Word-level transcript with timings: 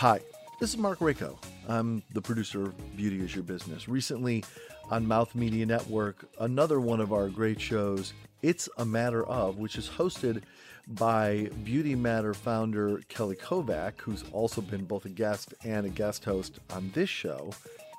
Hi, 0.00 0.20
this 0.60 0.68
is 0.68 0.76
Mark 0.76 0.98
Rako. 0.98 1.38
I'm 1.66 2.02
the 2.12 2.20
producer 2.20 2.64
of 2.64 2.96
Beauty 2.98 3.20
is 3.20 3.34
Your 3.34 3.42
Business. 3.42 3.88
Recently 3.88 4.44
on 4.90 5.06
Mouth 5.06 5.34
Media 5.34 5.64
Network, 5.64 6.28
another 6.38 6.80
one 6.80 7.00
of 7.00 7.14
our 7.14 7.30
great 7.30 7.58
shows, 7.58 8.12
It's 8.42 8.68
a 8.76 8.84
Matter 8.84 9.24
of, 9.24 9.56
which 9.56 9.76
is 9.76 9.88
hosted 9.88 10.42
by 10.86 11.48
Beauty 11.64 11.94
Matter 11.94 12.34
founder 12.34 13.00
Kelly 13.08 13.36
Kovack, 13.36 13.98
who's 14.02 14.22
also 14.32 14.60
been 14.60 14.84
both 14.84 15.06
a 15.06 15.08
guest 15.08 15.54
and 15.64 15.86
a 15.86 15.88
guest 15.88 16.26
host 16.26 16.58
on 16.68 16.90
this 16.92 17.08
show. 17.08 17.48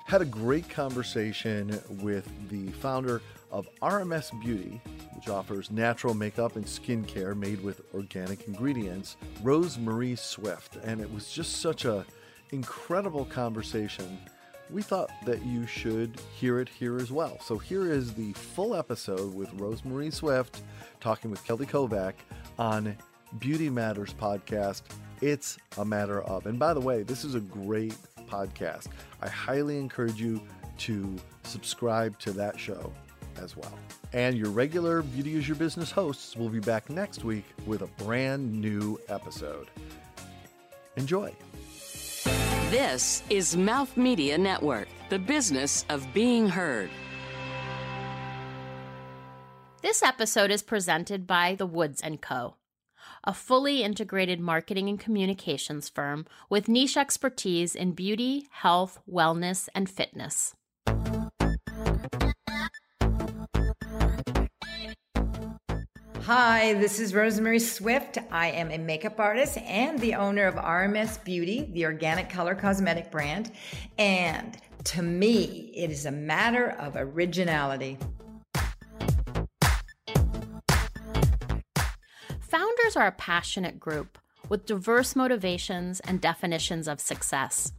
Had 0.06 0.22
a 0.22 0.24
great 0.24 0.70
conversation 0.70 1.80
with 2.00 2.30
the 2.48 2.68
founder 2.74 3.22
of 3.50 3.68
RMS 3.80 4.38
Beauty, 4.40 4.80
which 5.14 5.28
offers 5.28 5.70
natural 5.70 6.14
makeup 6.14 6.56
and 6.56 6.64
skincare 6.64 7.36
made 7.36 7.62
with 7.62 7.82
organic 7.94 8.46
ingredients, 8.46 9.16
Rose 9.42 9.78
Marie 9.78 10.16
Swift. 10.16 10.76
And 10.84 11.00
it 11.00 11.12
was 11.12 11.30
just 11.30 11.60
such 11.60 11.84
a 11.84 12.04
incredible 12.50 13.24
conversation. 13.24 14.18
We 14.70 14.82
thought 14.82 15.10
that 15.24 15.44
you 15.44 15.66
should 15.66 16.20
hear 16.34 16.60
it 16.60 16.68
here 16.68 16.98
as 16.98 17.10
well. 17.10 17.38
So 17.40 17.56
here 17.56 17.90
is 17.90 18.12
the 18.14 18.32
full 18.34 18.74
episode 18.74 19.34
with 19.34 19.50
Rosemarie 19.56 20.12
Swift 20.12 20.62
talking 21.00 21.30
with 21.30 21.42
Kelly 21.44 21.66
Kovack 21.66 22.14
on 22.58 22.96
Beauty 23.38 23.70
Matters 23.70 24.12
podcast. 24.12 24.82
It's 25.20 25.58
a 25.78 25.84
matter 25.84 26.20
of. 26.22 26.46
And 26.46 26.58
by 26.58 26.74
the 26.74 26.80
way, 26.80 27.02
this 27.02 27.24
is 27.24 27.34
a 27.34 27.40
great 27.40 27.96
podcast. 28.28 28.88
I 29.22 29.28
highly 29.28 29.78
encourage 29.78 30.20
you 30.20 30.40
to 30.78 31.16
subscribe 31.42 32.18
to 32.20 32.32
that 32.32 32.58
show 32.58 32.92
as 33.38 33.56
well. 33.56 33.72
And 34.12 34.36
your 34.36 34.50
regular 34.50 35.02
Beauty 35.02 35.36
is 35.36 35.48
Your 35.48 35.56
Business 35.56 35.90
hosts 35.90 36.36
will 36.36 36.48
be 36.48 36.60
back 36.60 36.90
next 36.90 37.24
week 37.24 37.44
with 37.66 37.82
a 37.82 37.86
brand 38.02 38.52
new 38.52 38.98
episode. 39.08 39.68
Enjoy. 40.96 41.34
This 42.70 43.22
is 43.30 43.56
Mouth 43.56 43.96
Media 43.96 44.36
Network, 44.36 44.88
the 45.08 45.18
business 45.18 45.86
of 45.88 46.06
being 46.12 46.48
heard. 46.48 46.90
This 49.80 50.02
episode 50.02 50.50
is 50.50 50.62
presented 50.62 51.26
by 51.26 51.54
The 51.54 51.64
Woods 51.64 52.02
& 52.12 52.20
Co., 52.20 52.56
a 53.24 53.32
fully 53.32 53.82
integrated 53.82 54.40
marketing 54.40 54.88
and 54.88 54.98
communications 54.98 55.88
firm 55.88 56.26
with 56.50 56.68
niche 56.68 56.96
expertise 56.96 57.74
in 57.74 57.92
beauty, 57.92 58.48
health, 58.50 58.98
wellness, 59.08 59.68
and 59.74 59.88
fitness. 59.88 60.54
Hi, 66.28 66.74
this 66.74 67.00
is 67.00 67.14
Rosemary 67.14 67.58
Swift. 67.58 68.18
I 68.30 68.48
am 68.48 68.70
a 68.70 68.76
makeup 68.76 69.18
artist 69.18 69.56
and 69.56 69.98
the 69.98 70.14
owner 70.16 70.44
of 70.44 70.56
RMS 70.56 71.24
Beauty, 71.24 71.70
the 71.72 71.86
organic 71.86 72.28
color 72.28 72.54
cosmetic 72.54 73.10
brand. 73.10 73.50
And 73.96 74.54
to 74.84 75.00
me, 75.00 75.72
it 75.74 75.90
is 75.90 76.04
a 76.04 76.10
matter 76.10 76.72
of 76.78 76.96
originality. 76.96 77.96
Founders 82.40 82.94
are 82.94 83.06
a 83.06 83.12
passionate 83.12 83.80
group 83.80 84.18
with 84.50 84.66
diverse 84.66 85.16
motivations 85.16 86.00
and 86.00 86.20
definitions 86.20 86.88
of 86.88 87.00
success. 87.00 87.72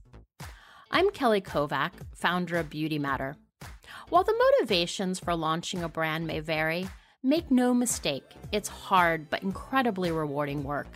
I'm 0.89 1.11
Kelly 1.11 1.41
Kovack, 1.41 1.91
founder 2.15 2.57
of 2.57 2.71
Beauty 2.71 2.97
Matter. 2.97 3.35
While 4.09 4.23
the 4.23 4.33
motivations 4.57 5.19
for 5.19 5.35
launching 5.35 5.83
a 5.83 5.87
brand 5.87 6.25
may 6.25 6.39
vary, 6.39 6.87
Make 7.23 7.51
no 7.51 7.73
mistake, 7.73 8.23
it's 8.53 8.69
hard 8.69 9.29
but 9.29 9.43
incredibly 9.43 10.09
rewarding 10.09 10.63
work, 10.63 10.87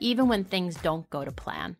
even 0.00 0.26
when 0.26 0.42
things 0.42 0.74
don't 0.76 1.08
go 1.10 1.22
to 1.22 1.30
plan. 1.30 1.76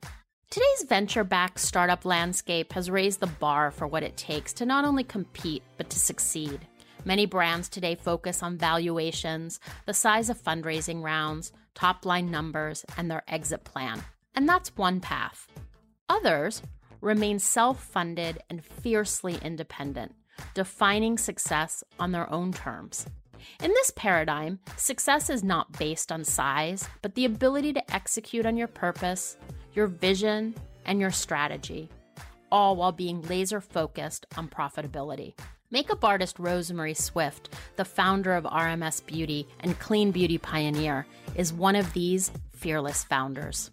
Today's 0.51 0.85
venture 0.87 1.25
backed 1.25 1.59
startup 1.59 2.05
landscape 2.05 2.75
has 2.75 2.91
raised 2.91 3.21
the 3.21 3.27
bar 3.27 3.71
for 3.71 3.87
what 3.87 4.03
it 4.03 4.15
takes 4.19 4.53
to 4.53 4.67
not 4.67 4.85
only 4.85 5.03
compete, 5.03 5.63
but 5.79 5.89
to 5.89 5.99
succeed. 5.99 6.61
Many 7.07 7.25
brands 7.25 7.71
today 7.71 7.95
focus 7.95 8.43
on 8.43 8.59
valuations, 8.59 9.61
the 9.87 9.95
size 9.95 10.29
of 10.29 10.43
fundraising 10.43 11.03
rounds, 11.03 11.53
top 11.75 12.05
line 12.05 12.31
numbers, 12.31 12.85
and 12.99 13.11
their 13.11 13.23
exit 13.27 13.65
plan. 13.65 14.05
And 14.35 14.47
that's 14.47 14.77
one 14.77 15.01
path. 15.01 15.49
Others 16.11 16.61
remain 17.01 17.39
self 17.39 17.83
funded 17.83 18.41
and 18.51 18.63
fiercely 18.63 19.39
independent, 19.41 20.15
defining 20.53 21.17
success 21.17 21.83
on 21.99 22.13
their 22.13 22.31
own 22.31 22.53
terms. 22.53 23.07
In 23.63 23.71
this 23.71 23.91
paradigm, 23.97 24.59
success 24.77 25.31
is 25.31 25.45
not 25.45 25.79
based 25.79 26.11
on 26.13 26.25
size, 26.25 26.89
but 27.03 27.15
the 27.15 27.25
ability 27.25 27.73
to 27.75 27.95
execute 27.95 28.47
on 28.47 28.57
your 28.57 28.69
purpose, 28.69 29.37
your 29.75 29.87
vision, 29.87 30.55
and 30.85 31.01
your 31.01 31.11
strategy, 31.11 31.91
all 32.51 32.77
while 32.77 32.93
being 32.93 33.23
laser 33.23 33.61
focused 33.61 34.27
on 34.37 34.49
profitability. 34.49 35.35
Makeup 35.71 36.05
artist 36.05 36.39
Rosemary 36.39 36.95
Swift, 36.95 37.53
the 37.75 37.85
founder 37.85 38.35
of 38.35 38.45
RMS 38.45 39.05
Beauty 39.05 39.49
and 39.61 39.79
Clean 39.79 40.13
Beauty 40.13 40.39
Pioneer, 40.39 41.07
is 41.35 41.53
one 41.53 41.75
of 41.75 41.93
these 41.93 42.31
fearless 42.53 43.03
founders. 43.03 43.71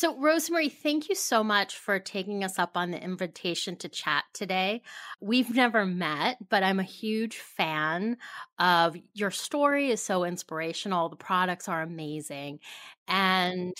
So, 0.00 0.16
Rosemary, 0.16 0.70
thank 0.70 1.10
you 1.10 1.14
so 1.14 1.44
much 1.44 1.76
for 1.76 1.98
taking 1.98 2.42
us 2.42 2.58
up 2.58 2.74
on 2.74 2.90
the 2.90 2.98
invitation 2.98 3.76
to 3.76 3.88
chat 3.90 4.24
today. 4.32 4.80
We've 5.20 5.54
never 5.54 5.84
met, 5.84 6.38
but 6.48 6.62
I'm 6.62 6.80
a 6.80 6.84
huge 6.84 7.36
fan 7.36 8.16
of 8.58 8.96
your 9.12 9.30
story 9.30 9.90
is 9.90 10.00
so 10.00 10.24
inspirational. 10.24 11.10
The 11.10 11.16
products 11.16 11.68
are 11.68 11.82
amazing. 11.82 12.60
And 13.08 13.74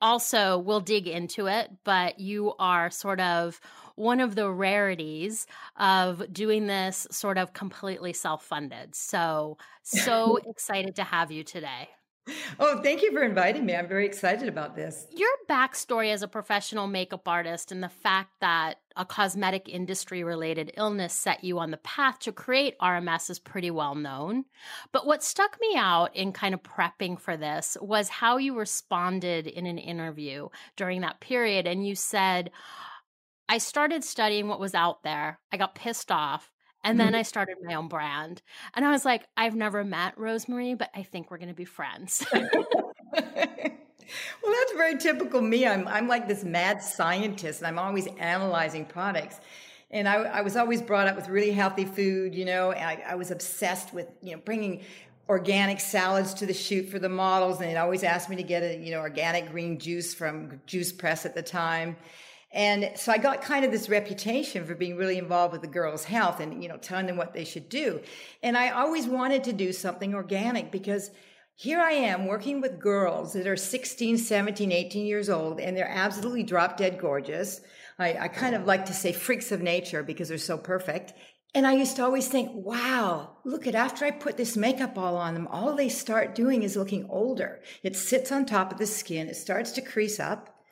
also, 0.00 0.56
we'll 0.56 0.78
dig 0.78 1.08
into 1.08 1.48
it, 1.48 1.68
but 1.82 2.20
you 2.20 2.54
are 2.60 2.88
sort 2.88 3.18
of 3.18 3.60
one 3.96 4.20
of 4.20 4.36
the 4.36 4.48
rarities 4.48 5.48
of 5.76 6.32
doing 6.32 6.68
this 6.68 7.08
sort 7.10 7.38
of 7.38 7.54
completely 7.54 8.12
self 8.12 8.44
funded. 8.44 8.94
So, 8.94 9.58
so 9.82 10.36
excited 10.46 10.94
to 10.94 11.02
have 11.02 11.32
you 11.32 11.42
today. 11.42 11.88
Oh, 12.58 12.80
thank 12.82 13.02
you 13.02 13.12
for 13.12 13.22
inviting 13.22 13.64
me. 13.64 13.74
I'm 13.74 13.88
very 13.88 14.04
excited 14.06 14.48
about 14.48 14.76
this. 14.76 15.06
Your 15.10 15.30
backstory 15.48 16.12
as 16.12 16.22
a 16.22 16.28
professional 16.28 16.86
makeup 16.86 17.26
artist 17.26 17.72
and 17.72 17.82
the 17.82 17.88
fact 17.88 18.30
that 18.40 18.80
a 18.96 19.04
cosmetic 19.04 19.68
industry 19.68 20.22
related 20.22 20.72
illness 20.76 21.12
set 21.12 21.42
you 21.42 21.58
on 21.58 21.70
the 21.70 21.78
path 21.78 22.18
to 22.20 22.32
create 22.32 22.78
RMS 22.78 23.30
is 23.30 23.38
pretty 23.38 23.70
well 23.70 23.94
known. 23.94 24.44
But 24.92 25.06
what 25.06 25.22
stuck 25.22 25.58
me 25.60 25.74
out 25.76 26.14
in 26.14 26.32
kind 26.32 26.54
of 26.54 26.62
prepping 26.62 27.18
for 27.18 27.36
this 27.36 27.76
was 27.80 28.08
how 28.08 28.36
you 28.36 28.56
responded 28.56 29.46
in 29.46 29.66
an 29.66 29.78
interview 29.78 30.48
during 30.76 31.00
that 31.00 31.20
period. 31.20 31.66
And 31.66 31.86
you 31.86 31.94
said, 31.94 32.50
I 33.48 33.58
started 33.58 34.04
studying 34.04 34.48
what 34.48 34.60
was 34.60 34.74
out 34.74 35.02
there. 35.02 35.40
I 35.50 35.56
got 35.56 35.74
pissed 35.74 36.12
off. 36.12 36.50
And 36.82 36.98
then 36.98 37.08
mm-hmm. 37.08 37.16
I 37.16 37.22
started 37.22 37.56
my 37.62 37.74
own 37.74 37.88
brand. 37.88 38.42
And 38.74 38.84
I 38.84 38.90
was 38.90 39.04
like, 39.04 39.26
I've 39.36 39.54
never 39.54 39.84
met 39.84 40.16
Rosemary, 40.18 40.74
but 40.74 40.90
I 40.94 41.02
think 41.02 41.30
we're 41.30 41.38
going 41.38 41.48
to 41.48 41.54
be 41.54 41.64
friends. 41.64 42.24
well, 42.32 42.52
that's 43.12 44.72
very 44.76 44.96
typical 44.96 45.40
me. 45.40 45.66
I'm, 45.66 45.86
I'm 45.88 46.08
like 46.08 46.26
this 46.26 46.44
mad 46.44 46.82
scientist 46.82 47.60
and 47.60 47.66
I'm 47.66 47.78
always 47.78 48.06
analyzing 48.18 48.86
products. 48.86 49.40
And 49.90 50.08
I, 50.08 50.14
I 50.14 50.40
was 50.40 50.56
always 50.56 50.80
brought 50.80 51.08
up 51.08 51.16
with 51.16 51.28
really 51.28 51.50
healthy 51.50 51.84
food, 51.84 52.34
you 52.34 52.44
know, 52.44 52.72
I, 52.72 53.02
I 53.08 53.14
was 53.16 53.30
obsessed 53.30 53.92
with, 53.92 54.06
you 54.22 54.32
know, 54.32 54.42
bringing 54.44 54.82
organic 55.28 55.80
salads 55.80 56.32
to 56.34 56.46
the 56.46 56.54
shoot 56.54 56.88
for 56.88 56.98
the 56.98 57.08
models. 57.08 57.60
And 57.60 57.70
it 57.70 57.76
always 57.76 58.04
asked 58.04 58.30
me 58.30 58.36
to 58.36 58.42
get 58.42 58.62
a, 58.62 58.76
you 58.76 58.92
know, 58.92 59.00
organic 59.00 59.50
green 59.50 59.78
juice 59.78 60.14
from 60.14 60.60
Juice 60.66 60.92
Press 60.92 61.26
at 61.26 61.34
the 61.34 61.42
time. 61.42 61.96
And 62.52 62.90
so 62.96 63.12
I 63.12 63.18
got 63.18 63.42
kind 63.42 63.64
of 63.64 63.70
this 63.70 63.88
reputation 63.88 64.64
for 64.66 64.74
being 64.74 64.96
really 64.96 65.18
involved 65.18 65.52
with 65.52 65.62
the 65.62 65.68
girls' 65.68 66.04
health 66.04 66.40
and, 66.40 66.62
you 66.62 66.68
know, 66.68 66.78
telling 66.78 67.06
them 67.06 67.16
what 67.16 67.32
they 67.32 67.44
should 67.44 67.68
do. 67.68 68.00
And 68.42 68.56
I 68.56 68.70
always 68.70 69.06
wanted 69.06 69.44
to 69.44 69.52
do 69.52 69.72
something 69.72 70.14
organic 70.14 70.72
because 70.72 71.10
here 71.54 71.78
I 71.78 71.92
am 71.92 72.26
working 72.26 72.60
with 72.60 72.80
girls 72.80 73.34
that 73.34 73.46
are 73.46 73.56
16, 73.56 74.16
17, 74.16 74.72
18 74.72 75.06
years 75.06 75.28
old, 75.28 75.60
and 75.60 75.76
they're 75.76 75.86
absolutely 75.86 76.42
drop 76.42 76.76
dead 76.76 76.98
gorgeous. 76.98 77.60
I, 77.98 78.16
I 78.18 78.28
kind 78.28 78.54
of 78.54 78.64
like 78.64 78.86
to 78.86 78.94
say 78.94 79.12
freaks 79.12 79.52
of 79.52 79.60
nature 79.60 80.02
because 80.02 80.30
they're 80.30 80.38
so 80.38 80.56
perfect. 80.56 81.12
And 81.54 81.66
I 81.66 81.74
used 81.74 81.96
to 81.96 82.04
always 82.04 82.28
think, 82.28 82.50
wow, 82.54 83.36
look 83.44 83.66
at 83.66 83.74
after 83.74 84.04
I 84.04 84.10
put 84.10 84.36
this 84.36 84.56
makeup 84.56 84.96
all 84.96 85.16
on 85.16 85.34
them, 85.34 85.48
all 85.48 85.76
they 85.76 85.88
start 85.88 86.34
doing 86.34 86.62
is 86.62 86.76
looking 86.76 87.06
older. 87.10 87.60
It 87.82 87.94
sits 87.94 88.32
on 88.32 88.46
top 88.46 88.72
of 88.72 88.78
the 88.78 88.86
skin. 88.86 89.28
It 89.28 89.36
starts 89.36 89.72
to 89.72 89.82
crease 89.82 90.18
up. 90.18 90.62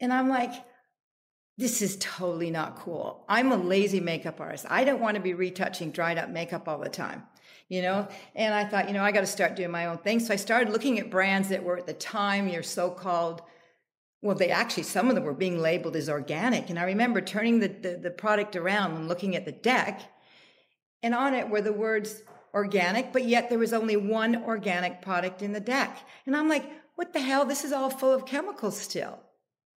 And 0.00 0.12
I'm 0.12 0.28
like, 0.28 0.52
this 1.58 1.82
is 1.82 1.96
totally 1.96 2.52
not 2.52 2.76
cool. 2.76 3.24
I'm 3.28 3.50
a 3.50 3.56
lazy 3.56 3.98
makeup 3.98 4.40
artist. 4.40 4.64
I 4.70 4.84
don't 4.84 5.00
want 5.00 5.16
to 5.16 5.20
be 5.20 5.34
retouching 5.34 5.90
dried 5.90 6.16
up 6.16 6.30
makeup 6.30 6.68
all 6.68 6.78
the 6.78 6.88
time, 6.88 7.24
you 7.68 7.82
know? 7.82 8.06
And 8.36 8.54
I 8.54 8.64
thought, 8.64 8.86
you 8.86 8.94
know, 8.94 9.02
I 9.02 9.10
got 9.10 9.20
to 9.20 9.26
start 9.26 9.56
doing 9.56 9.72
my 9.72 9.86
own 9.86 9.98
thing. 9.98 10.20
So 10.20 10.32
I 10.32 10.36
started 10.36 10.72
looking 10.72 11.00
at 11.00 11.10
brands 11.10 11.48
that 11.48 11.64
were 11.64 11.76
at 11.76 11.88
the 11.88 11.94
time 11.94 12.46
your 12.48 12.62
so 12.62 12.90
called, 12.90 13.42
well, 14.22 14.36
they 14.36 14.50
actually, 14.50 14.84
some 14.84 15.08
of 15.08 15.16
them 15.16 15.24
were 15.24 15.34
being 15.34 15.58
labeled 15.58 15.96
as 15.96 16.08
organic. 16.08 16.70
And 16.70 16.78
I 16.78 16.84
remember 16.84 17.20
turning 17.20 17.58
the, 17.58 17.68
the, 17.68 17.98
the 18.04 18.10
product 18.12 18.54
around 18.54 18.94
and 18.94 19.08
looking 19.08 19.34
at 19.34 19.44
the 19.44 19.52
deck, 19.52 20.00
and 21.02 21.12
on 21.12 21.34
it 21.34 21.50
were 21.50 21.60
the 21.60 21.72
words 21.72 22.22
organic, 22.54 23.12
but 23.12 23.24
yet 23.24 23.48
there 23.48 23.58
was 23.58 23.72
only 23.72 23.96
one 23.96 24.44
organic 24.44 25.02
product 25.02 25.42
in 25.42 25.52
the 25.52 25.60
deck. 25.60 25.98
And 26.24 26.36
I'm 26.36 26.48
like, 26.48 26.70
what 26.94 27.12
the 27.12 27.20
hell? 27.20 27.44
This 27.44 27.64
is 27.64 27.72
all 27.72 27.90
full 27.90 28.14
of 28.14 28.26
chemicals 28.26 28.78
still 28.78 29.18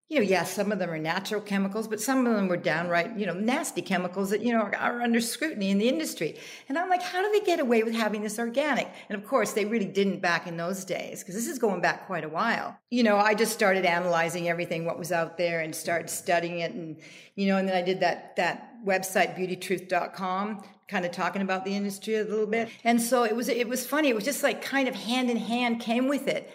you 0.10 0.18
know, 0.18 0.26
yes, 0.26 0.52
some 0.56 0.72
of 0.72 0.80
them 0.80 0.90
are 0.90 0.98
natural 0.98 1.40
chemicals, 1.40 1.88
but 1.88 2.02
some 2.02 2.26
of 2.26 2.36
them 2.36 2.48
were 2.48 2.58
downright, 2.58 3.16
you 3.16 3.28
know, 3.28 3.34
nasty 3.34 3.84
chemicals 3.84 4.32
that, 4.32 4.42
you 4.42 4.52
know, 4.52 4.62
are, 4.62 4.76
are, 4.76 5.02
under 5.02 5.22
scrutiny 5.22 5.70
in 5.70 5.78
the 5.78 5.88
industry. 5.88 6.36
And 6.68 6.80
I'm 6.80 6.90
like, 6.90 7.04
how 7.04 7.22
do 7.22 7.32
they 7.32 7.46
get 7.46 7.60
away 7.60 7.84
with 7.84 7.94
having 7.94 8.24
this 8.24 8.40
organic? 8.40 8.92
And 9.08 9.22
of 9.22 9.28
course, 9.28 9.54
they 9.54 9.66
really 9.66 9.86
didn't 9.86 10.20
back 10.20 10.48
in 10.48 10.58
those 10.58 10.84
days 10.84 11.20
because 11.20 11.36
this 11.36 11.48
is 11.48 11.60
going 11.60 11.82
back 11.82 12.08
quite 12.08 12.24
a 12.24 12.30
while. 12.30 12.76
You 12.90 13.04
know, 13.04 13.18
I 13.18 13.36
just 13.36 13.54
started 13.54 13.86
analyzing 13.86 14.50
everything, 14.50 14.84
what 14.84 14.98
was 14.98 15.12
out 15.12 15.38
there 15.38 15.60
and 15.60 15.76
started 15.76 16.10
studying 16.10 16.60
it. 16.62 16.72
And, 16.72 16.98
you 17.36 17.46
know, 17.46 17.58
and 17.58 17.70
then 17.70 17.76
I 17.76 17.84
did 17.84 18.00
that, 18.00 18.36
that 18.38 18.84
website, 18.84 19.38
beautytruth.com, 19.38 20.64
kind 20.88 21.06
of 21.06 21.12
talking 21.12 21.44
about 21.44 21.66
the 21.66 21.76
industry 21.76 22.16
a 22.16 22.24
little 22.24 22.48
bit. 22.48 22.70
And 22.84 23.00
so 23.00 23.26
it 23.26 23.36
was, 23.36 23.48
it 23.48 23.70
was 23.70 23.86
funny. 23.86 24.10
It 24.10 24.16
was 24.16 24.26
just 24.26 24.42
like 24.42 24.64
kind 24.64 24.88
of 24.88 24.96
hand 24.96 25.30
in 25.30 25.38
hand 25.38 25.82
came 25.82 26.08
with 26.08 26.28
it. 26.28 26.52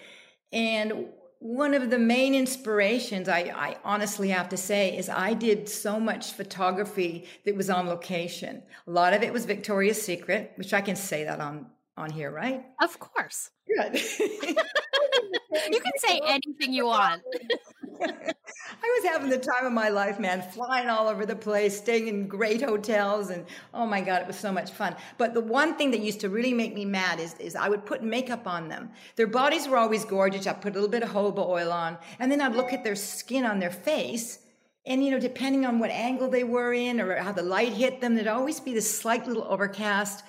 And 0.52 1.06
one 1.44 1.74
of 1.74 1.90
the 1.90 1.98
main 1.98 2.34
inspirations 2.34 3.28
I, 3.28 3.40
I, 3.54 3.76
honestly 3.84 4.30
have 4.30 4.48
to 4.48 4.56
say 4.56 4.96
is 4.96 5.10
I 5.10 5.34
did 5.34 5.68
so 5.68 6.00
much 6.00 6.32
photography 6.32 7.26
that 7.44 7.54
was 7.54 7.68
on 7.68 7.86
location. 7.86 8.62
A 8.86 8.90
lot 8.90 9.12
of 9.12 9.22
it 9.22 9.30
was 9.30 9.44
Victoria's 9.44 10.00
Secret, 10.00 10.52
which 10.54 10.72
I 10.72 10.80
can 10.80 10.96
say 10.96 11.24
that 11.24 11.40
on 11.40 11.66
on 11.98 12.08
here, 12.08 12.30
right? 12.30 12.64
Of 12.80 12.98
course. 12.98 13.50
Good. 13.68 13.92
you 14.18 15.80
can 15.80 15.92
say 15.98 16.18
anything 16.26 16.72
you 16.72 16.86
want. 16.86 17.20
I 18.04 19.00
was 19.00 19.10
having 19.10 19.30
the 19.30 19.38
time 19.38 19.66
of 19.66 19.72
my 19.72 19.88
life, 19.88 20.18
man, 20.18 20.42
flying 20.42 20.88
all 20.88 21.08
over 21.08 21.24
the 21.24 21.36
place, 21.36 21.76
staying 21.76 22.08
in 22.08 22.28
great 22.28 22.62
hotels, 22.62 23.30
and 23.30 23.46
oh 23.72 23.86
my 23.86 24.00
God, 24.00 24.22
it 24.22 24.26
was 24.26 24.38
so 24.38 24.52
much 24.52 24.70
fun. 24.72 24.96
But 25.16 25.34
the 25.34 25.40
one 25.40 25.76
thing 25.76 25.90
that 25.92 26.00
used 26.00 26.20
to 26.20 26.28
really 26.28 26.52
make 26.52 26.74
me 26.74 26.84
mad 26.84 27.20
is, 27.20 27.34
is 27.38 27.56
I 27.56 27.68
would 27.68 27.86
put 27.86 28.02
makeup 28.02 28.46
on 28.46 28.68
them. 28.68 28.90
Their 29.16 29.26
bodies 29.26 29.68
were 29.68 29.78
always 29.78 30.04
gorgeous. 30.04 30.46
I'd 30.46 30.60
put 30.60 30.72
a 30.72 30.74
little 30.74 30.90
bit 30.90 31.02
of 31.02 31.10
jojoba 31.10 31.46
oil 31.46 31.72
on, 31.72 31.98
and 32.18 32.30
then 32.30 32.40
I'd 32.40 32.56
look 32.56 32.72
at 32.72 32.84
their 32.84 32.96
skin 32.96 33.44
on 33.44 33.58
their 33.58 33.70
face. 33.70 34.40
And, 34.86 35.02
you 35.02 35.10
know, 35.10 35.20
depending 35.20 35.64
on 35.64 35.78
what 35.78 35.90
angle 35.90 36.28
they 36.28 36.44
were 36.44 36.74
in 36.74 37.00
or 37.00 37.16
how 37.16 37.32
the 37.32 37.42
light 37.42 37.72
hit 37.72 38.00
them, 38.00 38.14
there'd 38.14 38.26
always 38.26 38.60
be 38.60 38.74
this 38.74 38.98
slight 38.98 39.26
little 39.26 39.44
overcast, 39.44 40.24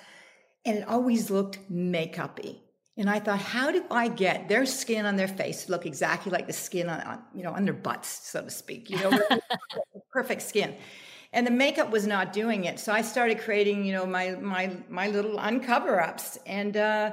and 0.64 0.78
it 0.78 0.88
always 0.88 1.30
looked 1.30 1.58
makeupy. 1.70 2.60
And 2.98 3.10
I 3.10 3.20
thought, 3.20 3.40
how 3.40 3.70
do 3.70 3.84
I 3.90 4.08
get 4.08 4.48
their 4.48 4.64
skin 4.64 5.04
on 5.04 5.16
their 5.16 5.28
face 5.28 5.64
to 5.64 5.70
look 5.70 5.84
exactly 5.84 6.32
like 6.32 6.46
the 6.46 6.52
skin 6.52 6.88
on, 6.88 7.00
on 7.02 7.22
you 7.34 7.42
know, 7.42 7.52
on 7.52 7.64
their 7.64 7.74
butts, 7.74 8.08
so 8.08 8.42
to 8.42 8.50
speak, 8.50 8.88
you 8.88 8.96
know, 8.96 9.18
perfect 10.12 10.42
skin. 10.42 10.74
And 11.32 11.46
the 11.46 11.50
makeup 11.50 11.90
was 11.90 12.06
not 12.06 12.32
doing 12.32 12.64
it. 12.64 12.80
So 12.80 12.92
I 12.92 13.02
started 13.02 13.38
creating, 13.38 13.84
you 13.84 13.92
know, 13.92 14.06
my, 14.06 14.30
my, 14.30 14.74
my 14.88 15.08
little 15.08 15.38
uncover 15.38 16.00
ups 16.00 16.38
and, 16.46 16.76
uh, 16.76 17.12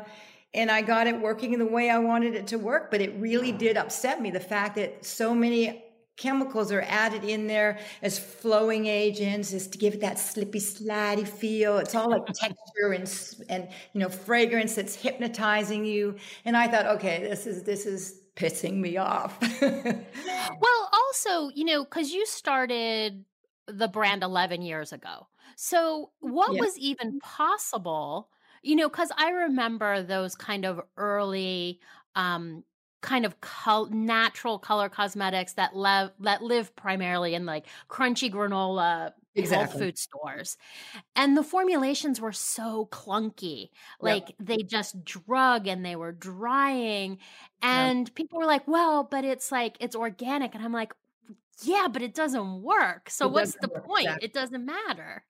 and 0.54 0.72
I 0.72 0.82
got 0.82 1.08
it 1.08 1.20
working 1.20 1.58
the 1.58 1.66
way 1.66 1.90
I 1.90 1.98
wanted 1.98 2.36
it 2.36 2.48
to 2.48 2.58
work, 2.58 2.90
but 2.90 3.02
it 3.02 3.14
really 3.18 3.52
did 3.52 3.76
upset 3.76 4.22
me. 4.22 4.32
The 4.32 4.40
fact 4.40 4.76
that 4.76 5.04
so 5.04 5.34
many 5.34 5.84
chemicals 6.16 6.72
are 6.72 6.84
added 6.88 7.24
in 7.24 7.48
there 7.48 7.80
as 8.02 8.20
flowing 8.20 8.86
agents 8.86 9.52
is 9.54 9.68
to 9.68 9.78
give 9.78 9.96
it 9.96 10.02
that 10.02 10.20
slippy 10.20 10.60
slidey 10.60 11.28
feel. 11.28 11.78
It's 11.78 11.96
all 11.96 12.10
like 12.10 12.26
texture 12.28 12.92
and 12.94 13.46
and 13.50 13.70
you 13.94 14.00
know 14.00 14.10
fragrance 14.10 14.76
that's 14.76 14.96
hypnotizing 14.96 15.86
you. 15.86 16.16
And 16.46 16.56
i 16.56 16.68
thought 16.68 16.86
okay 16.98 17.22
this 17.24 17.48
is 17.48 17.64
this 17.64 17.86
is 17.86 18.22
pissing 18.36 18.76
me 18.76 18.98
off. 18.98 19.38
Well 20.60 20.90
also 20.94 21.50
you 21.54 21.66
know 21.66 21.84
because 21.84 22.12
you 22.12 22.26
started 22.26 23.26
the 23.68 23.88
brand 23.88 24.24
11 24.24 24.62
years 24.62 24.94
ago. 24.94 25.28
So 25.56 26.12
what 26.20 26.58
was 26.58 26.78
even 26.78 27.20
possible 27.20 28.30
you 28.64 28.76
know 28.76 28.90
because 28.90 29.12
i 29.18 29.30
remember 29.30 30.02
those 30.02 30.36
kind 30.36 30.66
of 30.66 30.82
early 30.98 31.80
um 32.16 32.64
kind 33.04 33.26
of 33.26 33.40
col- 33.42 33.90
natural 33.90 34.58
color 34.58 34.90
cosmetics 34.90 35.54
that 35.54 35.76
live 35.76 36.12
that 36.22 36.42
live 36.42 36.74
primarily 36.76 37.36
in 37.36 37.46
like 37.46 37.66
crunchy 37.90 38.32
granola 38.32 39.12
exactly. 39.36 39.58
health 39.58 39.78
food 39.78 39.98
stores 39.98 40.58
and 41.16 41.36
the 41.36 41.44
formulations 41.44 42.22
were 42.22 42.32
so 42.32 42.88
clunky 42.92 43.70
like 44.00 44.30
yep. 44.30 44.38
they 44.40 44.58
just 44.58 45.04
drug 45.04 45.68
and 45.68 45.86
they 45.86 45.98
were 45.98 46.14
drying 46.14 47.18
and 47.62 48.08
yep. 48.08 48.16
people 48.16 48.40
were 48.40 48.46
like 48.46 48.66
well 48.68 49.04
but 49.04 49.26
it's 49.26 49.52
like 49.52 49.76
it's 49.82 49.98
organic 49.98 50.56
and 50.56 50.64
i'm 50.64 50.74
like 50.74 50.94
yeah 51.62 51.88
but 51.92 52.02
it 52.02 52.16
doesn't 52.16 52.62
work 52.62 53.10
so 53.10 53.28
it 53.28 53.34
what's 53.34 53.58
the 53.62 53.68
work. 53.68 53.86
point 53.86 54.06
exactly. 54.06 54.26
it 54.26 54.34
doesn't 54.34 54.66
matter 54.66 55.26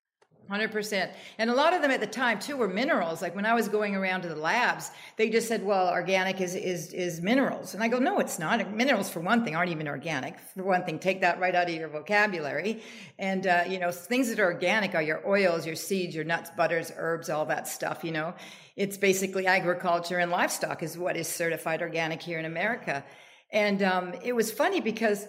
100%. 0.53 1.11
And 1.37 1.49
a 1.49 1.53
lot 1.53 1.73
of 1.73 1.81
them 1.81 1.91
at 1.91 1.99
the 1.99 2.07
time 2.07 2.39
too 2.39 2.57
were 2.57 2.67
minerals. 2.67 3.21
Like 3.21 3.35
when 3.35 3.45
I 3.45 3.53
was 3.53 3.67
going 3.67 3.95
around 3.95 4.21
to 4.21 4.29
the 4.29 4.35
labs, 4.35 4.91
they 5.17 5.29
just 5.29 5.47
said, 5.47 5.63
well, 5.65 5.89
organic 5.89 6.39
is, 6.39 6.55
is, 6.55 6.93
is 6.93 7.21
minerals. 7.21 7.73
And 7.73 7.83
I 7.83 7.87
go, 7.87 7.99
no, 7.99 8.19
it's 8.19 8.39
not. 8.39 8.73
Minerals 8.73 9.09
for 9.09 9.19
one 9.19 9.43
thing 9.43 9.55
aren't 9.55 9.71
even 9.71 9.87
organic. 9.87 10.39
For 10.39 10.63
one 10.63 10.83
thing, 10.83 10.99
take 10.99 11.21
that 11.21 11.39
right 11.39 11.55
out 11.55 11.67
of 11.67 11.73
your 11.73 11.89
vocabulary. 11.89 12.81
And, 13.17 13.47
uh, 13.47 13.63
you 13.67 13.79
know, 13.79 13.91
things 13.91 14.29
that 14.29 14.39
are 14.39 14.45
organic 14.45 14.95
are 14.95 15.01
your 15.01 15.27
oils, 15.27 15.65
your 15.65 15.75
seeds, 15.75 16.15
your 16.15 16.25
nuts, 16.25 16.51
butters, 16.55 16.91
herbs, 16.95 17.29
all 17.29 17.45
that 17.47 17.67
stuff, 17.67 18.03
you 18.03 18.11
know. 18.11 18.33
It's 18.75 18.97
basically 18.97 19.47
agriculture 19.47 20.17
and 20.19 20.31
livestock 20.31 20.83
is 20.83 20.97
what 20.97 21.15
is 21.17 21.27
certified 21.27 21.81
organic 21.81 22.21
here 22.21 22.39
in 22.39 22.45
America. 22.45 23.03
And 23.51 23.83
um, 23.83 24.13
it 24.23 24.33
was 24.33 24.51
funny 24.51 24.81
because 24.81 25.27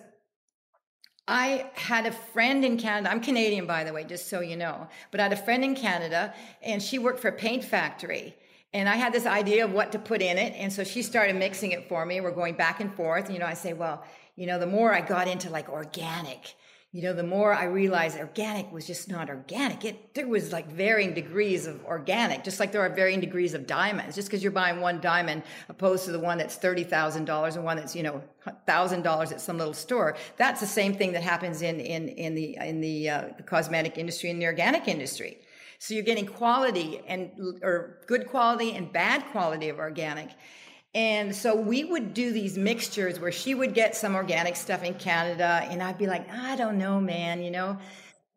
I 1.26 1.70
had 1.74 2.04
a 2.04 2.12
friend 2.12 2.64
in 2.64 2.76
Canada. 2.76 3.10
I'm 3.10 3.20
Canadian, 3.20 3.66
by 3.66 3.84
the 3.84 3.92
way, 3.92 4.04
just 4.04 4.28
so 4.28 4.40
you 4.40 4.56
know. 4.56 4.88
But 5.10 5.20
I 5.20 5.22
had 5.24 5.32
a 5.32 5.36
friend 5.36 5.64
in 5.64 5.74
Canada, 5.74 6.34
and 6.62 6.82
she 6.82 6.98
worked 6.98 7.20
for 7.20 7.28
a 7.28 7.32
paint 7.32 7.64
factory. 7.64 8.34
And 8.74 8.88
I 8.88 8.96
had 8.96 9.12
this 9.12 9.24
idea 9.24 9.64
of 9.64 9.72
what 9.72 9.92
to 9.92 9.98
put 9.98 10.20
in 10.20 10.36
it. 10.36 10.52
And 10.56 10.72
so 10.72 10.84
she 10.84 11.02
started 11.02 11.36
mixing 11.36 11.72
it 11.72 11.88
for 11.88 12.04
me. 12.04 12.20
We're 12.20 12.32
going 12.32 12.56
back 12.56 12.80
and 12.80 12.92
forth. 12.94 13.30
You 13.30 13.38
know, 13.38 13.46
I 13.46 13.54
say, 13.54 13.72
well, 13.72 14.04
you 14.36 14.46
know, 14.46 14.58
the 14.58 14.66
more 14.66 14.92
I 14.92 15.00
got 15.00 15.28
into 15.28 15.48
like 15.48 15.68
organic, 15.68 16.54
you 16.94 17.02
know, 17.02 17.12
the 17.12 17.24
more 17.24 17.52
I 17.52 17.64
realized 17.64 18.16
organic 18.20 18.70
was 18.70 18.86
just 18.86 19.10
not 19.10 19.28
organic. 19.28 19.84
It 19.84 20.14
there 20.14 20.28
was 20.28 20.52
like 20.52 20.70
varying 20.70 21.12
degrees 21.12 21.66
of 21.66 21.84
organic, 21.86 22.44
just 22.44 22.60
like 22.60 22.70
there 22.70 22.82
are 22.82 22.88
varying 22.88 23.18
degrees 23.18 23.52
of 23.52 23.66
diamonds. 23.66 24.14
Just 24.14 24.28
because 24.28 24.44
you're 24.44 24.52
buying 24.52 24.80
one 24.80 25.00
diamond 25.00 25.42
opposed 25.68 26.04
to 26.04 26.12
the 26.12 26.20
one 26.20 26.38
that's 26.38 26.54
thirty 26.54 26.84
thousand 26.84 27.24
dollars 27.24 27.56
and 27.56 27.64
one 27.64 27.78
that's 27.78 27.96
you 27.96 28.04
know 28.04 28.22
thousand 28.68 29.02
dollars 29.02 29.32
at 29.32 29.40
some 29.40 29.58
little 29.58 29.74
store, 29.74 30.16
that's 30.36 30.60
the 30.60 30.68
same 30.68 30.94
thing 30.94 31.10
that 31.14 31.24
happens 31.24 31.62
in 31.62 31.80
in 31.80 32.10
in 32.10 32.36
the 32.36 32.56
in 32.62 32.80
the, 32.80 33.10
uh, 33.10 33.28
the 33.38 33.42
cosmetic 33.42 33.98
industry 33.98 34.30
and 34.30 34.40
the 34.40 34.46
organic 34.46 34.86
industry. 34.86 35.38
So 35.80 35.94
you're 35.94 36.04
getting 36.04 36.26
quality 36.26 37.00
and 37.08 37.32
or 37.64 37.98
good 38.06 38.28
quality 38.28 38.70
and 38.70 38.92
bad 38.92 39.24
quality 39.32 39.68
of 39.68 39.80
organic. 39.80 40.28
And 40.94 41.34
so 41.34 41.56
we 41.56 41.82
would 41.82 42.14
do 42.14 42.32
these 42.32 42.56
mixtures 42.56 43.18
where 43.18 43.32
she 43.32 43.54
would 43.54 43.74
get 43.74 43.96
some 43.96 44.14
organic 44.14 44.54
stuff 44.54 44.84
in 44.84 44.94
Canada, 44.94 45.66
and 45.68 45.82
I'd 45.82 45.98
be 45.98 46.06
like, 46.06 46.30
I 46.30 46.54
don't 46.54 46.78
know, 46.78 47.00
man, 47.00 47.42
you 47.42 47.50
know. 47.50 47.78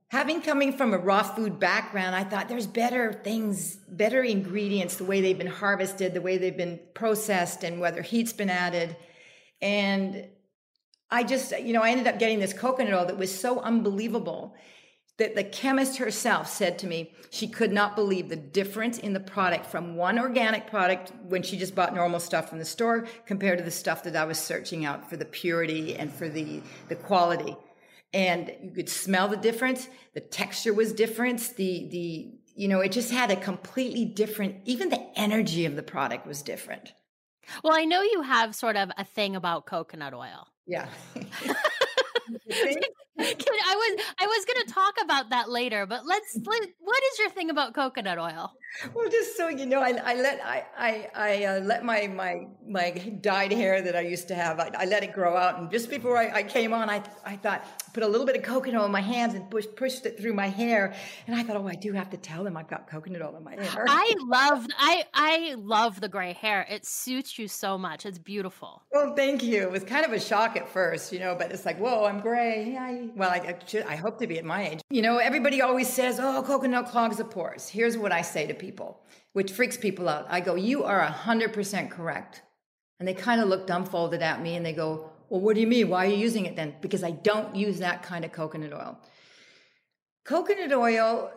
Having 0.10 0.42
coming 0.42 0.74
from 0.76 0.94
a 0.94 0.98
raw 0.98 1.22
food 1.22 1.60
background, 1.60 2.16
I 2.16 2.24
thought 2.24 2.48
there's 2.48 2.66
better 2.66 3.14
things, 3.14 3.76
better 3.90 4.24
ingredients, 4.24 4.96
the 4.96 5.04
way 5.04 5.22
they've 5.22 5.38
been 5.38 5.48
harvested, 5.48 6.14
the 6.14 6.22
way 6.22 6.38
they've 6.38 6.58
been 6.58 6.80
processed, 6.96 7.64
and 7.64 7.80
whether 7.80 8.02
heat's 8.02 8.34
been 8.34 8.50
added. 8.50 8.96
And 9.62 10.28
I 11.12 11.24
just, 11.24 11.58
you 11.60 11.74
know, 11.74 11.84
I 11.84 11.92
ended 11.92 12.08
up 12.08 12.20
getting 12.20 12.40
this 12.40 12.54
coconut 12.54 12.94
oil 12.94 13.06
that 13.06 13.18
was 13.18 13.38
so 13.38 13.60
unbelievable 13.60 14.56
that 15.18 15.36
the 15.36 15.44
chemist 15.44 15.98
herself 15.98 16.48
said 16.48 16.78
to 16.80 16.88
me 16.88 17.12
she 17.30 17.48
could 17.48 17.72
not 17.72 17.96
believe 17.96 18.30
the 18.30 18.36
difference 18.36 18.98
in 19.00 19.14
the 19.14 19.20
product 19.20 19.66
from 19.66 19.96
one 19.96 20.18
organic 20.20 20.68
product 20.68 21.12
when 21.28 21.44
she 21.44 21.58
just 21.58 21.76
bought 21.76 21.94
normal 21.94 22.20
stuff 22.20 22.50
from 22.50 22.60
the 22.60 22.66
store 22.66 23.08
compared 23.26 23.58
to 23.58 23.64
the 23.64 23.72
stuff 23.72 24.04
that 24.04 24.16
I 24.16 24.26
was 24.26 24.38
searching 24.38 24.86
out 24.86 25.10
for 25.10 25.18
the 25.18 25.26
purity 25.26 25.96
and 25.96 26.12
for 26.12 26.30
the, 26.30 26.62
the 26.88 26.96
quality. 26.96 27.56
And 28.14 28.52
you 28.62 28.72
could 28.72 28.90
smell 28.90 29.28
the 29.28 29.38
difference. 29.38 29.90
The 30.14 30.22
texture 30.22 30.74
was 30.74 30.94
different. 30.94 31.56
The, 31.58 31.88
the, 31.90 32.32
you 32.56 32.68
know, 32.68 32.80
it 32.80 32.92
just 32.92 33.12
had 33.12 33.32
a 33.32 33.36
completely 33.36 34.06
different, 34.06 34.58
even 34.66 34.90
the 34.90 35.06
energy 35.20 35.66
of 35.66 35.76
the 35.76 35.84
product 35.84 36.26
was 36.26 36.42
different. 36.42 36.94
Well, 37.64 37.74
I 37.74 37.86
know 37.86 38.02
you 38.02 38.22
have 38.22 38.56
sort 38.56 38.76
of 38.76 38.92
a 38.98 39.04
thing 39.04 39.36
about 39.36 39.66
coconut 39.66 40.14
oil. 40.14 40.48
Yeah. 40.66 40.88
I 43.20 43.76
was 43.76 44.06
I 44.20 44.28
was 44.28 44.46
going 44.46 44.66
to 44.68 44.74
talk 44.74 44.96
about 45.04 45.30
that 45.32 45.50
later, 45.50 45.86
but 45.86 46.06
let's. 46.06 46.36
Let, 46.36 46.70
what 46.80 47.04
is 47.12 47.20
your 47.20 47.30
thing 47.30 47.50
about 47.50 47.74
coconut 47.74 48.20
oil? 48.20 48.54
Well, 48.94 49.10
just 49.10 49.36
so 49.36 49.48
you 49.48 49.66
know, 49.66 49.82
I, 49.82 50.00
I 50.04 50.14
let 50.16 50.40
I 50.46 50.66
I, 50.78 51.10
I 51.16 51.46
uh, 51.46 51.60
let 51.62 51.84
my 51.84 52.08
my 52.08 52.48
my 52.68 52.92
dyed 53.22 53.52
hair 53.52 53.82
that 53.82 53.96
I 53.96 54.02
used 54.02 54.28
to 54.28 54.36
have. 54.36 54.60
I, 54.60 54.70
I 54.78 54.86
let 54.86 55.04
it 55.04 55.14
grow 55.14 55.36
out, 55.36 55.58
and 55.58 55.72
just 55.72 55.90
before 55.90 56.18
I, 56.18 56.32
I, 56.32 56.44
came 56.44 56.74
on, 56.74 56.90
I 56.90 57.02
I 57.26 57.38
thought 57.38 57.66
put 57.94 58.04
a 58.04 58.08
little 58.08 58.26
bit 58.26 58.36
of 58.36 58.44
coconut 58.44 58.80
oil 58.80 58.86
in 58.86 58.92
my 58.92 59.02
hands 59.02 59.34
and 59.34 59.50
push, 59.50 59.66
pushed 59.76 60.06
it 60.06 60.20
through 60.20 60.34
my 60.34 60.48
hair, 60.48 60.94
and 61.26 61.36
I 61.36 61.44
thought, 61.44 61.56
oh, 61.56 61.68
I 61.68 61.74
do 61.74 61.94
have 61.94 62.10
to 62.12 62.18
tell 62.18 62.44
them 62.44 62.56
I've 62.56 62.70
got 62.70 62.88
coconut 62.88 63.22
oil 63.22 63.36
in 63.38 63.44
my 63.44 63.56
hair. 63.56 63.86
I 63.88 64.14
love 64.26 64.68
I 64.78 65.06
I 65.14 65.56
love 65.58 66.00
the 66.02 66.10
gray 66.10 66.34
hair. 66.34 66.68
It 66.70 66.86
suits 66.86 67.40
you 67.40 67.48
so 67.48 67.78
much. 67.78 68.06
It's 68.06 68.20
beautiful. 68.20 68.84
Well, 68.92 69.16
thank 69.16 69.44
you. 69.44 69.64
It 69.64 69.72
was 69.72 69.84
kind 69.84 70.06
of 70.06 70.14
a 70.14 70.20
shock 70.20 70.56
at 70.56 70.70
first, 70.70 71.12
you 71.12 71.20
know, 71.20 71.36
but 71.36 71.52
it's 71.52 71.66
like, 71.66 71.80
whoa, 71.80 72.06
I'm 72.06 72.20
gray. 72.20 72.72
Yeah, 72.74 73.07
well, 73.16 73.30
I, 73.30 73.36
I, 73.38 73.56
should, 73.66 73.84
I 73.84 73.96
hope 73.96 74.20
to 74.20 74.28
be 74.28 74.38
at 74.38 74.46
my 74.46 74.70
age. 74.70 74.82
You 74.90 75.02
know, 75.02 75.18
everybody 75.18 75.62
always 75.62 75.88
says, 75.88 76.20
oh, 76.20 76.44
coconut 76.46 76.88
clogs 76.88 77.18
the 77.18 77.26
pores. 77.26 77.70
Here's 77.70 77.98
what 77.98 78.12
I 78.12 78.22
say 78.22 78.48
to 78.48 78.54
people 78.54 79.02
which 79.38 79.52
freaks 79.52 79.78
people 79.78 80.10
out. 80.10 80.26
I 80.30 80.40
go, 80.40 80.56
You 80.56 80.84
are 80.84 81.06
100% 81.08 81.92
correct. 81.92 82.42
And 83.00 83.08
they 83.08 83.14
kind 83.14 83.40
of 83.40 83.48
look 83.48 83.68
dumbfolded 83.68 84.24
at 84.24 84.42
me 84.42 84.56
and 84.56 84.66
they 84.66 84.74
go, 84.74 85.12
Well, 85.30 85.42
what 85.42 85.54
do 85.54 85.62
you 85.62 85.68
mean? 85.68 85.90
Why 85.90 86.08
are 86.08 86.10
you 86.10 86.18
using 86.18 86.48
it 86.48 86.56
then? 86.56 86.74
Because 86.82 87.04
I 87.04 87.12
don't 87.12 87.56
use 87.56 87.78
that 87.78 88.02
kind 88.02 88.26
of 88.26 88.32
coconut 88.32 88.74
oil. 88.74 88.98
Coconut 90.26 90.74
oil, 90.74 91.32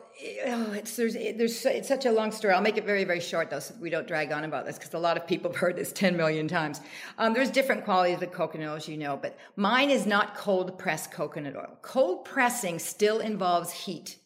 oh, 0.46 0.72
it's 0.72 0.96
there's 0.96 1.14
there's 1.14 1.64
it's 1.66 1.88
such 1.88 2.06
a 2.06 2.12
long 2.12 2.32
story. 2.32 2.54
I'll 2.54 2.60
make 2.60 2.76
it 2.76 2.84
very 2.84 3.04
very 3.04 3.20
short 3.20 3.50
though, 3.50 3.60
so 3.60 3.74
we 3.80 3.90
don't 3.90 4.06
drag 4.06 4.32
on 4.32 4.44
about 4.44 4.66
this 4.66 4.78
because 4.78 4.94
a 4.94 4.98
lot 4.98 5.16
of 5.16 5.26
people 5.26 5.50
have 5.50 5.58
heard 5.58 5.76
this 5.76 5.92
ten 5.92 6.16
million 6.16 6.48
times. 6.48 6.80
Um, 7.18 7.32
there's 7.32 7.50
different 7.50 7.84
qualities 7.84 8.22
of 8.22 8.32
coconut 8.32 8.68
oil, 8.68 8.76
as 8.76 8.88
you 8.88 8.96
know, 8.96 9.16
but 9.16 9.36
mine 9.56 9.90
is 9.90 10.06
not 10.06 10.36
cold 10.36 10.78
pressed 10.78 11.10
coconut 11.10 11.56
oil. 11.56 11.78
Cold 11.82 12.24
pressing 12.24 12.78
still 12.78 13.20
involves 13.20 13.72
heat, 13.72 14.18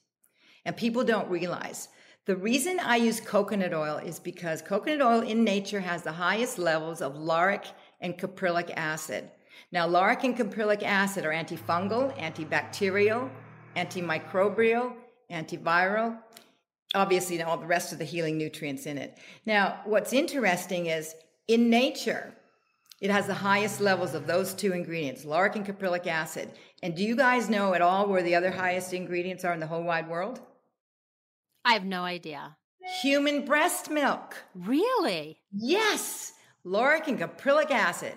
and 0.64 0.76
people 0.76 1.04
don't 1.04 1.28
realize. 1.30 1.88
The 2.26 2.36
reason 2.36 2.80
I 2.80 2.96
use 2.96 3.20
coconut 3.20 3.74
oil 3.74 3.98
is 3.98 4.18
because 4.18 4.62
coconut 4.62 5.02
oil 5.02 5.20
in 5.20 5.44
nature 5.44 5.80
has 5.80 6.02
the 6.02 6.12
highest 6.12 6.58
levels 6.58 7.02
of 7.02 7.16
lauric 7.16 7.66
and 8.00 8.16
caprylic 8.16 8.72
acid. 8.76 9.30
Now, 9.70 9.86
lauric 9.86 10.24
and 10.24 10.36
caprylic 10.36 10.82
acid 10.82 11.26
are 11.26 11.32
antifungal, 11.32 12.16
antibacterial, 12.18 13.28
antimicrobial, 13.76 14.94
antiviral, 15.30 16.18
obviously, 16.94 17.42
all 17.42 17.56
the 17.56 17.66
rest 17.66 17.92
of 17.92 17.98
the 17.98 18.04
healing 18.04 18.38
nutrients 18.38 18.86
in 18.86 18.98
it. 18.98 19.18
Now, 19.46 19.80
what's 19.84 20.12
interesting 20.12 20.86
is 20.86 21.14
in 21.48 21.70
nature, 21.70 22.34
it 23.00 23.10
has 23.10 23.26
the 23.26 23.34
highest 23.34 23.80
levels 23.80 24.14
of 24.14 24.26
those 24.26 24.54
two 24.54 24.72
ingredients, 24.72 25.24
lauric 25.24 25.56
and 25.56 25.66
caprylic 25.66 26.06
acid. 26.06 26.50
And 26.82 26.94
do 26.94 27.02
you 27.02 27.16
guys 27.16 27.50
know 27.50 27.74
at 27.74 27.82
all 27.82 28.06
where 28.06 28.22
the 28.22 28.34
other 28.34 28.50
highest 28.50 28.92
ingredients 28.92 29.44
are 29.44 29.52
in 29.52 29.60
the 29.60 29.66
whole 29.66 29.82
wide 29.82 30.08
world? 30.08 30.40
I 31.64 31.72
have 31.72 31.84
no 31.84 32.02
idea. 32.02 32.56
Human 33.02 33.44
breast 33.44 33.90
milk. 33.90 34.36
Really? 34.54 35.38
Yes. 35.52 36.32
Lauric 36.64 37.08
and 37.08 37.18
caprylic 37.18 37.70
acid. 37.70 38.14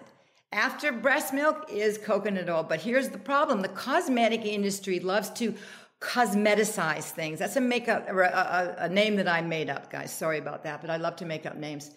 After 0.51 0.91
breast 0.91 1.33
milk 1.33 1.65
is 1.69 1.97
coconut 1.97 2.49
oil. 2.49 2.63
But 2.63 2.81
here's 2.81 3.09
the 3.09 3.17
problem 3.17 3.61
the 3.61 3.69
cosmetic 3.69 4.45
industry 4.45 4.99
loves 4.99 5.29
to 5.31 5.53
cosmeticize 5.99 7.05
things. 7.05 7.39
That's 7.39 7.55
a 7.55 7.61
makeup, 7.61 8.07
a, 8.07 8.15
a, 8.15 8.75
a 8.85 8.89
name 8.89 9.15
that 9.15 9.27
I 9.27 9.41
made 9.41 9.69
up, 9.69 9.91
guys. 9.91 10.13
Sorry 10.13 10.37
about 10.37 10.63
that, 10.63 10.81
but 10.81 10.89
I 10.89 10.97
love 10.97 11.15
to 11.17 11.25
make 11.25 11.45
up 11.45 11.57
names. 11.57 11.91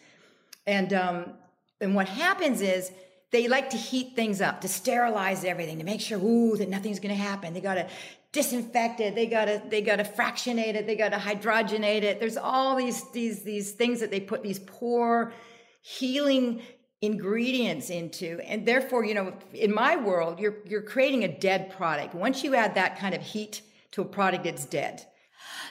And, 0.66 0.92
um, 0.92 1.32
and 1.80 1.94
what 1.94 2.08
happens 2.08 2.60
is 2.60 2.90
they 3.30 3.46
like 3.46 3.70
to 3.70 3.76
heat 3.76 4.16
things 4.16 4.40
up, 4.40 4.62
to 4.62 4.68
sterilize 4.68 5.44
everything, 5.44 5.78
to 5.78 5.84
make 5.84 6.00
sure, 6.00 6.18
ooh, 6.18 6.56
that 6.56 6.68
nothing's 6.68 6.98
going 6.98 7.14
to 7.14 7.22
happen. 7.22 7.52
They 7.52 7.60
got 7.60 7.74
to 7.74 7.88
disinfect 8.32 9.00
it. 9.00 9.14
They 9.14 9.26
got 9.26 9.46
to, 9.46 9.62
they 9.68 9.82
got 9.82 9.96
to 9.96 10.04
fractionate 10.04 10.76
it. 10.76 10.86
They 10.86 10.96
got 10.96 11.10
to 11.10 11.18
hydrogenate 11.18 12.02
it. 12.02 12.20
There's 12.20 12.36
all 12.36 12.76
these, 12.76 13.10
these, 13.10 13.42
these 13.42 13.72
things 13.72 14.00
that 14.00 14.10
they 14.10 14.20
put 14.20 14.42
these 14.42 14.58
poor 14.60 15.32
healing 15.82 16.62
ingredients 17.02 17.88
into 17.88 18.38
and 18.40 18.66
therefore 18.66 19.06
you 19.06 19.14
know 19.14 19.32
in 19.54 19.72
my 19.72 19.96
world 19.96 20.38
you're 20.38 20.56
you're 20.66 20.82
creating 20.82 21.24
a 21.24 21.28
dead 21.40 21.70
product 21.70 22.14
once 22.14 22.44
you 22.44 22.54
add 22.54 22.74
that 22.74 22.98
kind 22.98 23.14
of 23.14 23.22
heat 23.22 23.62
to 23.92 24.02
a 24.02 24.04
product 24.04 24.44
that's 24.44 24.64
dead 24.64 25.06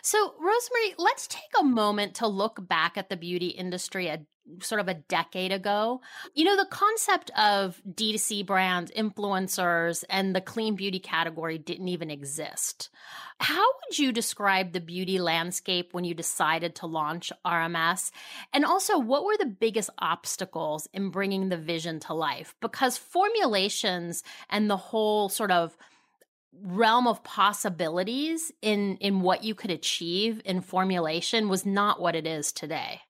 so 0.02 0.34
rosemary 0.40 0.96
let's 0.98 1.28
take 1.28 1.52
a 1.60 1.64
moment 1.64 2.16
to 2.16 2.28
look 2.28 2.68
back 2.68 2.98
at 2.98 3.10
the 3.10 3.18
beauty 3.18 3.48
industry 3.48 4.08
a 4.08 4.20
sort 4.62 4.82
of 4.82 4.88
a 4.88 4.94
decade 4.94 5.52
ago. 5.52 6.02
You 6.34 6.46
know, 6.46 6.58
the 6.58 6.66
concept 6.66 7.32
of 7.38 7.82
D2C 7.88 8.46
brands, 8.46 8.92
influencers, 8.92 10.04
and 10.10 10.36
the 10.36 10.42
clean 10.42 10.76
beauty 10.76 11.00
category 11.00 11.58
didn't 11.58 11.88
even 11.88 12.10
exist. 12.10 12.90
How 13.40 13.66
would 13.66 13.98
you 13.98 14.12
describe 14.12 14.74
the 14.74 14.82
beauty 14.82 15.20
landscape 15.20 15.94
when 15.94 16.04
you 16.04 16.14
decided 16.14 16.76
to 16.76 16.88
launch 16.88 17.32
RMS? 17.46 18.12
And 18.54 18.66
also, 18.66 18.98
what 18.98 19.24
were 19.24 19.38
the 19.38 19.46
biggest 19.46 19.90
obstacles 20.00 20.88
in 20.94 21.10
bringing 21.10 21.50
the 21.50 21.58
vision 21.58 22.00
to 22.02 22.14
life? 22.14 22.56
Because 22.60 22.98
formulations 22.98 24.24
and 24.50 24.70
the 24.70 24.78
whole 24.78 25.30
sort 25.30 25.52
of 25.52 25.78
realm 26.54 27.08
of 27.08 27.24
possibilities 27.24 28.52
in 28.62 28.98
in 28.98 29.22
what 29.22 29.44
you 29.44 29.56
could 29.56 29.72
achieve 29.72 30.42
in 30.46 30.62
formulation 30.62 31.50
was 31.50 31.66
not 31.66 32.02
what 32.02 32.16
it 32.16 32.28
is 32.28 32.52
today. 32.52 33.02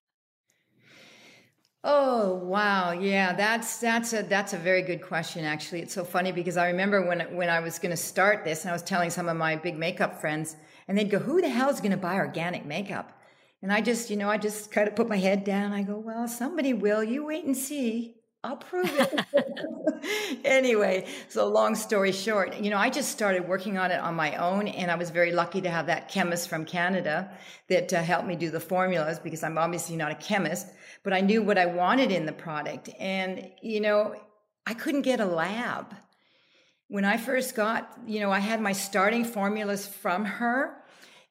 Oh 1.83 2.35
wow, 2.35 2.91
yeah, 2.91 3.33
that's 3.33 3.79
that's 3.79 4.11
a 4.11 4.23
that's 4.23 4.51
a 4.53 4.57
very 4.57 4.81
good 4.81 5.01
question. 5.01 5.45
Actually, 5.45 5.81
it's 5.81 5.93
so 5.93 6.03
funny 6.03 6.31
because 6.33 6.57
I 6.57 6.67
remember 6.67 7.05
when 7.07 7.21
when 7.35 7.49
I 7.49 7.61
was 7.61 7.79
going 7.79 7.91
to 7.91 7.97
start 7.97 8.43
this, 8.43 8.63
and 8.63 8.69
I 8.69 8.73
was 8.73 8.83
telling 8.83 9.09
some 9.09 9.29
of 9.29 9.37
my 9.37 9.55
big 9.55 9.77
makeup 9.77 10.19
friends, 10.19 10.57
and 10.87 10.97
they'd 10.97 11.09
go, 11.09 11.19
"Who 11.19 11.39
the 11.41 11.47
hell 11.49 11.69
is 11.69 11.79
going 11.79 11.91
to 11.91 11.97
buy 11.97 12.15
organic 12.15 12.65
makeup?" 12.65 13.21
And 13.61 13.71
I 13.71 13.81
just, 13.81 14.09
you 14.09 14.17
know, 14.17 14.29
I 14.29 14.37
just 14.37 14.71
kind 14.71 14.87
of 14.89 14.95
put 14.95 15.07
my 15.07 15.17
head 15.17 15.45
down. 15.45 15.71
I 15.71 15.83
go, 15.83 15.97
"Well, 15.97 16.27
somebody 16.27 16.73
will. 16.73 17.03
You 17.03 17.25
wait 17.25 17.45
and 17.45 17.55
see." 17.55 18.18
I'll 18.41 18.55
prove 18.55 18.89
it. 18.89 20.41
anyway, 20.45 21.05
so 21.27 21.49
long 21.49 21.75
story 21.75 22.13
short, 22.13 22.57
you 22.57 22.69
know, 22.69 22.77
I 22.77 22.89
just 22.89 23.11
started 23.11 23.45
working 23.49 23.77
on 23.77 23.91
it 23.91 23.99
on 23.99 24.15
my 24.15 24.35
own, 24.37 24.69
and 24.69 24.89
I 24.89 24.95
was 24.95 25.09
very 25.09 25.33
lucky 25.33 25.59
to 25.61 25.69
have 25.69 25.87
that 25.87 26.07
chemist 26.07 26.47
from 26.47 26.63
Canada 26.63 27.29
that 27.67 27.91
uh, 27.91 28.01
helped 28.01 28.27
me 28.27 28.37
do 28.37 28.49
the 28.49 28.61
formulas 28.61 29.19
because 29.19 29.43
I'm 29.43 29.57
obviously 29.57 29.97
not 29.97 30.11
a 30.11 30.15
chemist, 30.15 30.67
but 31.03 31.11
I 31.11 31.19
knew 31.19 31.41
what 31.41 31.57
I 31.57 31.65
wanted 31.65 32.13
in 32.13 32.25
the 32.25 32.31
product. 32.31 32.89
And, 32.97 33.51
you 33.61 33.81
know, 33.81 34.15
I 34.65 34.73
couldn't 34.73 35.01
get 35.01 35.19
a 35.19 35.25
lab. 35.25 35.93
When 36.87 37.03
I 37.03 37.17
first 37.17 37.55
got, 37.55 37.93
you 38.07 38.21
know, 38.21 38.31
I 38.31 38.39
had 38.39 38.61
my 38.61 38.71
starting 38.71 39.25
formulas 39.25 39.85
from 39.85 40.23
her, 40.23 40.77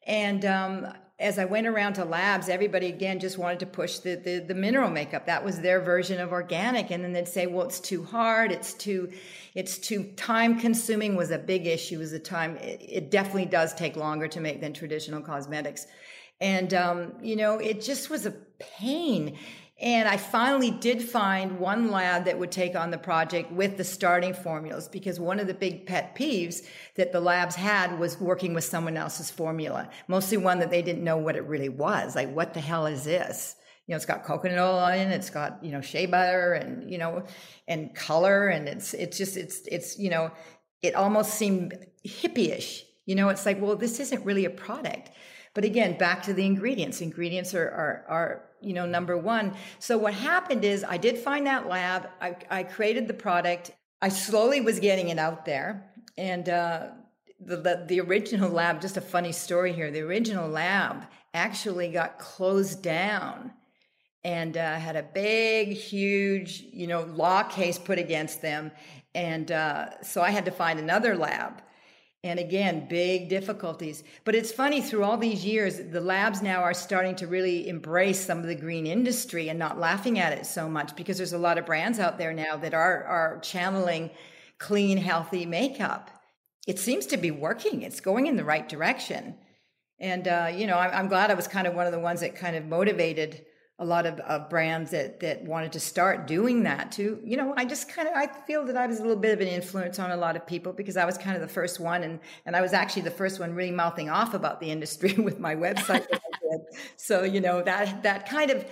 and 0.07 0.45
um, 0.45 0.93
as 1.21 1.37
I 1.37 1.47
went 1.47 1.67
around 1.67 1.95
to 1.95 2.05
labs, 2.05 2.49
everybody 2.49 2.87
again 2.87 3.19
just 3.19 3.39
wanted 3.39 3.59
to 3.61 3.67
push 3.67 3.99
the, 3.99 4.15
the, 4.15 4.39
the 4.39 4.55
mineral 4.55 4.89
makeup. 4.89 5.27
That 5.27 5.45
was 5.45 5.61
their 5.61 5.81
version 5.81 6.21
of 6.21 6.31
organic. 6.31 6.91
And 6.93 7.03
then 7.03 7.13
they'd 7.13 7.27
say, 7.27 7.47
well, 7.47 7.67
it's 7.67 7.81
too 7.81 8.05
hard. 8.05 8.53
It's 8.53 8.73
too, 8.73 9.11
it's 9.53 9.79
too 9.79 10.05
time 10.17 10.61
consuming 10.61 11.17
was 11.17 11.33
a 11.33 11.39
big 11.39 11.67
issue 11.67 11.99
was 11.99 12.13
the 12.13 12.21
time. 12.21 12.57
It, 12.59 12.81
it, 12.89 13.11
definitely 13.11 13.47
does 13.47 13.75
take 13.75 13.97
longer 13.97 14.29
to 14.29 14.41
make 14.41 14.61
than 14.61 14.73
traditional 14.73 15.21
cosmetics. 15.21 15.89
And, 16.41 16.73
um, 16.73 17.15
you 17.21 17.35
know, 17.35 17.59
it 17.59 17.83
just 17.83 18.11
was 18.11 18.25
a 18.25 18.31
pain. 18.31 19.37
And 19.81 20.09
I 20.09 20.17
finally 20.17 20.73
did 20.73 21.01
find 21.01 21.61
one 21.61 21.93
lab 21.93 22.25
that 22.25 22.37
would 22.37 22.51
take 22.51 22.75
on 22.75 22.91
the 22.91 22.99
project 22.99 23.53
with 23.53 23.77
the 23.77 23.85
starting 23.85 24.35
formulas 24.35 24.89
because 24.89 25.21
one 25.21 25.39
of 25.39 25.47
the 25.47 25.55
big 25.55 25.87
pet 25.87 26.17
peeves 26.17 26.67
that 26.97 27.13
the 27.13 27.21
labs 27.21 27.55
had 27.55 27.97
was 28.01 28.21
working 28.21 28.55
with 28.55 28.65
someone 28.65 28.97
else's 28.97 29.31
formula, 29.31 29.89
mostly 30.09 30.37
one 30.37 30.59
that 30.59 30.71
they 30.71 30.83
didn't 30.83 31.05
know 31.05 31.17
what 31.17 31.37
it 31.37 31.45
really 31.45 31.69
was. 31.69 32.17
Like, 32.17 32.35
what 32.35 32.55
the 32.55 32.61
hell 32.61 32.87
is 32.87 33.05
this? 33.05 33.55
You 33.87 33.93
know, 33.93 33.97
it's 33.97 34.05
got 34.05 34.25
coconut 34.25 34.59
oil 34.59 34.89
in 34.89 35.13
it, 35.13 35.15
it's 35.15 35.31
got, 35.31 35.63
you 35.63 35.71
know, 35.71 35.81
shea 35.81 36.07
butter 36.07 36.55
and, 36.55 36.91
you 36.91 36.99
know, 36.99 37.25
and 37.69 37.95
color. 37.95 38.49
And 38.49 38.69
it's, 38.69 38.95
it's 38.95 39.17
just, 39.17 39.37
it's, 39.37 39.61
it's, 39.69 39.97
you 39.97 40.11
know, 40.11 40.33
it 40.83 40.97
almost 40.97 41.35
seemed 41.35 41.79
hippie-ish. 42.05 42.85
You 43.07 43.15
know, 43.15 43.29
it's 43.29 43.47
like, 43.47 43.63
well, 43.63 43.77
this 43.77 44.01
isn't 44.01 44.25
really 44.27 44.45
a 44.45 44.51
product. 44.51 45.11
But 45.55 45.65
again, 45.65 45.99
back 45.99 46.23
to 46.25 46.33
the 46.33 46.45
ingredients. 46.45 47.01
Ingredients 47.01 47.55
are, 47.55 47.71
are, 47.71 48.05
are 48.09 48.45
you 48.61 48.73
know, 48.73 48.87
number 48.87 49.17
one. 49.17 49.55
So 49.79 49.97
what 49.99 50.15
happened 50.15 50.65
is 50.65 50.85
I 50.85 50.97
did 50.97 51.19
find 51.19 51.47
that 51.47 51.69
lab. 51.69 52.09
I, 52.21 52.37
I 52.51 52.63
created 52.63 53.09
the 53.09 53.15
product. 53.15 53.73
I 54.03 54.09
slowly 54.09 54.61
was 54.61 54.81
getting 54.81 55.09
it 55.09 55.19
out 55.19 55.45
there. 55.45 55.91
And 56.17 56.49
uh, 56.49 56.89
the, 57.41 57.57
the, 57.57 57.85
the 57.87 58.01
original 58.01 58.51
lab, 58.51 58.81
just 58.81 58.97
a 58.97 59.01
funny 59.01 59.33
story 59.33 59.73
here, 59.73 59.91
the 59.91 60.01
original 60.01 60.49
lab 60.49 61.07
actually 61.35 61.89
got 61.89 62.19
closed 62.19 62.83
down 62.83 63.53
and 64.25 64.57
uh, 64.57 64.75
had 64.75 64.97
a 64.97 65.03
big, 65.03 65.69
huge, 65.69 66.65
you 66.73 66.87
know, 66.87 67.03
law 67.03 67.43
case 67.45 67.79
put 67.79 67.99
against 67.99 68.43
them. 68.43 68.73
And 69.15 69.51
uh, 69.53 70.03
so 70.03 70.21
I 70.21 70.31
had 70.31 70.45
to 70.47 70.51
find 70.51 70.79
another 70.79 71.17
lab. 71.17 71.63
And 72.25 72.41
again, 72.41 72.89
big 72.89 73.29
difficulties. 73.29 74.03
But 74.25 74.35
it's 74.35 74.51
funny, 74.51 74.83
through 74.83 75.05
all 75.05 75.17
these 75.17 75.45
years, 75.45 75.79
the 75.79 76.01
labs 76.01 76.43
now 76.43 76.63
are 76.63 76.75
starting 76.75 77.15
to 77.17 77.29
really 77.29 77.69
embrace 77.69 78.19
some 78.19 78.39
of 78.39 78.47
the 78.47 78.57
green 78.57 78.89
industry 78.89 79.49
and 79.49 79.59
not 79.59 79.79
laughing 79.79 80.19
at 80.19 80.33
it 80.33 80.45
so 80.45 80.69
much 80.69 80.97
because 80.97 81.17
there's 81.17 81.33
a 81.33 81.39
lot 81.39 81.59
of 81.59 81.67
brands 81.67 82.01
out 82.01 82.19
there 82.19 82.33
now 82.33 82.57
that 82.57 82.75
are, 82.75 83.05
are 83.05 83.39
channeling 83.41 84.11
clean, 84.59 84.99
healthy 84.99 85.47
makeup. 85.47 86.11
It 86.67 86.81
seems 86.81 87.07
to 87.07 87.17
be 87.17 87.31
working, 87.31 87.83
it's 87.83 88.01
going 88.01 88.27
in 88.27 88.37
the 88.37 88.45
right 88.45 88.69
direction. 88.69 89.37
And, 90.01 90.27
uh, 90.27 90.51
you 90.53 90.67
know, 90.67 90.77
I'm, 90.77 90.91
I'm 90.93 91.09
glad 91.09 91.31
I 91.31 91.35
was 91.35 91.47
kind 91.47 91.69
of 91.69 91.75
one 91.75 91.87
of 91.87 91.93
the 91.93 92.01
ones 92.01 92.21
that 92.21 92.35
kind 92.35 92.57
of 92.57 92.67
motivated 92.67 93.45
a 93.81 93.85
lot 93.85 94.07
of, 94.07 94.19
of 94.21 94.51
brands 94.51 94.91
that 94.91 95.21
that 95.21 95.45
wanted 95.45 95.73
to 95.73 95.81
start 95.81 96.27
doing 96.27 96.65
that 96.65 96.91
too. 96.91 97.21
You 97.25 97.37
know, 97.37 97.55
I 97.57 97.65
just 97.65 97.89
kind 97.89 98.09
of 98.09 98.15
I 98.17 98.27
feel 98.27 98.65
that 98.67 98.77
I 98.77 98.87
was 98.87 98.99
a 98.99 99.03
little 99.03 99.17
bit 99.17 99.33
of 99.33 99.41
an 99.41 99.49
influence 99.49 99.99
on 99.99 100.11
a 100.11 100.17
lot 100.17 100.37
of 100.37 100.47
people 100.47 100.73
because 100.73 100.97
I 100.97 101.05
was 101.05 101.17
kind 101.17 101.37
of 101.37 101.43
the 101.43 101.49
first 101.49 101.79
one, 101.79 102.03
and 102.03 102.19
and 102.45 102.57
I 102.57 102.61
was 102.61 102.73
actually 102.73 103.03
the 103.03 103.11
first 103.11 103.39
one 103.39 103.55
really 103.55 103.71
mouthing 103.71 104.11
off 104.11 104.35
about 104.35 104.61
the 104.61 104.71
industry 104.71 105.13
with 105.19 105.39
my 105.39 105.55
website. 105.55 106.07
so 106.97 107.23
you 107.23 107.41
know 107.41 107.63
that 107.63 108.03
that 108.03 108.29
kind 108.29 108.51
of 108.51 108.65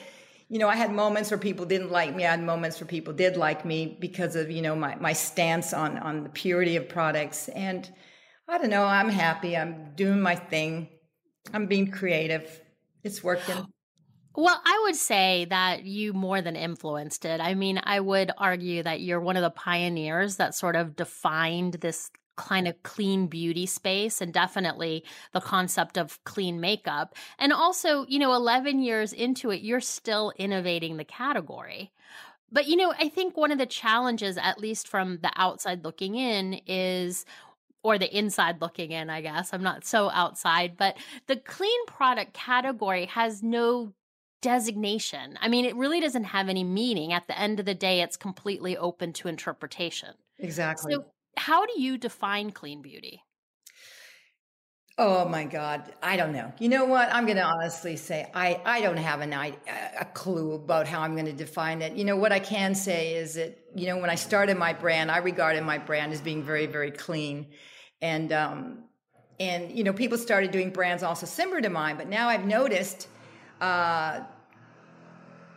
you 0.49 0.61
know, 0.61 0.69
I 0.69 0.77
had 0.77 0.93
moments 0.93 1.31
where 1.31 1.39
people 1.39 1.67
didn't 1.67 1.91
like 1.91 2.15
me. 2.15 2.25
I 2.25 2.31
had 2.31 2.43
moments 2.43 2.81
where 2.81 2.87
people 2.87 3.13
did 3.13 3.37
like 3.37 3.65
me 3.65 3.97
because 3.99 4.37
of, 4.37 4.49
you 4.49 4.63
know, 4.63 4.77
my, 4.77 4.95
my 4.97 5.13
stance 5.13 5.73
on, 5.73 5.99
on 5.99 6.23
the 6.23 6.29
purity 6.29 6.77
of 6.77 6.89
products. 6.89 7.49
And 7.49 7.91
I 8.47 8.59
don't 8.59 8.71
know, 8.71 8.85
I'm 8.85 9.09
happy. 9.09 9.57
I'm 9.57 9.93
doing 9.97 10.21
my 10.21 10.37
thing. 10.37 10.89
I'm 11.53 11.67
being 11.67 11.91
creative. 11.91 12.61
It's 13.03 13.25
working. 13.25 13.67
Well, 14.37 14.61
I 14.64 14.81
would 14.85 14.97
say 14.97 15.47
that 15.49 15.85
you 15.85 16.12
more 16.12 16.43
than 16.43 16.57
influenced 16.57 17.25
it. 17.25 17.40
I 17.40 17.55
mean, 17.55 17.81
I 17.83 18.00
would 18.00 18.31
argue 18.37 18.83
that 18.83 19.00
you're 19.00 19.21
one 19.21 19.37
of 19.37 19.43
the 19.43 19.50
pioneers 19.50 20.37
that 20.37 20.55
sort 20.55 20.76
of 20.76 20.95
defined 20.95 21.75
this 21.75 22.11
kind 22.37 22.69
of 22.69 22.83
clean 22.83 23.28
beauty 23.28 23.64
space 23.64 24.21
and 24.21 24.35
definitely 24.35 25.02
the 25.33 25.40
concept 25.40 25.97
of 25.97 26.23
clean 26.25 26.61
makeup. 26.61 27.14
And 27.38 27.50
also, 27.50 28.05
you 28.09 28.19
know, 28.19 28.35
11 28.35 28.81
years 28.81 29.14
into 29.14 29.50
it, 29.50 29.62
you're 29.62 29.81
still 29.81 30.35
innovating 30.37 30.99
the 30.99 31.05
category. 31.05 31.93
But, 32.52 32.66
you 32.69 32.76
know, 32.76 32.95
I 32.99 33.09
think 33.09 33.37
one 33.37 33.52
of 33.52 33.59
the 33.59 33.66
challenges, 33.66 34.38
at 34.38 34.61
least 34.61 34.88
from 34.88 35.19
the 35.23 35.33
outside 35.37 35.85
looking 35.85 36.16
in, 36.16 36.61
is 36.66 37.25
or 37.83 37.99
the 37.99 38.16
inside 38.16 38.61
looking 38.61 38.93
in, 38.93 39.11
I 39.11 39.21
guess. 39.21 39.52
I'm 39.52 39.62
not 39.62 39.85
so 39.85 40.11
outside, 40.11 40.76
but 40.76 40.97
the 41.28 41.37
clean 41.37 41.87
product 41.87 42.35
category 42.35 43.07
has 43.07 43.43
no 43.43 43.93
designation. 44.47 45.37
I 45.41 45.49
mean, 45.49 45.65
it 45.65 45.75
really 45.75 45.99
doesn't 45.99 46.23
have 46.23 46.49
any 46.49 46.62
meaning. 46.62 47.12
At 47.12 47.26
the 47.26 47.37
end 47.37 47.59
of 47.59 47.67
the 47.67 47.75
day, 47.75 48.00
it's 48.00 48.17
completely 48.17 48.76
open 48.76 49.12
to 49.15 49.26
interpretation. 49.26 50.15
Exactly. 50.38 50.95
So, 50.95 51.05
how 51.37 51.67
do 51.67 51.81
you 51.81 51.99
define 51.99 52.53
clean 52.53 52.81
beauty? 52.81 53.25
Oh 54.99 55.29
my 55.29 55.45
God, 55.45 55.93
I 56.00 56.17
don't 56.17 56.33
know. 56.33 56.53
You 56.61 56.69
know 56.69 56.85
what? 56.85 57.12
I'm 57.12 57.26
going 57.26 57.38
to 57.38 57.45
honestly 57.45 57.97
say 57.97 58.31
I, 58.35 58.61
I 58.65 58.81
don't 58.83 58.97
have 58.97 59.21
an 59.21 59.33
a 59.33 60.05
clue 60.15 60.53
about 60.53 60.87
how 60.87 61.00
I'm 61.00 61.15
going 61.15 61.26
to 61.26 61.33
define 61.33 61.83
it. 61.83 61.95
You 61.95 62.05
know 62.05 62.17
what 62.17 62.31
I 62.31 62.38
can 62.38 62.75
say 62.76 63.15
is 63.15 63.35
that 63.35 63.59
you 63.75 63.88
know 63.88 63.99
when 63.99 64.11
I 64.11 64.15
started 64.15 64.57
my 64.57 64.73
brand, 64.73 65.11
I 65.11 65.19
regarded 65.19 65.65
my 65.65 65.79
brand 65.79 66.12
as 66.12 66.21
being 66.21 66.45
very 66.45 66.67
very 66.67 66.93
clean, 66.93 67.49
and 68.00 68.33
um, 68.33 68.85
and 69.41 69.73
you 69.73 69.83
know 69.83 69.93
people 69.93 70.17
started 70.17 70.53
doing 70.53 70.71
brands 70.71 71.03
also 71.03 71.26
similar 71.26 71.61
to 71.61 71.69
mine, 71.69 71.97
but 71.97 72.09
now 72.09 72.29
I've 72.29 72.47
noticed 72.47 73.09
uh, 73.61 74.21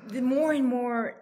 the 0.10 0.22
more 0.22 0.52
and 0.54 0.66
more 0.66 1.16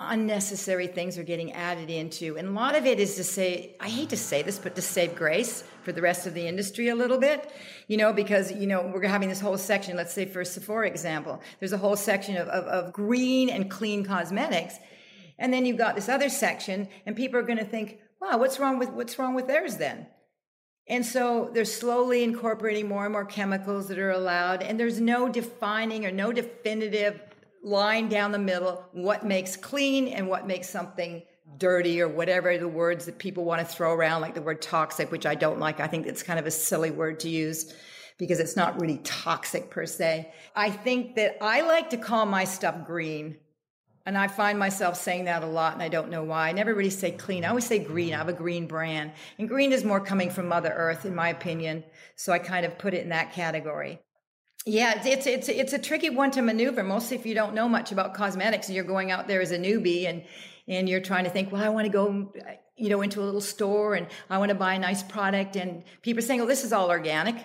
unnecessary 0.00 0.88
things 0.88 1.16
are 1.16 1.22
getting 1.22 1.52
added 1.52 1.88
into. 1.88 2.36
And 2.36 2.48
a 2.48 2.50
lot 2.50 2.74
of 2.74 2.84
it 2.84 2.98
is 2.98 3.14
to 3.16 3.24
say, 3.24 3.76
I 3.80 3.88
hate 3.88 4.10
to 4.10 4.16
say 4.16 4.42
this, 4.42 4.58
but 4.58 4.74
to 4.74 4.82
save 4.82 5.14
grace 5.14 5.62
for 5.82 5.92
the 5.92 6.02
rest 6.02 6.26
of 6.26 6.34
the 6.34 6.46
industry 6.46 6.88
a 6.88 6.94
little 6.94 7.18
bit, 7.18 7.50
you 7.86 7.96
know, 7.96 8.12
because, 8.12 8.50
you 8.52 8.66
know, 8.66 8.90
we're 8.92 9.06
having 9.06 9.28
this 9.28 9.40
whole 9.40 9.56
section, 9.56 9.96
let's 9.96 10.12
say 10.12 10.26
for 10.26 10.44
Sephora 10.44 10.88
example, 10.88 11.40
there's 11.60 11.72
a 11.72 11.78
whole 11.78 11.96
section 11.96 12.36
of, 12.36 12.48
of, 12.48 12.64
of 12.64 12.92
green 12.92 13.48
and 13.48 13.70
clean 13.70 14.04
cosmetics. 14.04 14.74
And 15.38 15.52
then 15.52 15.64
you've 15.64 15.78
got 15.78 15.94
this 15.94 16.08
other 16.08 16.28
section 16.28 16.88
and 17.06 17.16
people 17.16 17.38
are 17.38 17.44
going 17.44 17.58
to 17.58 17.64
think, 17.64 17.98
wow, 18.20 18.38
what's 18.38 18.58
wrong 18.58 18.78
with, 18.78 18.90
what's 18.90 19.18
wrong 19.18 19.34
with 19.34 19.46
theirs 19.46 19.76
then? 19.76 20.08
And 20.86 21.04
so 21.06 21.50
they're 21.54 21.64
slowly 21.64 22.22
incorporating 22.22 22.88
more 22.88 23.04
and 23.04 23.12
more 23.12 23.24
chemicals 23.24 23.88
that 23.88 23.98
are 23.98 24.10
allowed, 24.10 24.62
and 24.62 24.78
there's 24.78 25.00
no 25.00 25.30
defining 25.30 26.04
or 26.04 26.10
no 26.10 26.30
definitive 26.30 27.22
line 27.64 28.08
down 28.08 28.30
the 28.30 28.38
middle 28.38 28.84
what 28.92 29.24
makes 29.24 29.56
clean 29.56 30.08
and 30.08 30.28
what 30.28 30.46
makes 30.46 30.68
something 30.68 31.22
dirty 31.58 32.00
or 32.00 32.08
whatever 32.08 32.56
the 32.58 32.68
words 32.68 33.06
that 33.06 33.18
people 33.18 33.44
want 33.44 33.60
to 33.60 33.66
throw 33.66 33.92
around, 33.92 34.20
like 34.20 34.34
the 34.34 34.42
word 34.42 34.62
toxic, 34.62 35.10
which 35.10 35.26
I 35.26 35.34
don't 35.34 35.58
like. 35.58 35.80
I 35.80 35.86
think 35.86 36.06
it's 36.06 36.22
kind 36.22 36.38
of 36.38 36.46
a 36.46 36.50
silly 36.50 36.90
word 36.90 37.20
to 37.20 37.28
use 37.28 37.74
because 38.18 38.38
it's 38.38 38.56
not 38.56 38.80
really 38.80 38.98
toxic 38.98 39.70
per 39.70 39.86
se. 39.86 40.32
I 40.54 40.70
think 40.70 41.16
that 41.16 41.36
I 41.42 41.62
like 41.62 41.90
to 41.90 41.96
call 41.96 42.26
my 42.26 42.44
stuff 42.44 42.86
green. 42.86 43.38
And 44.06 44.18
I 44.18 44.28
find 44.28 44.58
myself 44.58 44.96
saying 44.96 45.24
that 45.24 45.42
a 45.42 45.46
lot, 45.46 45.72
and 45.72 45.82
I 45.82 45.88
don't 45.88 46.10
know 46.10 46.22
why. 46.22 46.50
I 46.50 46.52
never 46.52 46.74
really 46.74 46.90
say 46.90 47.10
clean. 47.10 47.42
I 47.42 47.48
always 47.48 47.64
say 47.64 47.78
green. 47.78 48.12
I 48.12 48.18
have 48.18 48.28
a 48.28 48.34
green 48.34 48.66
brand. 48.66 49.12
And 49.38 49.48
green 49.48 49.72
is 49.72 49.82
more 49.82 49.98
coming 49.98 50.28
from 50.28 50.46
Mother 50.46 50.74
Earth, 50.76 51.06
in 51.06 51.14
my 51.14 51.30
opinion. 51.30 51.82
So 52.14 52.30
I 52.30 52.38
kind 52.38 52.66
of 52.66 52.76
put 52.76 52.92
it 52.92 53.02
in 53.02 53.08
that 53.08 53.32
category. 53.32 54.00
Yeah, 54.66 55.02
it's 55.04 55.26
it's 55.26 55.48
it's 55.50 55.72
a 55.74 55.78
tricky 55.78 56.08
one 56.08 56.30
to 56.30 56.40
maneuver, 56.40 56.82
mostly 56.82 57.18
if 57.18 57.26
you 57.26 57.34
don't 57.34 57.54
know 57.54 57.68
much 57.68 57.92
about 57.92 58.14
cosmetics 58.14 58.68
and 58.68 58.74
you're 58.74 58.84
going 58.84 59.10
out 59.10 59.28
there 59.28 59.42
as 59.42 59.52
a 59.52 59.58
newbie 59.58 60.08
and 60.08 60.24
and 60.66 60.88
you're 60.88 61.02
trying 61.02 61.24
to 61.24 61.30
think, 61.30 61.52
well, 61.52 61.62
I 61.62 61.68
want 61.68 61.84
to 61.84 61.92
go, 61.92 62.32
you 62.76 62.88
know, 62.88 63.02
into 63.02 63.20
a 63.20 63.24
little 63.24 63.42
store 63.42 63.94
and 63.94 64.06
I 64.30 64.38
want 64.38 64.48
to 64.48 64.54
buy 64.54 64.72
a 64.72 64.78
nice 64.78 65.02
product, 65.02 65.56
and 65.56 65.84
people 66.00 66.20
are 66.22 66.26
saying, 66.26 66.40
oh, 66.40 66.46
this 66.46 66.64
is 66.64 66.72
all 66.72 66.88
organic, 66.88 67.36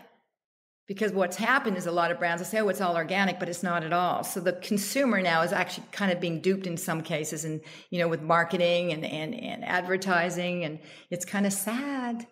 because 0.88 1.12
what's 1.12 1.36
happened 1.36 1.75
is 1.75 1.88
a 1.88 1.91
lot 1.91 2.10
of 2.10 2.19
brands 2.19 2.39
will 2.39 2.47
say, 2.47 2.62
oh, 2.62 2.69
it's 2.69 2.79
all 2.79 2.95
organic, 2.95 3.38
but 3.38 3.49
it's 3.49 3.63
not 3.63 3.84
at 3.84 3.91
all. 3.91 4.23
So 4.23 4.39
the 4.39 4.53
consumer 4.53 5.21
now 5.21 5.41
is 5.41 5.51
actually 5.51 5.88
kind 5.91 6.13
of 6.13 6.21
being 6.21 6.39
duped 6.39 6.67
in 6.67 6.77
some 6.77 7.01
cases, 7.01 7.43
and 7.43 7.60
you 7.89 7.99
know, 7.99 8.08
with 8.08 8.21
marketing 8.21 8.93
and 8.93 9.03
and 9.03 9.36
and 9.36 9.65
advertising, 9.65 10.63
and 10.63 10.79
it's 11.10 11.25
kind 11.25 11.45
of 11.45 11.51
sad, 11.51 12.27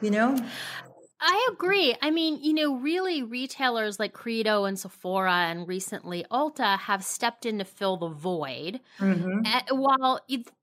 you 0.00 0.12
know. 0.12 0.38
I 1.20 1.48
agree. 1.52 1.96
I 2.00 2.10
mean, 2.10 2.38
you 2.42 2.54
know, 2.54 2.76
really 2.76 3.22
retailers 3.22 3.98
like 3.98 4.12
Credo 4.12 4.64
and 4.64 4.78
Sephora 4.78 5.32
and 5.32 5.66
recently 5.66 6.24
Ulta 6.30 6.78
have 6.78 7.04
stepped 7.04 7.44
in 7.44 7.58
to 7.58 7.64
fill 7.64 7.96
the 7.96 8.08
void. 8.08 8.80
Mm-hmm. 9.00 9.40
And 9.44 9.64
while 9.70 10.20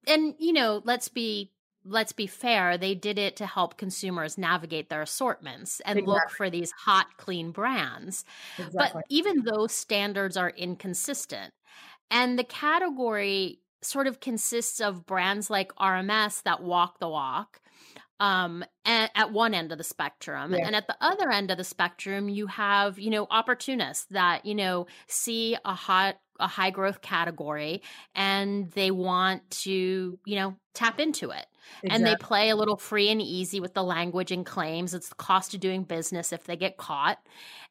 and 0.07 0.35
you 0.39 0.53
know, 0.53 0.81
let's 0.85 1.09
be 1.09 1.51
let's 1.83 2.13
be 2.13 2.25
fair, 2.27 2.77
they 2.77 2.95
did 2.95 3.19
it 3.19 3.35
to 3.37 3.45
help 3.45 3.77
consumers 3.77 4.37
navigate 4.37 4.89
their 4.89 5.01
assortments 5.01 5.81
and 5.85 5.99
exactly. 5.99 6.13
look 6.13 6.29
for 6.31 6.49
these 6.49 6.71
hot 6.71 7.07
clean 7.17 7.51
brands. 7.51 8.25
Exactly. 8.57 8.79
But 8.93 9.05
even 9.09 9.43
those 9.43 9.73
standards 9.73 10.37
are 10.37 10.49
inconsistent. 10.49 11.53
And 12.09 12.39
the 12.39 12.43
category 12.43 13.59
sort 13.81 14.07
of 14.07 14.19
consists 14.19 14.79
of 14.79 15.05
brands 15.05 15.49
like 15.49 15.75
RMS 15.75 16.41
that 16.43 16.63
walk 16.63 16.99
the 16.99 17.09
walk 17.09 17.61
um 18.19 18.63
and 18.85 19.09
at 19.15 19.31
one 19.31 19.53
end 19.53 19.71
of 19.71 19.77
the 19.77 19.83
spectrum 19.83 20.53
yeah. 20.53 20.65
and 20.65 20.75
at 20.75 20.87
the 20.87 20.95
other 21.01 21.29
end 21.29 21.51
of 21.51 21.57
the 21.57 21.63
spectrum 21.63 22.29
you 22.29 22.47
have 22.47 22.97
you 22.97 23.09
know 23.09 23.27
opportunists 23.29 24.05
that 24.11 24.45
you 24.45 24.55
know 24.55 24.87
see 25.07 25.57
a 25.65 25.73
hot 25.73 26.15
a 26.39 26.47
high 26.47 26.69
growth 26.69 27.01
category 27.01 27.81
and 28.13 28.71
they 28.71 28.91
want 28.91 29.49
to 29.49 30.19
you 30.25 30.35
know 30.35 30.55
tap 30.73 30.99
into 30.99 31.29
it. 31.31 31.45
Exactly. 31.81 31.89
and 31.89 32.05
they 32.05 32.15
play 32.17 32.49
a 32.49 32.55
little 32.55 32.77
free 32.77 33.09
and 33.09 33.21
easy 33.21 33.59
with 33.59 33.73
the 33.73 33.83
language 33.83 34.31
and 34.31 34.45
claims. 34.45 34.93
It's 34.93 35.09
the 35.09 35.15
cost 35.15 35.55
of 35.55 35.61
doing 35.61 35.83
business 35.83 36.31
if 36.31 36.43
they 36.43 36.55
get 36.55 36.77
caught. 36.77 37.17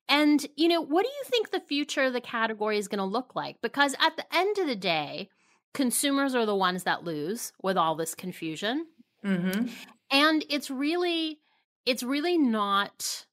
And 0.09 0.45
you 0.57 0.69
know 0.69 0.81
what 0.81 1.05
do 1.05 1.09
you 1.09 1.25
think 1.27 1.51
the 1.51 1.61
future 1.61 2.03
of 2.03 2.13
the 2.13 2.21
category 2.21 2.79
is 2.79 2.89
going 2.89 2.99
to 2.99 3.05
look 3.05 3.35
like? 3.35 3.57
Because 3.63 3.95
at 4.01 4.17
the 4.17 4.25
end 4.35 4.59
of 4.59 4.67
the 4.67 4.77
day 4.77 5.29
consumers 5.75 6.35
are 6.35 6.47
the 6.47 6.57
ones 6.57 6.85
that 6.85 7.05
lose 7.05 7.53
with 7.63 7.77
all 7.77 7.95
this 7.95 8.15
confusion. 8.15 8.87
Mm-hmm 9.25 9.69
and 10.11 10.45
it's 10.49 10.71
really 10.71 11.40
it's 11.87 12.03
really 12.03 12.38
not 12.38 13.27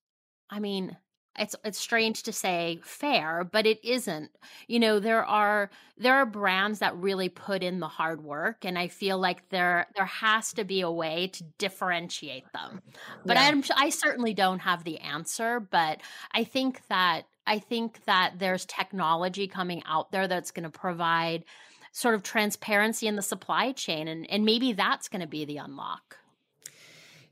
i 0.50 0.60
mean 0.60 0.98
it's 1.40 1.56
it's 1.64 1.80
strange 1.80 2.24
to 2.24 2.34
say 2.34 2.80
fair 2.84 3.48
but 3.50 3.66
it 3.66 3.84
isn't. 3.84 4.32
You 4.68 4.80
know 4.80 5.00
there 5.00 5.26
are 5.26 5.70
there 5.98 6.16
are 6.16 6.26
brands 6.26 6.80
that 6.80 6.96
really 6.98 7.30
put 7.30 7.64
in 7.64 7.80
the 7.80 7.88
hard 7.88 8.22
work 8.22 8.66
and 8.66 8.78
i 8.78 8.88
feel 8.88 9.18
like 9.18 9.48
there 9.50 9.88
there 9.96 10.06
has 10.06 10.54
to 10.54 10.66
be 10.66 10.82
a 10.82 10.92
way 10.92 11.28
to 11.28 11.44
differentiate 11.58 12.52
them. 12.54 12.82
But 13.26 13.38
yeah. 13.38 13.48
i'm 13.48 13.64
i 13.76 13.90
certainly 13.90 14.34
don't 14.34 14.60
have 14.60 14.84
the 14.84 15.00
answer 15.00 15.60
but 15.60 16.02
i 16.34 16.44
think 16.44 16.82
that 16.90 17.24
i 17.48 17.60
think 17.60 18.04
that 18.06 18.34
there's 18.38 18.66
technology 18.66 19.48
coming 19.48 19.84
out 19.86 20.12
there 20.12 20.28
that's 20.28 20.52
going 20.52 20.70
to 20.70 20.80
provide 20.80 21.46
sort 21.94 22.16
of 22.16 22.24
transparency 22.24 23.08
in 23.08 23.16
the 23.16 23.22
supply 23.22 23.72
chain 23.72 24.08
and 24.08 24.30
and 24.30 24.44
maybe 24.44 24.74
that's 24.74 25.08
going 25.08 25.22
to 25.22 25.28
be 25.28 25.46
the 25.46 25.58
unlock 25.58 26.18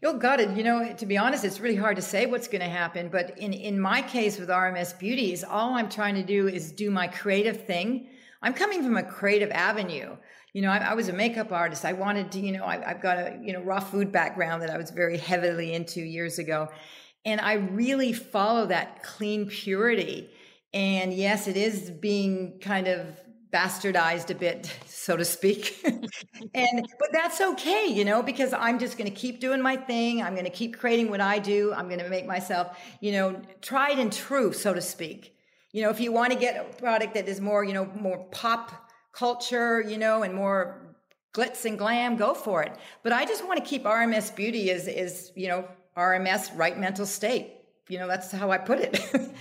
Oh, 0.01 0.17
got 0.17 0.39
it. 0.39 0.55
You 0.55 0.63
know, 0.63 0.93
to 0.93 1.05
be 1.05 1.17
honest, 1.17 1.43
it's 1.43 1.59
really 1.59 1.75
hard 1.75 1.97
to 1.97 2.01
say 2.01 2.25
what's 2.25 2.47
going 2.47 2.61
to 2.61 2.69
happen. 2.69 3.09
But 3.09 3.37
in, 3.37 3.51
in 3.51 3.79
my 3.79 4.01
case 4.01 4.39
with 4.39 4.47
RMS 4.47 4.97
Beauties, 4.97 5.43
all 5.43 5.73
I'm 5.73 5.89
trying 5.89 6.15
to 6.15 6.23
do 6.23 6.47
is 6.47 6.71
do 6.71 6.89
my 6.89 7.07
creative 7.07 7.65
thing. 7.65 8.07
I'm 8.41 8.53
coming 8.53 8.81
from 8.81 8.95
a 8.95 9.03
creative 9.03 9.51
avenue. 9.51 10.15
You 10.53 10.61
know, 10.61 10.71
I, 10.71 10.77
I 10.77 10.93
was 10.93 11.09
a 11.09 11.13
makeup 11.13 11.51
artist. 11.51 11.83
I 11.83 11.93
wanted 11.93 12.31
to, 12.31 12.39
you 12.39 12.53
know, 12.53 12.63
I, 12.63 12.91
I've 12.91 13.01
got 13.01 13.17
a, 13.17 13.39
you 13.43 13.51
know, 13.51 13.61
raw 13.61 13.81
food 13.81 14.09
background 14.09 14.61
that 14.61 14.69
I 14.69 14.77
was 14.77 14.89
very 14.89 15.17
heavily 15.17 15.73
into 15.73 15.99
years 15.99 16.39
ago. 16.39 16.69
And 17.25 17.41
I 17.41 17.53
really 17.53 18.13
follow 18.13 18.67
that 18.67 19.03
clean 19.03 19.47
purity. 19.47 20.29
And 20.73 21.13
yes, 21.13 21.47
it 21.47 21.57
is 21.57 21.91
being 21.91 22.59
kind 22.61 22.87
of 22.87 23.05
bastardized 23.51 24.29
a 24.29 24.35
bit 24.35 24.71
so 24.85 25.17
to 25.17 25.25
speak. 25.25 25.83
And 26.53 26.87
but 26.99 27.09
that's 27.11 27.41
okay 27.41 27.87
you 27.87 28.05
know 28.05 28.23
because 28.23 28.53
i'm 28.53 28.79
just 28.79 28.97
going 28.97 29.09
to 29.09 29.15
keep 29.15 29.39
doing 29.39 29.61
my 29.61 29.75
thing. 29.75 30.21
I'm 30.23 30.33
going 30.33 30.45
to 30.45 30.51
keep 30.51 30.77
creating 30.77 31.09
what 31.09 31.21
i 31.21 31.37
do. 31.39 31.73
I'm 31.73 31.87
going 31.87 31.99
to 31.99 32.09
make 32.09 32.25
myself 32.25 32.77
you 33.01 33.11
know 33.11 33.41
tried 33.61 33.99
and 33.99 34.11
true 34.11 34.53
so 34.53 34.73
to 34.73 34.81
speak. 34.81 35.35
You 35.71 35.83
know 35.83 35.89
if 35.89 35.99
you 35.99 36.11
want 36.11 36.31
to 36.33 36.39
get 36.39 36.53
a 36.57 36.63
product 36.81 37.13
that 37.15 37.27
is 37.27 37.41
more 37.41 37.63
you 37.63 37.73
know 37.73 37.85
more 37.99 38.19
pop 38.31 38.89
culture 39.11 39.81
you 39.81 39.97
know 39.97 40.23
and 40.23 40.33
more 40.33 40.95
glitz 41.33 41.65
and 41.65 41.77
glam 41.77 42.15
go 42.15 42.33
for 42.33 42.63
it. 42.63 42.73
But 43.03 43.11
i 43.13 43.25
just 43.25 43.45
want 43.45 43.57
to 43.63 43.65
keep 43.65 43.83
rms 43.83 44.35
beauty 44.35 44.71
as 44.71 44.87
is 44.87 45.31
you 45.35 45.47
know 45.47 45.67
rms 45.97 46.55
right 46.55 46.77
mental 46.77 47.05
state. 47.05 47.53
You 47.89 47.99
know 47.99 48.07
that's 48.07 48.31
how 48.31 48.51
i 48.51 48.57
put 48.57 48.79
it 48.79 49.01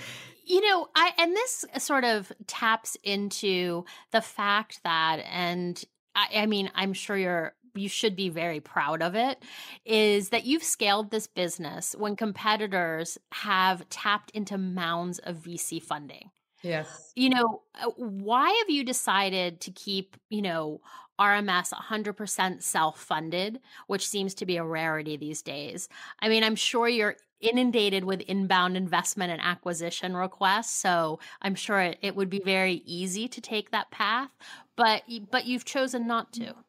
You 0.48 0.62
know, 0.62 0.88
I 0.94 1.12
and 1.18 1.36
this 1.36 1.64
sort 1.78 2.04
of 2.04 2.32
taps 2.46 2.96
into 3.04 3.84
the 4.12 4.22
fact 4.22 4.80
that, 4.82 5.20
and 5.30 5.82
I, 6.14 6.28
I 6.36 6.46
mean, 6.46 6.70
I'm 6.74 6.94
sure 6.94 7.16
you're 7.16 7.52
you 7.74 7.88
should 7.88 8.16
be 8.16 8.28
very 8.28 8.60
proud 8.60 9.02
of 9.02 9.14
it 9.14 9.42
is 9.84 10.30
that 10.30 10.44
you've 10.44 10.64
scaled 10.64 11.10
this 11.10 11.26
business 11.26 11.94
when 11.98 12.16
competitors 12.16 13.18
have 13.30 13.88
tapped 13.88 14.30
into 14.32 14.58
mounds 14.58 15.18
of 15.20 15.36
VC 15.36 15.80
funding. 15.80 16.30
Yes. 16.62 17.12
You 17.14 17.30
know, 17.30 17.62
uh, 17.80 17.90
why 17.96 18.48
have 18.50 18.70
you 18.70 18.84
decided 18.84 19.60
to 19.60 19.70
keep, 19.70 20.16
you 20.28 20.42
know, 20.42 20.80
RMS 21.20 21.72
100% 21.72 22.62
self 22.62 23.00
funded, 23.00 23.60
which 23.86 24.08
seems 24.08 24.34
to 24.34 24.46
be 24.46 24.56
a 24.56 24.64
rarity 24.64 25.16
these 25.16 25.42
days? 25.42 25.88
I 26.20 26.28
mean, 26.28 26.42
I'm 26.42 26.56
sure 26.56 26.88
you're 26.88 27.16
inundated 27.40 28.04
with 28.04 28.20
inbound 28.22 28.76
investment 28.76 29.32
and 29.32 29.40
acquisition 29.40 30.16
requests, 30.16 30.72
so 30.72 31.18
I'm 31.40 31.54
sure 31.54 31.80
it, 31.80 31.98
it 32.02 32.16
would 32.16 32.30
be 32.30 32.40
very 32.44 32.82
easy 32.84 33.28
to 33.28 33.40
take 33.40 33.70
that 33.70 33.90
path, 33.90 34.30
but 34.76 35.02
but 35.30 35.46
you've 35.46 35.64
chosen 35.64 36.06
not 36.06 36.32
to. 36.34 36.40
Mm-hmm. 36.40 36.60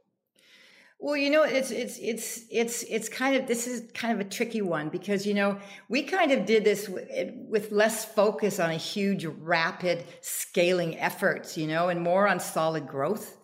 Well, 1.02 1.16
you 1.16 1.30
know, 1.30 1.44
it's 1.44 1.72
it's 1.72 1.98
it's 1.98 2.44
it's 2.52 2.84
it's 2.84 3.08
kind 3.08 3.38
of 3.38 3.48
this 3.48 3.68
is 3.68 3.90
kind 3.94 4.14
of 4.14 4.26
a 4.26 4.30
tricky 4.30 4.62
one 4.62 4.90
because 4.90 5.26
you 5.26 5.34
know 5.34 5.58
we 5.88 6.04
kind 6.04 6.34
of 6.34 6.46
did 6.46 6.66
this 6.66 6.90
with, 6.90 7.08
with 7.48 7.72
less 7.72 8.04
focus 8.04 8.60
on 8.60 8.72
a 8.72 8.76
huge, 8.76 9.24
rapid 9.26 10.04
scaling 10.20 11.00
efforts, 11.00 11.58
you 11.58 11.68
know, 11.68 11.88
and 11.88 12.02
more 12.02 12.28
on 12.28 12.42
solid 12.42 12.86
growth. 12.86 13.38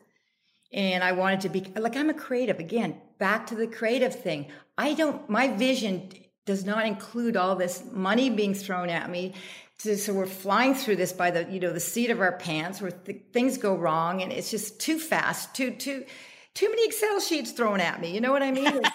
And 0.74 1.02
I 1.02 1.14
wanted 1.14 1.40
to 1.42 1.50
be 1.50 1.66
like 1.78 1.96
I'm 1.96 2.10
a 2.10 2.14
creative 2.14 2.60
again. 2.60 3.00
Back 3.20 3.48
to 3.48 3.56
the 3.56 3.68
creative 3.68 4.14
thing. 4.14 4.52
I 4.78 4.94
don't. 4.94 5.30
My 5.30 5.48
vision 5.48 6.12
does 6.46 6.66
not 6.66 6.86
include 6.86 7.36
all 7.36 7.56
this 7.56 7.84
money 7.92 8.30
being 8.30 8.54
thrown 8.54 8.90
at 8.90 9.10
me. 9.10 9.34
So, 9.78 9.96
so 9.96 10.14
we're 10.14 10.26
flying 10.26 10.74
through 10.74 10.96
this 10.96 11.12
by 11.12 11.32
the 11.32 11.52
you 11.52 11.60
know 11.60 11.74
the 11.74 11.80
seat 11.80 12.10
of 12.10 12.22
our 12.22 12.34
pants, 12.34 12.82
where 12.82 12.92
th- 12.92 13.24
things 13.34 13.58
go 13.58 13.76
wrong, 13.76 14.22
and 14.22 14.32
it's 14.32 14.50
just 14.52 14.80
too 14.80 15.00
fast, 15.00 15.54
too 15.54 15.72
too 15.72 16.06
too 16.54 16.70
many 16.70 16.86
Excel 16.86 17.20
sheets 17.20 17.52
thrown 17.52 17.82
at 17.82 18.00
me. 18.00 18.14
You 18.14 18.22
know 18.22 18.32
what 18.32 18.42
I 18.42 18.52
mean? 18.52 18.68
it's, 18.68 18.90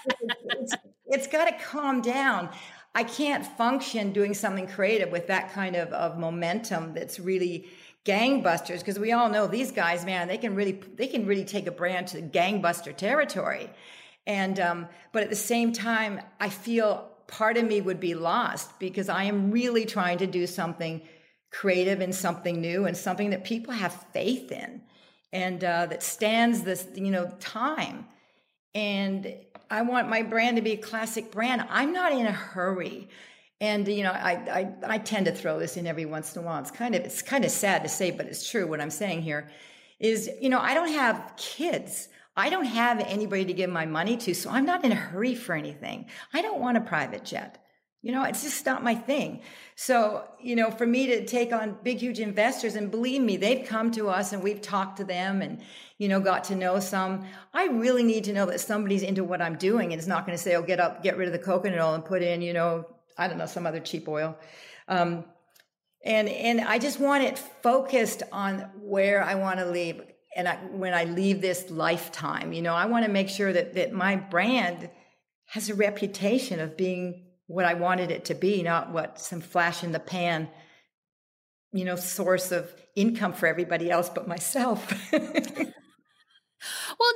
it's, 0.45 0.75
it's 1.07 1.27
got 1.27 1.47
to 1.47 1.65
calm 1.65 2.01
down. 2.01 2.49
I 2.95 3.05
can't 3.05 3.47
function 3.47 4.13
doing 4.13 4.35
something 4.35 4.67
creative 4.67 5.11
with 5.11 5.29
that 5.29 5.53
kind 5.53 5.77
of, 5.77 5.93
of 5.93 6.19
momentum 6.19 6.95
that's 6.95 7.21
really 7.21 7.69
gangbusters 8.05 8.79
because 8.79 8.99
we 8.99 9.13
all 9.13 9.29
know 9.29 9.47
these 9.47 9.71
guys 9.71 10.07
man 10.07 10.27
they 10.27 10.39
can 10.39 10.55
really 10.55 10.81
they 10.97 11.07
can 11.07 11.27
really 11.27 11.45
take 11.45 11.67
a 11.67 11.71
brand 11.71 12.07
to 12.07 12.23
gangbuster 12.23 12.97
territory 12.97 13.69
and 14.27 14.59
um, 14.59 14.89
but 15.13 15.23
at 15.23 15.29
the 15.29 15.37
same 15.37 15.71
time 15.71 16.19
i 16.41 16.49
feel 16.49 17.10
part 17.31 17.57
of 17.57 17.65
me 17.65 17.81
would 17.81 18.01
be 18.01 18.15
lost 18.15 18.79
because 18.79 19.09
i 19.09 19.25
am 19.25 19.51
really 19.51 19.87
trying 19.87 20.19
to 20.19 20.27
do 20.27 20.47
something 20.47 21.01
creative 21.51 22.01
and 22.01 22.15
something 22.15 22.61
new 22.61 22.87
and 22.87 22.97
something 22.97 23.31
that 23.31 23.45
people 23.45 23.73
have 23.73 23.93
faith 24.13 24.53
in 24.53 24.81
and 25.33 25.63
uh, 25.63 25.87
that 25.87 26.03
stands 26.03 26.63
this 26.63 26.87
you 26.95 27.11
know 27.11 27.31
time. 27.41 28.07
And 28.75 29.35
i 29.71 29.83
want 29.83 30.09
my 30.09 30.23
brand 30.23 30.57
to 30.57 30.63
be 30.63 30.73
a 30.73 30.77
classic 30.77 31.31
brand. 31.31 31.67
I'm 31.69 31.93
not 31.93 32.13
in 32.13 32.27
a 32.27 32.33
hurry. 32.33 33.09
And 33.61 33.87
you 33.87 34.03
know 34.03 34.13
I, 34.13 34.33
I 34.33 34.95
i 34.95 34.99
tend 34.99 35.27
to 35.27 35.33
throw 35.33 35.59
this 35.59 35.77
in 35.77 35.87
every 35.87 36.07
once 36.07 36.35
in 36.35 36.43
a 36.43 36.47
while. 36.47 36.61
It's 36.61 36.71
kind 36.71 36.95
of 36.95 37.03
it's 37.03 37.23
kind 37.23 37.45
of 37.45 37.51
sad 37.51 37.83
to 37.83 37.89
say 37.89 38.11
but 38.11 38.27
it's 38.27 38.49
true 38.49 38.67
what 38.67 38.81
i'm 38.81 38.91
saying 38.91 39.23
here 39.23 39.51
is 39.99 40.31
you 40.41 40.49
know 40.49 40.61
i 40.61 40.73
don't 40.73 40.93
have 40.93 41.33
kids 41.37 42.09
i 42.37 42.51
don't 42.51 42.65
have 42.65 43.01
anybody 43.01 43.45
to 43.45 43.53
give 43.53 43.71
my 43.71 43.87
money 43.87 44.17
to 44.17 44.35
so 44.35 44.51
i'm 44.51 44.67
not 44.67 44.85
in 44.85 44.93
a 44.93 44.97
hurry 44.97 45.35
for 45.35 45.55
anything 45.55 46.07
i 46.33 46.43
don't 46.43 46.61
want 46.61 46.77
a 46.77 46.81
private 46.81 47.25
jet 47.25 47.61
you 48.03 48.13
know, 48.13 48.25
it's 48.25 48.43
just 48.43 48.65
not 48.65 48.83
my 48.83 48.95
thing. 48.95 49.43
So, 49.77 50.25
you 50.41 50.57
know, 50.57 50.71
for 50.71 50.87
me 50.87 51.07
to 51.09 51.27
take 51.27 51.53
on 51.53 51.77
big, 51.83 51.99
huge 51.99 52.19
investors, 52.19 52.75
and 52.75 52.91
believe 52.91 53.21
me, 53.21 53.37
they've 53.37 53.67
come 53.67 53.91
to 53.93 54.09
us 54.09 54.33
and 54.33 54.43
we've 54.43 54.63
talked 54.63 54.97
to 54.99 55.05
them 55.05 55.43
and, 55.43 55.61
you 55.99 56.09
know, 56.09 56.19
got 56.19 56.45
to 56.45 56.55
know 56.55 56.81
some. 56.81 57.27
I 57.53 57.67
really 57.67 58.03
need 58.03 58.25
to 58.25 58.33
know 58.33 58.47
that 58.47 58.61
somebody's 58.61 59.03
into 59.03 59.23
what 59.23 59.43
I'm 59.43 59.57
doing 59.57 59.93
and 59.93 60.01
is 60.01 60.09
not 60.09 60.25
going 60.25 60.37
to 60.37 60.43
say, 60.43 60.55
oh, 60.55 60.63
get 60.63 60.81
up, 60.81 61.03
get 61.03 61.19
rid 61.19 61.29
of 61.29 61.33
the 61.33 61.39
coconut 61.39 61.79
oil 61.79 61.93
and 61.93 62.03
put 62.03 62.23
in, 62.23 62.41
you 62.41 62.55
know, 62.55 62.87
I 63.19 63.29
don't 63.29 63.37
know, 63.37 63.47
some 63.47 63.67
other 63.67 63.81
cheap 63.81 64.09
oil. 64.09 64.39
Um, 64.89 65.27
and, 66.03 66.27
and 66.31 66.63
I 66.63 66.79
just 66.79 66.99
want 67.01 67.25
it 67.25 67.39
focused 67.39 68.23
on 68.33 68.61
where 68.81 69.23
I 69.23 69.35
want 69.35 69.59
to 69.59 69.67
leave. 69.67 70.01
And 70.37 70.49
I, 70.49 70.57
when 70.57 70.95
I 70.95 71.05
leave 71.05 71.41
this 71.41 71.71
lifetime, 71.71 72.53
you 72.53 72.63
know, 72.63 72.75
I 72.75 72.87
want 72.87 73.05
to 73.05 73.11
make 73.11 73.29
sure 73.29 73.53
that, 73.53 73.75
that 73.75 73.93
my 73.93 74.17
brand 74.17 74.91
has 75.47 75.69
a 75.69 75.75
reputation 75.75 76.61
of 76.61 76.77
being 76.77 77.27
what 77.47 77.65
I 77.65 77.75
wanted 77.75 78.13
it 78.13 78.27
to 78.27 78.35
be, 78.35 78.63
not 78.63 78.93
what 78.93 79.19
some 79.19 79.41
flash 79.41 79.83
in 79.83 79.91
the 79.91 79.99
pan, 79.99 80.49
you 81.73 81.85
know, 81.85 81.97
source 81.97 82.53
of 82.53 82.73
income 82.95 83.33
for 83.33 83.47
everybody 83.47 83.91
else 83.91 84.09
but 84.09 84.29
myself. 84.29 84.93
well, 85.13 85.73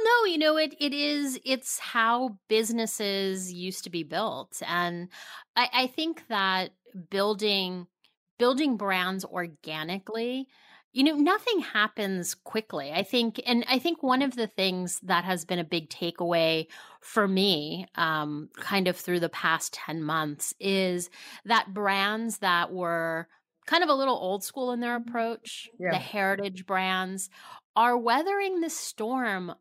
no, 0.05 0.24
you 0.27 0.38
know, 0.38 0.57
it 0.57 0.74
it 0.81 0.92
is 0.92 1.38
it's 1.44 1.79
how 1.79 2.38
businesses 2.48 3.53
used 3.53 3.85
to 3.85 3.90
be 3.90 4.03
built. 4.03 4.61
And 4.66 5.09
I, 5.55 5.68
I 5.72 5.87
think 5.87 6.27
that 6.29 6.70
building 7.11 7.87
building 8.38 8.77
brands 8.77 9.24
organically 9.24 10.48
you 10.94 11.02
know, 11.02 11.16
nothing 11.16 11.59
happens 11.59 12.35
quickly. 12.37 12.92
I 12.92 13.02
think, 13.02 13.42
and 13.44 13.64
I 13.68 13.80
think 13.80 14.02
one 14.02 14.22
of 14.22 14.37
the 14.37 14.46
things 14.46 15.00
that 15.00 15.24
has 15.24 15.44
been 15.44 15.59
a 15.59 15.64
big 15.64 15.90
takeaway 15.90 16.68
for 17.00 17.26
me, 17.26 17.87
um, 17.96 18.48
kind 18.61 18.87
of 18.87 18.96
through 18.96 19.18
the 19.18 19.28
past 19.28 19.74
10 19.74 20.04
months, 20.04 20.54
is 20.61 21.11
that 21.44 21.74
brands 21.74 22.38
that 22.38 22.72
were 22.72 23.26
kind 23.66 23.83
of 23.83 23.88
a 23.88 23.94
little 23.94 24.14
old 24.14 24.44
school 24.44 24.70
in 24.70 24.78
their 24.78 24.94
approach, 24.94 25.68
yeah. 25.80 25.90
the 25.90 25.96
heritage 25.96 26.64
brands, 26.64 27.28
are 27.74 27.98
weathering 27.98 28.61
the 28.61 28.70
storm 28.70 29.52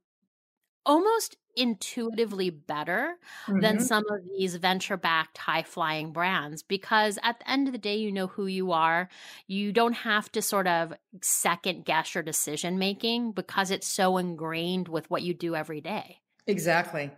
almost 0.86 1.38
intuitively 1.56 2.50
better 2.50 3.16
mm-hmm. 3.48 3.60
than 3.60 3.80
some 3.80 4.04
of 4.10 4.20
these 4.38 4.56
venture 4.56 4.98
backed 4.98 5.38
high 5.38 5.64
flying 5.64 6.12
brands 6.12 6.64
because 6.64 7.20
at 7.24 7.40
the 7.40 7.50
end 7.50 7.68
of 7.68 7.72
the 7.72 7.78
day 7.78 7.96
you 7.96 8.12
know 8.12 8.28
who 8.28 8.46
you 8.46 8.72
are. 8.72 9.10
You 9.48 9.72
don't 9.72 9.94
have 9.94 10.32
to 10.34 10.42
sort 10.42 10.68
of 10.68 10.94
second 11.22 11.86
guess 11.86 12.16
your 12.16 12.24
decision 12.24 12.78
making 12.78 13.32
because 13.32 13.72
it's 13.72 13.88
so 13.88 14.18
ingrained 14.18 14.88
with 14.88 15.10
what 15.10 15.22
you 15.22 15.34
do 15.34 15.56
every 15.56 15.82
day. 15.82 16.20
Exactly 16.48 17.12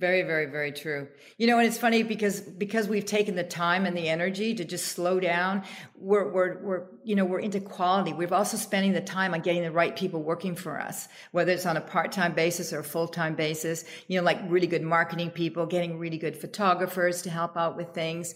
very, 0.00 0.22
very, 0.22 0.46
very 0.46 0.72
true. 0.72 1.08
You 1.36 1.46
know, 1.46 1.58
and 1.58 1.68
it's 1.68 1.76
funny 1.76 2.02
because 2.02 2.40
because 2.40 2.88
we've 2.88 3.04
taken 3.04 3.34
the 3.34 3.44
time 3.44 3.84
and 3.84 3.94
the 3.94 4.08
energy 4.08 4.54
to 4.54 4.64
just 4.64 4.86
slow 4.86 5.20
down. 5.20 5.62
We're 5.94 6.26
we're 6.32 6.58
we're 6.62 6.82
you 7.04 7.14
know 7.14 7.26
we're 7.26 7.40
into 7.40 7.60
quality. 7.60 8.14
We're 8.14 8.32
also 8.32 8.56
spending 8.56 8.94
the 8.94 9.02
time 9.02 9.34
on 9.34 9.40
getting 9.40 9.62
the 9.62 9.70
right 9.70 9.94
people 9.94 10.22
working 10.22 10.56
for 10.56 10.80
us, 10.80 11.06
whether 11.32 11.52
it's 11.52 11.66
on 11.66 11.76
a 11.76 11.82
part 11.82 12.12
time 12.12 12.32
basis 12.32 12.72
or 12.72 12.78
a 12.78 12.84
full 12.84 13.08
time 13.08 13.34
basis. 13.34 13.84
You 14.08 14.18
know, 14.18 14.24
like 14.24 14.40
really 14.48 14.66
good 14.66 14.82
marketing 14.82 15.30
people, 15.30 15.66
getting 15.66 15.98
really 15.98 16.18
good 16.18 16.34
photographers 16.34 17.20
to 17.22 17.30
help 17.30 17.58
out 17.58 17.76
with 17.76 17.92
things, 17.92 18.34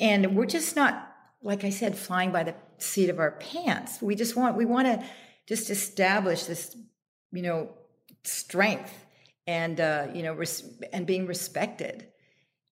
and 0.00 0.34
we're 0.34 0.46
just 0.46 0.74
not 0.74 1.10
like 1.42 1.64
I 1.64 1.70
said, 1.70 1.98
flying 1.98 2.30
by 2.32 2.44
the 2.44 2.54
seat 2.78 3.10
of 3.10 3.18
our 3.18 3.32
pants. 3.32 4.00
We 4.00 4.14
just 4.14 4.34
want 4.34 4.56
we 4.56 4.64
want 4.64 4.86
to 4.86 5.04
just 5.46 5.68
establish 5.68 6.44
this, 6.44 6.74
you 7.32 7.42
know, 7.42 7.68
strength 8.24 9.01
and 9.46 9.80
uh, 9.80 10.06
you 10.14 10.22
know 10.22 10.32
res- 10.34 10.78
and 10.92 11.06
being 11.06 11.26
respected. 11.26 12.08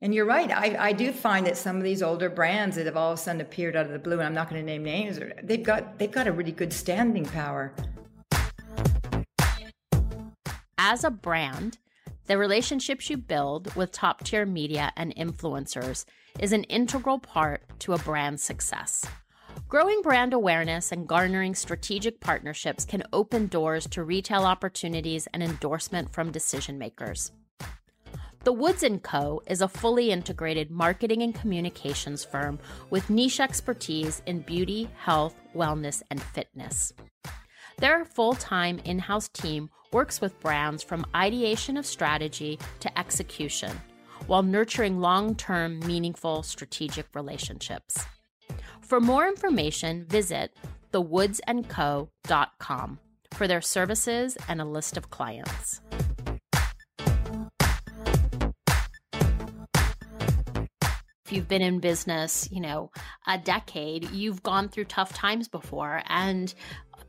And 0.02 0.14
you're 0.14 0.24
right 0.24 0.50
I, 0.50 0.88
I 0.88 0.92
do 0.94 1.12
find 1.12 1.46
that 1.46 1.58
some 1.58 1.76
of 1.76 1.82
these 1.82 2.02
older 2.02 2.30
brands 2.30 2.76
that 2.76 2.86
have 2.86 2.96
all 2.96 3.12
of 3.12 3.18
a 3.18 3.22
sudden 3.22 3.42
appeared 3.42 3.76
out 3.76 3.84
of 3.84 3.92
the 3.92 3.98
blue 3.98 4.14
and 4.14 4.22
i'm 4.22 4.32
not 4.32 4.48
going 4.48 4.58
to 4.58 4.64
name 4.64 4.82
names 4.82 5.18
they've 5.42 5.62
got 5.62 5.98
they've 5.98 6.10
got 6.10 6.26
a 6.26 6.32
really 6.32 6.52
good 6.52 6.72
standing 6.72 7.26
power. 7.26 7.74
As 10.78 11.04
a 11.04 11.10
brand 11.10 11.78
the 12.28 12.38
relationships 12.38 13.10
you 13.10 13.18
build 13.18 13.74
with 13.74 13.92
top 13.92 14.24
tier 14.24 14.46
media 14.46 14.90
and 14.96 15.14
influencers 15.16 16.06
is 16.38 16.52
an 16.52 16.64
integral 16.64 17.18
part 17.18 17.62
to 17.80 17.92
a 17.92 17.98
brand's 17.98 18.42
success 18.42 19.04
Growing 19.70 20.02
brand 20.02 20.32
awareness 20.32 20.90
and 20.90 21.06
garnering 21.06 21.54
strategic 21.54 22.18
partnerships 22.18 22.84
can 22.84 23.04
open 23.12 23.46
doors 23.46 23.86
to 23.90 24.02
retail 24.02 24.42
opportunities 24.42 25.28
and 25.32 25.44
endorsement 25.44 26.12
from 26.12 26.32
decision 26.32 26.76
makers. 26.76 27.30
The 28.42 28.52
Woods 28.52 28.84
& 28.94 29.02
Co. 29.04 29.40
is 29.46 29.60
a 29.60 29.68
fully 29.68 30.10
integrated 30.10 30.72
marketing 30.72 31.22
and 31.22 31.32
communications 31.32 32.24
firm 32.24 32.58
with 32.90 33.10
niche 33.10 33.38
expertise 33.38 34.22
in 34.26 34.40
beauty, 34.40 34.90
health, 34.96 35.36
wellness, 35.54 36.02
and 36.10 36.20
fitness. 36.20 36.92
Their 37.78 38.04
full-time 38.04 38.80
in-house 38.80 39.28
team 39.28 39.70
works 39.92 40.20
with 40.20 40.40
brands 40.40 40.82
from 40.82 41.06
ideation 41.14 41.76
of 41.76 41.86
strategy 41.86 42.58
to 42.80 42.98
execution 42.98 43.80
while 44.26 44.42
nurturing 44.42 44.98
long-term 44.98 45.78
meaningful 45.86 46.42
strategic 46.42 47.06
relationships. 47.14 48.04
For 48.90 48.98
more 48.98 49.28
information, 49.28 50.04
visit 50.06 50.56
thewoodsandco.com 50.92 52.98
for 53.32 53.46
their 53.46 53.60
services 53.60 54.36
and 54.48 54.60
a 54.60 54.64
list 54.64 54.96
of 54.96 55.10
clients. 55.10 55.80
If 61.24 61.30
you've 61.30 61.46
been 61.46 61.62
in 61.62 61.78
business, 61.78 62.48
you 62.50 62.60
know, 62.60 62.90
a 63.28 63.38
decade, 63.38 64.10
you've 64.10 64.42
gone 64.42 64.68
through 64.68 64.86
tough 64.86 65.12
times 65.12 65.46
before 65.46 66.02
and 66.08 66.52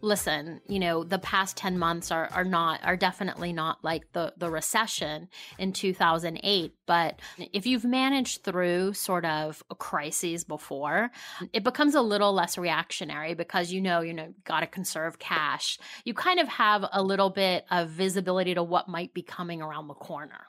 listen, 0.02 0.62
you 0.68 0.80
know, 0.80 1.04
the 1.04 1.20
past 1.20 1.58
10 1.58 1.78
months 1.78 2.12
are, 2.12 2.30
are 2.34 2.44
not, 2.44 2.80
are 2.84 2.98
definitely 2.98 3.54
not 3.54 3.84
like 3.84 4.12
the, 4.14 4.34
the 4.38 4.50
recession 4.50 5.30
in 5.58 5.74
2008. 5.74 6.74
But 6.86 7.20
if 7.38 7.66
you've 7.66 7.86
managed 7.86 8.44
through 8.44 8.94
sort 8.94 9.26
of 9.26 9.64
crises 9.78 10.44
before, 10.44 11.12
it 11.54 11.64
becomes 11.64 11.96
a 11.96 12.02
little 12.02 12.34
less 12.34 12.58
reactionary 12.58 13.34
because 13.34 13.72
you 13.72 13.82
know, 13.82 14.02
you 14.02 14.14
know, 14.14 14.34
got 14.44 14.62
to 14.62 14.68
conserve 14.68 15.20
cash. 15.20 15.78
You 16.04 16.14
kind 16.14 16.40
of 16.40 16.48
have 16.48 16.86
a 16.92 17.02
little 17.02 17.30
bit 17.30 17.66
of 17.70 17.90
visibility 17.90 18.54
to 18.54 18.64
what 18.64 18.88
might 18.88 19.14
be 19.14 19.22
coming 19.22 19.62
around 19.62 19.88
the 19.88 19.94
corner. 19.94 20.48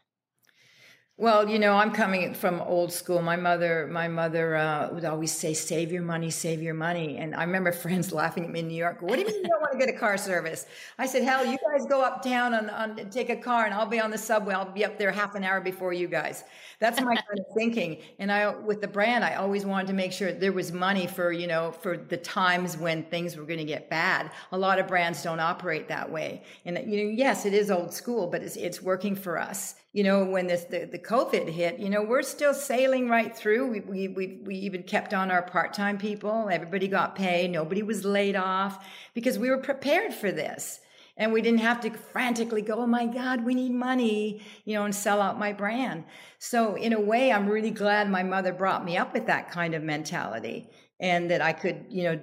Well, 1.22 1.48
you 1.48 1.60
know, 1.60 1.76
I'm 1.76 1.92
coming 1.92 2.34
from 2.34 2.60
old 2.60 2.92
school. 2.92 3.22
My 3.22 3.36
mother, 3.36 3.86
my 3.92 4.08
mother 4.08 4.56
uh, 4.56 4.88
would 4.92 5.04
always 5.04 5.30
say, 5.30 5.54
"Save 5.54 5.92
your 5.92 6.02
money, 6.02 6.32
save 6.32 6.60
your 6.60 6.74
money." 6.74 7.18
And 7.18 7.32
I 7.36 7.44
remember 7.44 7.70
friends 7.84 8.12
laughing 8.12 8.42
at 8.44 8.50
me 8.50 8.58
in 8.58 8.66
New 8.66 8.74
York. 8.74 9.00
What 9.02 9.14
do 9.14 9.20
you 9.20 9.26
mean 9.28 9.36
you 9.36 9.48
don't 9.48 9.60
want 9.60 9.70
to 9.70 9.78
get 9.78 9.88
a 9.88 9.96
car 9.96 10.16
service? 10.18 10.66
I 10.98 11.06
said, 11.06 11.22
"Hell, 11.22 11.46
you 11.46 11.58
guys 11.70 11.86
go 11.86 12.02
uptown 12.02 12.54
and, 12.54 12.68
and 12.72 13.12
take 13.12 13.30
a 13.30 13.36
car, 13.36 13.66
and 13.66 13.72
I'll 13.72 13.86
be 13.86 14.00
on 14.00 14.10
the 14.10 14.18
subway. 14.18 14.52
I'll 14.52 14.72
be 14.72 14.84
up 14.84 14.98
there 14.98 15.12
half 15.12 15.36
an 15.36 15.44
hour 15.44 15.60
before 15.60 15.92
you 15.92 16.08
guys." 16.08 16.42
That's 16.80 17.00
my 17.00 17.14
kind 17.28 17.38
of 17.38 17.46
thinking. 17.56 17.98
And 18.18 18.32
I, 18.32 18.48
with 18.56 18.80
the 18.80 18.88
brand, 18.88 19.24
I 19.24 19.36
always 19.36 19.64
wanted 19.64 19.86
to 19.86 19.92
make 19.92 20.10
sure 20.10 20.32
there 20.32 20.50
was 20.50 20.72
money 20.72 21.06
for 21.06 21.30
you 21.30 21.46
know 21.46 21.70
for 21.70 21.96
the 21.98 22.16
times 22.16 22.76
when 22.76 23.04
things 23.04 23.36
were 23.36 23.44
going 23.44 23.60
to 23.60 23.72
get 23.76 23.88
bad. 23.88 24.32
A 24.50 24.58
lot 24.58 24.80
of 24.80 24.88
brands 24.88 25.22
don't 25.22 25.38
operate 25.38 25.86
that 25.86 26.10
way. 26.10 26.42
And 26.64 26.78
you 26.92 27.04
know, 27.04 27.10
yes, 27.12 27.46
it 27.46 27.54
is 27.54 27.70
old 27.70 27.94
school, 27.94 28.26
but 28.26 28.42
it's 28.42 28.56
it's 28.56 28.82
working 28.82 29.14
for 29.14 29.38
us 29.38 29.76
you 29.92 30.04
know, 30.04 30.24
when 30.24 30.46
this 30.46 30.64
the, 30.64 30.86
the 30.90 30.98
COVID 30.98 31.48
hit, 31.48 31.78
you 31.78 31.90
know, 31.90 32.02
we're 32.02 32.22
still 32.22 32.54
sailing 32.54 33.08
right 33.08 33.36
through. 33.36 33.70
We 33.70 33.80
we 33.80 34.08
we, 34.08 34.40
we 34.44 34.54
even 34.56 34.82
kept 34.84 35.12
on 35.12 35.30
our 35.30 35.42
part 35.42 35.74
time 35.74 35.98
people. 35.98 36.48
Everybody 36.50 36.88
got 36.88 37.14
paid. 37.14 37.50
Nobody 37.50 37.82
was 37.82 38.04
laid 38.04 38.34
off 38.34 38.86
because 39.14 39.38
we 39.38 39.50
were 39.50 39.58
prepared 39.58 40.14
for 40.14 40.32
this, 40.32 40.80
and 41.18 41.30
we 41.30 41.42
didn't 41.42 41.60
have 41.60 41.82
to 41.82 41.90
frantically 41.90 42.62
go, 42.62 42.76
"Oh 42.76 42.86
my 42.86 43.04
God, 43.04 43.44
we 43.44 43.54
need 43.54 43.72
money," 43.72 44.42
you 44.64 44.74
know, 44.74 44.84
and 44.86 44.94
sell 44.94 45.20
out 45.20 45.38
my 45.38 45.52
brand. 45.52 46.04
So 46.38 46.74
in 46.74 46.94
a 46.94 47.00
way, 47.00 47.30
I'm 47.30 47.46
really 47.46 47.70
glad 47.70 48.08
my 48.08 48.22
mother 48.22 48.52
brought 48.52 48.86
me 48.86 48.96
up 48.96 49.12
with 49.12 49.26
that 49.26 49.50
kind 49.50 49.74
of 49.74 49.82
mentality, 49.82 50.70
and 51.00 51.30
that 51.30 51.42
I 51.42 51.52
could, 51.52 51.84
you 51.90 52.04
know, 52.04 52.20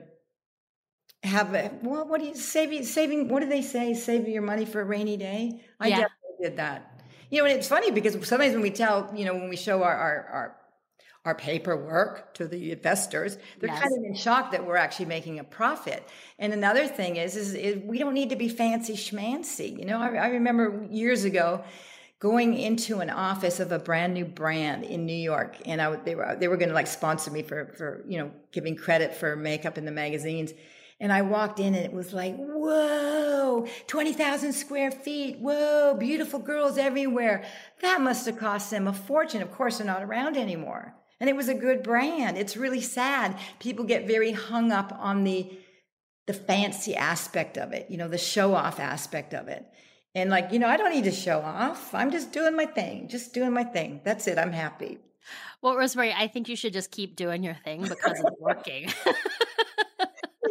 have 1.22 1.54
a, 1.54 1.72
well, 1.84 2.08
what 2.08 2.20
do 2.20 2.26
you 2.28 2.36
saving 2.36 2.84
saving? 2.84 3.28
What 3.28 3.42
do 3.42 3.50
they 3.50 3.62
say? 3.62 3.94
Saving 3.94 4.34
your 4.34 4.42
money 4.42 4.66
for 4.66 4.82
a 4.82 4.86
rainy 4.86 5.18
day. 5.18 5.62
I 5.80 5.90
yeah. 5.90 5.96
definitely 5.98 6.36
did 6.42 6.58
that. 6.58 6.89
You 7.30 7.40
know, 7.40 7.46
and 7.46 7.58
it's 7.58 7.68
funny 7.68 7.92
because 7.92 8.14
sometimes 8.28 8.54
when 8.54 8.62
we 8.62 8.72
tell, 8.72 9.12
you 9.16 9.26
know, 9.26 9.34
when 9.34 9.50
we 9.50 9.56
show 9.56 9.84
our 9.84 9.96
our 9.96 10.28
our, 10.32 10.56
our 11.26 11.36
paperwork 11.36 12.34
to 12.36 12.48
the 12.48 12.72
investors, 12.72 13.38
they're 13.60 13.70
yes. 13.70 13.82
kind 13.82 13.98
of 13.98 14.04
in 14.04 14.16
shock 14.16 14.52
that 14.52 14.66
we're 14.66 14.78
actually 14.78 15.06
making 15.06 15.40
a 15.40 15.44
profit. 15.44 16.08
And 16.40 16.54
another 16.54 16.88
thing 16.88 17.18
is, 17.18 17.36
is, 17.36 17.54
is 17.54 17.84
we 17.84 18.00
don't 18.00 18.14
need 18.14 18.30
to 18.30 18.36
be 18.36 18.50
fancy 18.50 18.94
schmancy. 18.94 19.78
You 19.78 19.86
know, 19.86 20.00
I, 20.00 20.16
I 20.16 20.28
remember 20.30 20.88
years 20.90 21.24
ago 21.24 21.64
going 22.20 22.54
into 22.54 23.00
an 23.00 23.10
office 23.10 23.60
of 23.60 23.72
a 23.72 23.80
brand 23.80 24.14
new 24.14 24.26
brand 24.26 24.84
in 24.84 25.06
New 25.06 25.14
York, 25.14 25.56
and 25.66 25.82
I 25.82 25.96
they 25.98 26.16
were 26.16 26.36
they 26.40 26.48
were 26.48 26.58
going 26.58 26.70
to 26.70 26.76
like 26.76 26.88
sponsor 26.88 27.32
me 27.32 27.44
for 27.44 27.74
for 27.78 28.04
you 28.08 28.18
know 28.20 28.32
giving 28.52 28.76
credit 28.76 29.16
for 29.16 29.36
makeup 29.36 29.78
in 29.78 29.86
the 29.86 29.92
magazines. 29.92 30.54
And 31.00 31.14
I 31.14 31.22
walked 31.22 31.60
in 31.60 31.76
and 31.76 31.86
it 31.86 31.94
was 31.94 32.14
like, 32.14 32.36
whoa, 32.38 33.66
20,000 33.88 34.52
square 34.52 34.92
feet. 34.92 35.40
Whoa, 35.40 35.96
beautiful 35.98 36.40
girls 36.40 36.78
everywhere. 36.78 37.46
That 37.82 38.02
must 38.02 38.26
have 38.26 38.38
cost 38.38 38.70
them 38.70 38.88
a 38.88 38.94
fortune. 38.94 39.42
Of 39.42 39.52
course, 39.52 39.78
they're 39.78 39.88
not 39.88 40.04
around 40.04 40.36
anymore. 40.36 40.96
And 41.22 41.30
it 41.30 41.36
was 41.36 41.48
a 41.48 41.54
good 41.54 41.84
brand. 41.84 42.38
It's 42.38 42.58
really 42.58 42.82
sad. 42.82 43.38
People 43.60 43.86
get 43.86 44.08
very 44.08 44.34
hung 44.34 44.72
up 44.72 44.94
on 45.00 45.24
the, 45.24 45.50
the 46.28 46.34
fancy 46.34 46.96
aspect 46.96 47.58
of 47.58 47.72
it, 47.72 47.88
you 47.90 47.98
know, 47.98 48.08
the 48.08 48.18
show 48.18 48.54
off 48.54 48.80
aspect 48.80 49.34
of 49.34 49.48
it. 49.48 49.66
And 50.16 50.30
like, 50.30 50.52
you 50.52 50.60
know, 50.60 50.68
I 50.68 50.76
don't 50.76 50.94
need 50.94 51.06
to 51.06 51.12
show 51.12 51.40
off. 51.40 51.94
I'm 51.94 52.12
just 52.12 52.32
doing 52.32 52.56
my 52.56 52.66
thing, 52.66 53.08
just 53.08 53.34
doing 53.34 53.54
my 53.54 53.64
thing. 53.64 54.02
That's 54.04 54.28
it. 54.28 54.38
I'm 54.38 54.52
happy. 54.52 54.98
Well, 55.62 55.76
Rosemary, 55.76 56.14
I 56.14 56.28
think 56.28 56.50
you 56.50 56.56
should 56.56 56.74
just 56.74 56.92
keep 56.92 57.16
doing 57.16 57.44
your 57.44 57.58
thing 57.66 57.84
because 57.84 58.20
it's 58.20 58.40
working. 58.40 58.92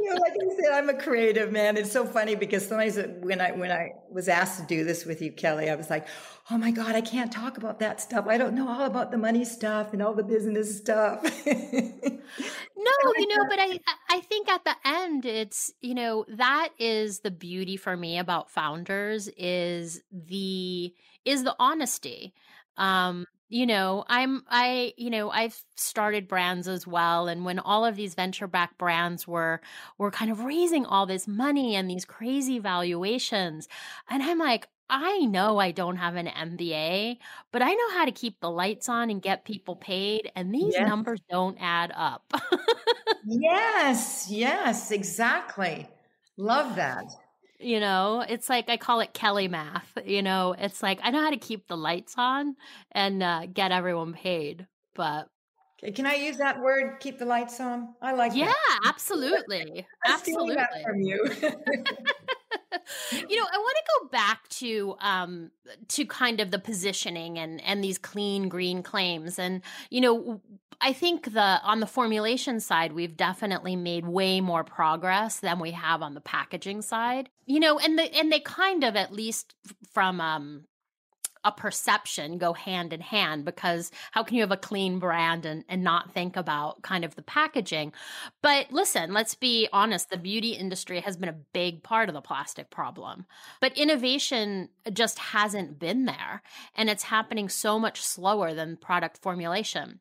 you 0.08 0.14
know, 0.14 0.20
like 0.20 0.32
I 0.32 0.56
said, 0.56 0.72
I'm 0.72 0.88
a 0.88 0.94
creative 0.94 1.52
man. 1.52 1.76
It's 1.76 1.92
so 1.92 2.04
funny 2.04 2.34
because 2.34 2.66
sometimes 2.66 2.98
when 3.20 3.40
I 3.40 3.52
when 3.52 3.70
I 3.70 3.92
was 4.10 4.28
asked 4.28 4.60
to 4.60 4.66
do 4.66 4.84
this 4.84 5.04
with 5.04 5.20
you, 5.20 5.32
Kelly, 5.32 5.68
I 5.68 5.74
was 5.74 5.90
like, 5.90 6.06
"Oh 6.50 6.58
my 6.58 6.70
God, 6.70 6.94
I 6.94 7.00
can't 7.00 7.30
talk 7.30 7.58
about 7.58 7.78
that 7.80 8.00
stuff. 8.00 8.26
I 8.26 8.38
don't 8.38 8.54
know 8.54 8.68
all 8.68 8.84
about 8.84 9.10
the 9.10 9.18
money 9.18 9.44
stuff 9.44 9.92
and 9.92 10.02
all 10.02 10.14
the 10.14 10.22
business 10.22 10.78
stuff." 10.78 11.22
no, 11.46 11.52
you 13.16 13.28
know, 13.28 13.44
but 13.48 13.58
I 13.58 13.78
I 14.10 14.20
think 14.20 14.48
at 14.48 14.64
the 14.64 14.76
end, 14.84 15.26
it's 15.26 15.72
you 15.80 15.94
know 15.94 16.24
that 16.28 16.70
is 16.78 17.20
the 17.20 17.30
beauty 17.30 17.76
for 17.76 17.96
me 17.96 18.18
about 18.18 18.50
founders 18.50 19.28
is 19.36 20.00
the 20.12 20.94
is 21.24 21.44
the 21.44 21.56
honesty. 21.58 22.32
Um, 22.76 23.26
you 23.48 23.66
know 23.66 24.04
i'm 24.08 24.42
i 24.48 24.92
you 24.96 25.10
know 25.10 25.30
i've 25.30 25.62
started 25.76 26.28
brands 26.28 26.68
as 26.68 26.86
well 26.86 27.28
and 27.28 27.44
when 27.44 27.58
all 27.58 27.84
of 27.84 27.96
these 27.96 28.14
venture 28.14 28.46
backed 28.46 28.78
brands 28.78 29.26
were 29.26 29.60
were 29.96 30.10
kind 30.10 30.30
of 30.30 30.44
raising 30.44 30.84
all 30.84 31.06
this 31.06 31.26
money 31.26 31.74
and 31.74 31.90
these 31.90 32.04
crazy 32.04 32.58
valuations 32.58 33.68
and 34.10 34.22
i'm 34.22 34.38
like 34.38 34.68
i 34.90 35.18
know 35.20 35.58
i 35.58 35.70
don't 35.70 35.96
have 35.96 36.16
an 36.16 36.26
mba 36.26 37.16
but 37.52 37.62
i 37.62 37.72
know 37.72 37.90
how 37.92 38.04
to 38.04 38.12
keep 38.12 38.40
the 38.40 38.50
lights 38.50 38.88
on 38.88 39.10
and 39.10 39.22
get 39.22 39.44
people 39.44 39.76
paid 39.76 40.30
and 40.34 40.54
these 40.54 40.74
yes. 40.74 40.88
numbers 40.88 41.20
don't 41.30 41.56
add 41.60 41.92
up. 41.94 42.32
Yes 43.30 44.28
yes 44.30 44.90
exactly. 44.90 45.88
Love 46.36 46.76
that 46.76 47.04
you 47.58 47.80
know, 47.80 48.24
it's 48.28 48.48
like 48.48 48.68
I 48.68 48.76
call 48.76 49.00
it 49.00 49.12
Kelly 49.12 49.48
math. 49.48 49.98
You 50.04 50.22
know, 50.22 50.54
it's 50.58 50.82
like 50.82 51.00
I 51.02 51.10
know 51.10 51.22
how 51.22 51.30
to 51.30 51.36
keep 51.36 51.66
the 51.66 51.76
lights 51.76 52.14
on 52.16 52.56
and 52.92 53.22
uh, 53.22 53.46
get 53.46 53.72
everyone 53.72 54.12
paid, 54.12 54.66
but 54.94 55.28
Okay, 55.82 55.92
can 55.92 56.06
I 56.06 56.14
use 56.14 56.38
that 56.38 56.60
word? 56.60 56.98
Keep 56.98 57.18
the 57.18 57.24
lights 57.24 57.60
on. 57.60 57.94
I 58.02 58.12
like. 58.12 58.34
Yeah, 58.34 58.46
that. 58.46 58.80
absolutely, 58.86 59.86
absolutely. 60.06 60.56
from 60.84 61.00
you. 61.00 61.24
you 63.12 63.36
know, 63.36 63.46
I 63.52 63.58
want 63.58 63.76
to 63.76 63.84
go 64.00 64.08
back 64.10 64.48
to 64.48 64.96
um 65.00 65.52
to 65.88 66.04
kind 66.04 66.40
of 66.40 66.50
the 66.50 66.58
positioning 66.58 67.38
and 67.38 67.62
and 67.62 67.84
these 67.84 67.96
clean 67.96 68.48
green 68.48 68.82
claims, 68.82 69.38
and 69.38 69.62
you 69.88 70.00
know, 70.00 70.40
I 70.80 70.92
think 70.92 71.32
the 71.32 71.60
on 71.62 71.80
the 71.80 71.86
formulation 71.86 72.60
side, 72.60 72.92
we've 72.92 73.16
definitely 73.16 73.74
made 73.74 74.06
way 74.06 74.40
more 74.40 74.64
progress 74.64 75.40
than 75.40 75.58
we 75.58 75.72
have 75.72 76.02
on 76.02 76.14
the 76.14 76.20
packaging 76.20 76.82
side. 76.82 77.30
You 77.46 77.60
know, 77.60 77.78
and 77.78 77.98
the 77.98 78.14
and 78.14 78.30
they 78.30 78.40
kind 78.40 78.84
of 78.84 78.94
at 78.94 79.12
least 79.12 79.54
from 79.92 80.20
um 80.20 80.64
a 81.44 81.52
perception 81.52 82.38
go 82.38 82.52
hand 82.52 82.92
in 82.92 83.00
hand 83.00 83.44
because 83.44 83.90
how 84.10 84.22
can 84.22 84.36
you 84.36 84.42
have 84.42 84.50
a 84.50 84.56
clean 84.56 84.98
brand 84.98 85.46
and, 85.46 85.64
and 85.68 85.82
not 85.82 86.12
think 86.12 86.36
about 86.36 86.82
kind 86.82 87.04
of 87.04 87.14
the 87.14 87.22
packaging? 87.22 87.92
But 88.42 88.72
listen, 88.72 89.12
let's 89.12 89.34
be 89.34 89.68
honest, 89.72 90.10
the 90.10 90.16
beauty 90.16 90.50
industry 90.50 91.00
has 91.00 91.16
been 91.16 91.28
a 91.28 91.40
big 91.52 91.82
part 91.82 92.08
of 92.08 92.14
the 92.14 92.20
plastic 92.20 92.70
problem. 92.70 93.24
But 93.60 93.76
innovation 93.76 94.68
just 94.92 95.18
hasn't 95.18 95.78
been 95.78 96.04
there. 96.06 96.42
And 96.74 96.90
it's 96.90 97.04
happening 97.04 97.48
so 97.48 97.78
much 97.78 98.00
slower 98.00 98.52
than 98.52 98.76
product 98.76 99.18
formulation. 99.18 100.00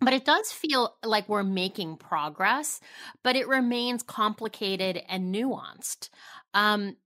But 0.00 0.12
it 0.12 0.24
does 0.24 0.52
feel 0.52 0.96
like 1.04 1.28
we're 1.28 1.42
making 1.42 1.96
progress, 1.96 2.80
but 3.22 3.36
it 3.36 3.48
remains 3.48 4.02
complicated 4.02 5.00
and 5.08 5.34
nuanced. 5.34 6.10
Um, 6.52 6.96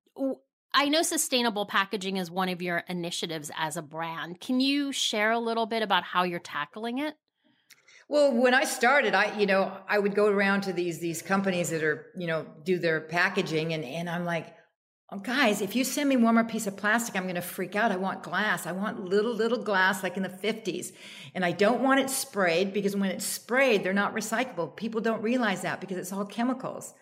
I 0.75 0.89
know 0.89 1.03
sustainable 1.03 1.67
packaging 1.67 2.17
is 2.17 2.31
one 2.31 2.49
of 2.49 2.61
your 2.61 2.85
initiatives 2.89 3.51
as 3.57 3.77
a 3.77 3.83
brand. 3.83 4.41
Can 4.41 4.61
you 4.61 4.93
share 4.93 5.31
a 5.31 5.39
little 5.39 5.67
bit 5.67 5.83
about 5.83 6.03
how 6.03 6.25
you're 6.25 6.41
tackling 6.41 6.99
it? 6.99 7.15
Well, 8.09 8.33
when 8.33 8.55
I 8.55 8.65
started, 8.65 9.15
I, 9.15 9.39
you 9.39 9.47
know, 9.47 9.77
I 9.87 9.99
would 9.99 10.15
go 10.15 10.27
around 10.27 10.63
to 10.63 10.73
these, 10.73 10.99
these 10.99 11.21
companies 11.21 11.71
that 11.71 11.85
are, 11.85 12.07
you 12.17 12.27
know, 12.27 12.47
do 12.65 12.79
their 12.79 13.03
packaging 13.03 13.75
and, 13.75 13.85
and 13.85 14.09
I'm 14.09 14.25
like, 14.25 14.55
guys, 15.17 15.63
if 15.63 15.75
you 15.75 15.85
send 15.85 16.09
me 16.09 16.17
one 16.17 16.35
more 16.35 16.45
piece 16.45 16.67
of 16.67 16.77
plastic, 16.77 17.17
I'm 17.17 17.23
going 17.23 17.35
to 17.37 17.41
freak 17.41 17.75
out. 17.75 17.91
I 17.91 17.97
want 17.97 18.23
glass. 18.23 18.67
I 18.67 18.73
want 18.73 19.07
little, 19.07 19.33
little 19.33 19.63
glass 19.63 20.03
like 20.03 20.19
in 20.19 20.23
the 20.23 20.29
50s. 20.29 20.93
And 21.35 21.45
I 21.45 21.53
don't 21.53 21.83
want 21.83 22.01
it 22.01 22.11
sprayed 22.11 22.75
because 22.75 22.95
when 22.95 23.11
it's 23.11 23.25
sprayed, 23.25 23.85
they're 23.85 23.95
not 23.95 24.15
recyclable. 24.15 24.77
People 24.77 25.01
don't 25.01 25.23
realize 25.23 25.63
that 25.63 25.81
because 25.81 25.97
it's 25.97 26.13
all 26.13 26.27
chemicals 26.27 26.93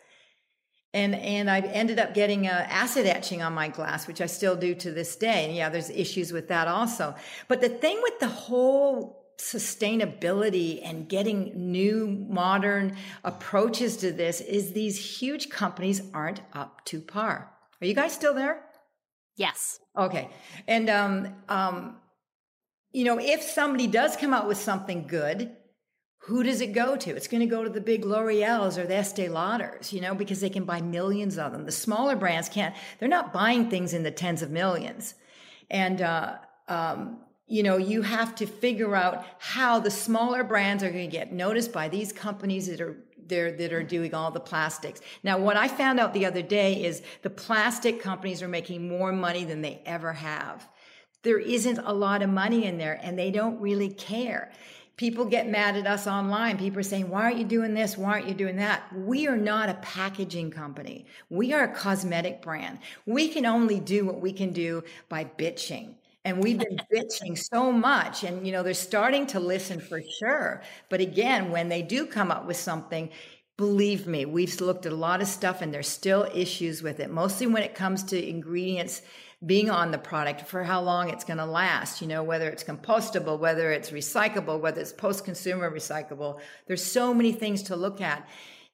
and 0.97 1.15
and 1.15 1.51
I 1.51 1.61
ended 1.61 1.99
up 1.99 2.15
getting 2.15 2.47
uh, 2.49 2.67
acid 2.69 3.07
etching 3.07 3.43
on 3.43 3.53
my 3.53 3.69
glass, 3.69 4.07
which 4.07 4.23
I 4.23 4.27
still 4.27 4.57
do 4.57 4.75
to 4.77 4.91
this 4.91 5.15
day. 5.15 5.45
And 5.45 5.55
yeah, 5.55 5.69
there's 5.69 5.91
issues 5.91 6.33
with 6.33 6.49
that 6.49 6.69
also. 6.69 7.15
But 7.49 7.61
the 7.61 7.69
thing 7.69 8.01
with 8.03 8.19
the 8.19 8.29
whole 8.29 9.35
sustainability 9.39 10.81
and 10.83 11.07
getting 11.07 11.53
new 11.71 12.07
modern 12.31 12.97
approaches 13.23 13.99
to 13.99 14.11
this 14.11 14.41
is 14.41 14.73
these 14.73 15.21
huge 15.21 15.51
companies 15.51 16.01
aren't 16.15 16.41
up 16.55 16.83
to 16.87 17.03
par. 17.03 17.53
Are 17.87 17.89
you 17.89 17.95
guys 17.95 18.13
still 18.13 18.35
there? 18.35 18.65
Yes. 19.37 19.79
Okay. 19.97 20.29
And 20.67 20.91
um 20.91 21.35
um 21.49 21.99
you 22.91 23.05
know, 23.05 23.21
if 23.21 23.43
somebody 23.43 23.87
does 23.87 24.17
come 24.17 24.35
out 24.35 24.49
with 24.49 24.59
something 24.59 25.07
good, 25.07 25.55
who 26.19 26.43
does 26.43 26.61
it 26.61 26.73
go 26.73 26.97
to? 26.97 27.11
It's 27.15 27.29
going 27.29 27.43
to 27.43 27.47
go 27.47 27.63
to 27.63 27.71
the 27.71 27.81
big 27.81 28.05
L'Oreal's 28.05 28.77
or 28.77 28.87
the 28.87 28.97
Estee 28.97 29.29
Lauders, 29.29 29.93
you 29.93 30.01
know, 30.01 30.15
because 30.15 30.41
they 30.41 30.49
can 30.49 30.65
buy 30.65 30.81
millions 30.81 31.39
of 31.39 31.53
them. 31.53 31.65
The 31.65 31.73
smaller 31.73 32.17
brands 32.17 32.49
can't. 32.49 32.75
They're 32.99 33.09
not 33.09 33.33
buying 33.33 33.71
things 33.71 33.93
in 33.93 34.03
the 34.03 34.11
tens 34.11 34.43
of 34.43 34.51
millions. 34.51 35.15
And, 35.71 36.01
uh, 36.01 36.39
um, 36.67 37.19
you 37.47 37.63
know, 37.63 37.77
you 37.77 38.03
have 38.03 38.35
to 38.37 38.47
figure 38.47 38.97
out 38.97 39.25
how 39.39 39.79
the 39.79 39.91
smaller 39.91 40.43
brands 40.43 40.83
are 40.83 40.91
going 40.91 41.09
to 41.09 41.17
get 41.17 41.33
noticed 41.33 41.73
by 41.73 41.89
these 41.89 42.13
companies 42.13 42.67
that 42.67 42.81
are 42.81 42.97
there 43.29 43.53
that 43.53 43.73
are 43.73 43.83
doing 43.83 44.15
all 44.15 44.31
the 44.31 44.41
plastics. 44.41 45.01
Now, 45.23 45.39
what 45.39 45.57
I 45.57 45.69
found 45.69 46.01
out 46.01 46.15
the 46.15 46.27
other 46.27 46.43
day 46.43 46.85
is 46.85 47.03
the 47.23 47.31
plastic 47.31 48.01
companies 48.01 48.43
are 48.43 48.49
making 48.49 48.89
more 48.89 49.13
money 49.13 49.45
than 49.45 49.63
they 49.63 49.81
ever 49.87 50.13
have. 50.13 50.69
There 51.23 51.39
isn't 51.39 51.79
a 51.79 51.93
lot 51.93 52.23
of 52.23 52.31
money 52.31 52.65
in 52.65 52.79
there 52.79 53.01
and 53.03 53.19
they 53.19 53.31
don't 53.31 53.61
really 53.61 53.91
care 53.91 54.53
people 54.97 55.27
get 55.27 55.49
mad 55.49 55.77
at 55.77 55.87
us 55.87 56.07
online. 56.07 56.57
People 56.57 56.81
are 56.81 56.85
saying, 56.85 57.11
why 57.11 57.23
aren't 57.25 57.39
you 57.39 57.45
doing 57.45 57.75
this? 57.75 57.97
Why 57.97 58.13
aren't 58.13 58.29
you 58.29 58.35
doing 58.35 58.57
that? 58.57 58.85
We 58.95 59.29
are 59.29 59.37
not 59.37 59.69
a 59.69 59.75
packaging 59.75 60.51
company. 60.51 61.07
We 61.29 61.53
are 61.53 61.65
a 61.65 61.75
cosmetic 61.75 62.43
brand. 62.43 62.79
We 63.05 63.29
can 63.29 63.45
only 63.45 63.79
do 63.79 64.07
what 64.07 64.21
we 64.21 64.33
can 64.33 64.53
do 64.53 64.85
by 65.09 65.25
bitching. 65.25 65.95
And 66.27 66.43
we've 66.43 66.59
been 66.59 66.81
bitching 66.93 67.39
so 67.39 67.71
much. 67.71 68.25
And, 68.25 68.45
you 68.45 68.53
know, 68.53 68.65
they're 68.65 68.75
starting 68.75 69.29
to 69.29 69.39
listen 69.39 69.79
for 69.79 70.01
sure. 70.19 70.61
But 70.89 71.01
again, 71.01 71.53
when 71.53 71.69
they 71.69 71.83
do 71.83 72.05
come 72.05 72.33
up 72.33 72.47
with 72.47 72.57
something, 72.57 73.11
believe 73.57 74.09
me, 74.09 74.25
we've 74.25 74.61
looked 74.61 74.87
at 74.87 74.93
a 74.93 74.97
lot 74.97 75.23
of 75.23 75.29
stuff 75.29 75.63
and 75.63 75.73
there's 75.73 75.87
still 75.87 76.29
issues 76.35 76.83
with 76.83 76.99
it, 76.99 77.11
mostly 77.11 77.47
when 77.47 77.63
it 77.63 77.77
comes 77.77 78.03
to 78.03 78.29
ingredients 78.29 79.03
being 79.45 79.71
on 79.71 79.93
the 79.93 79.99
product 79.99 80.49
for 80.49 80.65
how 80.65 80.83
long 80.83 81.11
it's 81.11 81.23
going 81.23 81.39
to 81.39 81.47
last, 81.47 82.01
you 82.03 82.09
know, 82.09 82.25
whether 82.25 82.51
it's 82.51 82.65
compostable, 82.65 83.39
whether 83.39 83.71
it's 83.71 83.93
recyclable, 83.93 84.59
whether 84.59 84.81
it's 84.81 84.93
post 84.93 85.25
consumer 85.25 85.71
recyclable. 85.71 86.41
There's 86.67 86.83
so 86.83 87.15
many 87.15 87.31
things 87.31 87.63
to 87.65 87.77
look 87.77 88.01
at 88.01 88.29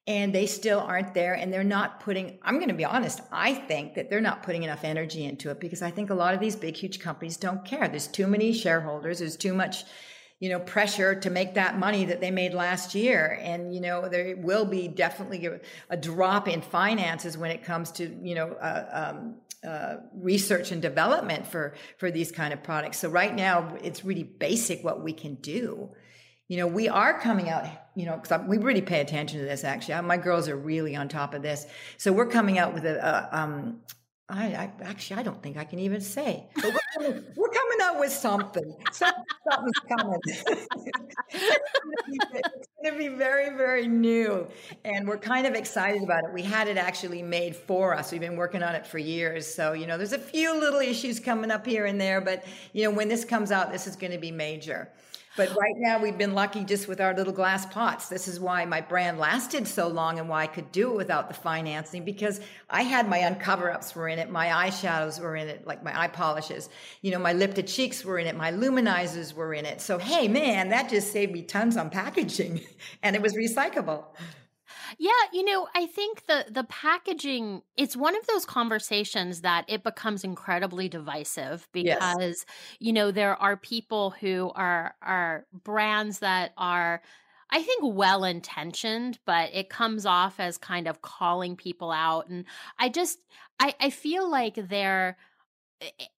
and 0.05 0.33
they 0.35 0.45
still 0.45 0.79
aren't 0.79 1.13
there 1.13 1.33
and 1.33 1.51
they're 1.51 1.63
not 1.63 1.99
putting 1.99 2.37
i'm 2.43 2.55
going 2.55 2.67
to 2.67 2.73
be 2.73 2.85
honest 2.85 3.21
i 3.31 3.53
think 3.53 3.95
that 3.95 4.09
they're 4.09 4.21
not 4.21 4.43
putting 4.43 4.63
enough 4.63 4.83
energy 4.83 5.23
into 5.25 5.49
it 5.49 5.59
because 5.59 5.81
i 5.81 5.89
think 5.89 6.09
a 6.09 6.13
lot 6.13 6.33
of 6.33 6.39
these 6.39 6.55
big 6.55 6.75
huge 6.75 6.99
companies 6.99 7.37
don't 7.37 7.63
care 7.65 7.87
there's 7.87 8.07
too 8.07 8.27
many 8.27 8.51
shareholders 8.53 9.19
there's 9.19 9.37
too 9.37 9.53
much 9.53 9.83
you 10.39 10.49
know 10.49 10.59
pressure 10.59 11.15
to 11.15 11.29
make 11.29 11.53
that 11.53 11.79
money 11.79 12.03
that 12.05 12.19
they 12.19 12.31
made 12.31 12.53
last 12.53 12.93
year 12.93 13.39
and 13.41 13.73
you 13.73 13.79
know 13.79 14.09
there 14.09 14.35
will 14.37 14.65
be 14.65 14.87
definitely 14.87 15.49
a, 15.89 15.95
drop 15.97 16.47
in 16.49 16.61
finances 16.61 17.37
when 17.37 17.49
it 17.49 17.63
comes 17.63 17.91
to 17.91 18.13
you 18.21 18.35
know 18.35 18.51
uh, 18.53 19.13
um, 19.15 19.35
uh, 19.65 19.97
research 20.13 20.73
and 20.73 20.81
development 20.81 21.47
for 21.47 21.73
for 21.97 22.11
these 22.11 22.33
kind 22.33 22.51
of 22.53 22.61
products. 22.61 22.99
So 22.99 23.09
right 23.09 23.33
now, 23.33 23.77
it's 23.81 24.03
really 24.03 24.23
basic 24.23 24.83
what 24.83 25.01
we 25.01 25.13
can 25.13 25.35
do. 25.35 25.89
You 26.53 26.59
know, 26.59 26.67
we 26.67 26.87
are 26.87 27.19
coming 27.19 27.49
out. 27.49 27.65
You 27.95 28.05
know, 28.05 28.15
because 28.15 28.47
we 28.47 28.59
really 28.59 28.81
pay 28.81 29.01
attention 29.01 29.39
to 29.39 29.45
this. 29.45 29.63
Actually, 29.63 29.99
my 30.03 30.17
girls 30.17 30.47
are 30.47 30.55
really 30.55 30.95
on 30.95 31.07
top 31.07 31.33
of 31.33 31.41
this. 31.41 31.65
So 31.97 32.13
we're 32.13 32.27
coming 32.27 32.59
out 32.59 32.75
with 32.75 32.85
a, 32.85 33.27
um, 33.31 33.81
I, 34.29 34.45
I, 34.45 34.71
actually 34.83 35.19
I 35.19 35.23
don't 35.23 35.41
think 35.41 35.57
I 35.57 35.63
can 35.63 35.79
even 35.79 35.99
say. 35.99 36.47
We're, 36.63 36.73
coming, 36.93 37.23
we're 37.35 37.49
coming 37.49 37.77
out 37.81 37.99
with 37.99 38.11
something. 38.11 38.75
something's 38.91 39.79
coming. 39.97 40.19
it's 41.29 42.67
going 42.83 42.93
to 42.93 42.97
be 42.99 43.07
very 43.07 43.57
very 43.57 43.87
new, 43.87 44.47
and 44.85 45.07
we're 45.07 45.17
kind 45.17 45.47
of 45.47 45.55
excited 45.55 46.03
about 46.03 46.23
it. 46.23 46.33
We 46.33 46.43
had 46.43 46.67
it 46.67 46.77
actually 46.77 47.23
made 47.23 47.55
for 47.55 47.95
us. 47.95 48.11
We've 48.11 48.21
been 48.21 48.37
working 48.37 48.61
on 48.61 48.75
it 48.75 48.85
for 48.85 48.99
years, 48.99 49.51
so 49.51 49.73
you 49.73 49.87
know 49.87 49.97
there's 49.97 50.13
a 50.13 50.19
few 50.19 50.59
little 50.59 50.81
issues 50.81 51.19
coming 51.19 51.49
up 51.49 51.65
here 51.65 51.87
and 51.87 51.99
there, 51.99 52.21
but 52.21 52.45
you 52.73 52.83
know 52.83 52.91
when 52.91 53.07
this 53.07 53.25
comes 53.25 53.51
out, 53.51 53.71
this 53.71 53.87
is 53.87 53.95
going 53.95 54.13
to 54.13 54.19
be 54.19 54.31
major. 54.31 54.89
But 55.35 55.55
right 55.55 55.73
now, 55.77 55.99
we've 55.99 56.17
been 56.17 56.35
lucky 56.35 56.63
just 56.63 56.87
with 56.87 57.01
our 57.01 57.15
little 57.15 57.33
glass 57.33 57.65
pots. 57.65 58.07
This 58.07 58.27
is 58.27 58.39
why 58.39 58.65
my 58.65 58.81
brand 58.81 59.17
lasted 59.17 59.67
so 59.67 59.87
long 59.87 60.19
and 60.19 60.29
why 60.29 60.43
I 60.43 60.47
could 60.47 60.71
do 60.71 60.91
it 60.91 60.95
without 60.95 61.27
the 61.27 61.33
financing 61.33 62.05
because 62.05 62.39
I 62.69 62.83
had 62.83 63.09
my 63.09 63.17
uncover 63.17 63.71
ups 63.71 63.95
were 63.95 64.07
in 64.07 64.19
it, 64.19 64.29
my 64.29 64.47
eyeshadows 64.47 65.19
were 65.19 65.35
in 65.35 65.47
it, 65.47 65.65
like 65.65 65.83
my 65.83 65.99
eye 65.99 66.07
polishes. 66.07 66.69
You 67.01 67.11
know, 67.11 67.19
my 67.19 67.33
lip 67.33 67.55
to 67.55 67.63
cheeks 67.63 68.05
were 68.05 68.19
in 68.19 68.27
it, 68.27 68.35
my 68.35 68.51
luminizers 68.51 69.33
were 69.33 69.55
in 69.55 69.65
it. 69.65 69.81
So, 69.81 69.97
hey, 69.97 70.27
man, 70.27 70.69
that 70.69 70.89
just 70.89 71.11
saved 71.11 71.31
me 71.31 71.41
tons 71.41 71.77
on 71.77 71.89
packaging 71.89 72.61
and 73.03 73.15
it 73.15 73.21
was 73.21 73.33
recyclable. 73.33 74.05
Yeah, 74.99 75.11
you 75.31 75.43
know, 75.43 75.67
I 75.75 75.85
think 75.87 76.25
the 76.27 76.45
the 76.49 76.63
packaging 76.65 77.63
it's 77.77 77.95
one 77.95 78.15
of 78.15 78.25
those 78.27 78.45
conversations 78.45 79.41
that 79.41 79.65
it 79.67 79.83
becomes 79.83 80.23
incredibly 80.23 80.87
divisive 80.89 81.67
because 81.71 82.05
yes. 82.19 82.45
you 82.79 82.93
know 82.93 83.11
there 83.11 83.35
are 83.41 83.57
people 83.57 84.11
who 84.11 84.51
are 84.55 84.95
are 85.01 85.45
brands 85.63 86.19
that 86.19 86.53
are 86.57 87.01
I 87.49 87.61
think 87.61 87.83
well 87.83 88.23
intentioned, 88.23 89.19
but 89.25 89.51
it 89.53 89.69
comes 89.69 90.05
off 90.05 90.39
as 90.39 90.57
kind 90.57 90.87
of 90.87 91.01
calling 91.01 91.55
people 91.55 91.91
out 91.91 92.27
and 92.29 92.45
I 92.79 92.89
just 92.89 93.19
I 93.59 93.75
I 93.79 93.89
feel 93.89 94.29
like 94.29 94.55
they're 94.55 95.17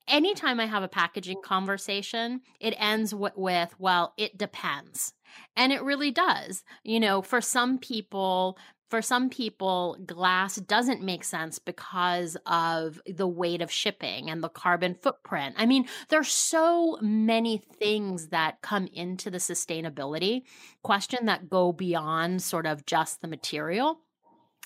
anytime 0.08 0.60
I 0.60 0.66
have 0.66 0.84
a 0.84 0.88
packaging 0.88 1.42
conversation, 1.44 2.42
it 2.60 2.76
ends 2.78 3.12
w- 3.12 3.34
with, 3.36 3.76
well, 3.80 4.14
it 4.18 4.38
depends. 4.38 5.14
And 5.56 5.74
it 5.74 5.84
really 5.84 6.12
does. 6.12 6.64
You 6.84 7.00
know, 7.00 7.22
for 7.22 7.42
some 7.42 7.78
people, 7.78 8.58
for 8.90 9.02
some 9.02 9.30
people, 9.30 9.98
glass 10.06 10.58
doesn't 10.58 11.02
make 11.02 11.24
sense 11.24 11.60
because 11.60 12.38
of 12.46 13.02
the 13.08 13.28
weight 13.28 13.62
of 13.62 13.72
shipping 13.72 14.30
and 14.30 14.44
the 14.44 14.50
carbon 14.50 14.96
footprint. 14.96 15.56
I 15.58 15.66
mean, 15.66 15.88
there's 16.10 16.32
so 16.32 16.98
many 17.02 17.58
things 17.58 18.28
that 18.28 18.62
come 18.62 18.88
into 18.94 19.32
the 19.32 19.40
sustainability 19.40 20.44
question 20.84 21.26
that 21.26 21.50
go 21.50 21.74
beyond 21.74 22.44
sort 22.44 22.68
of 22.68 22.86
just 22.86 23.22
the 23.22 23.28
material. 23.28 24.00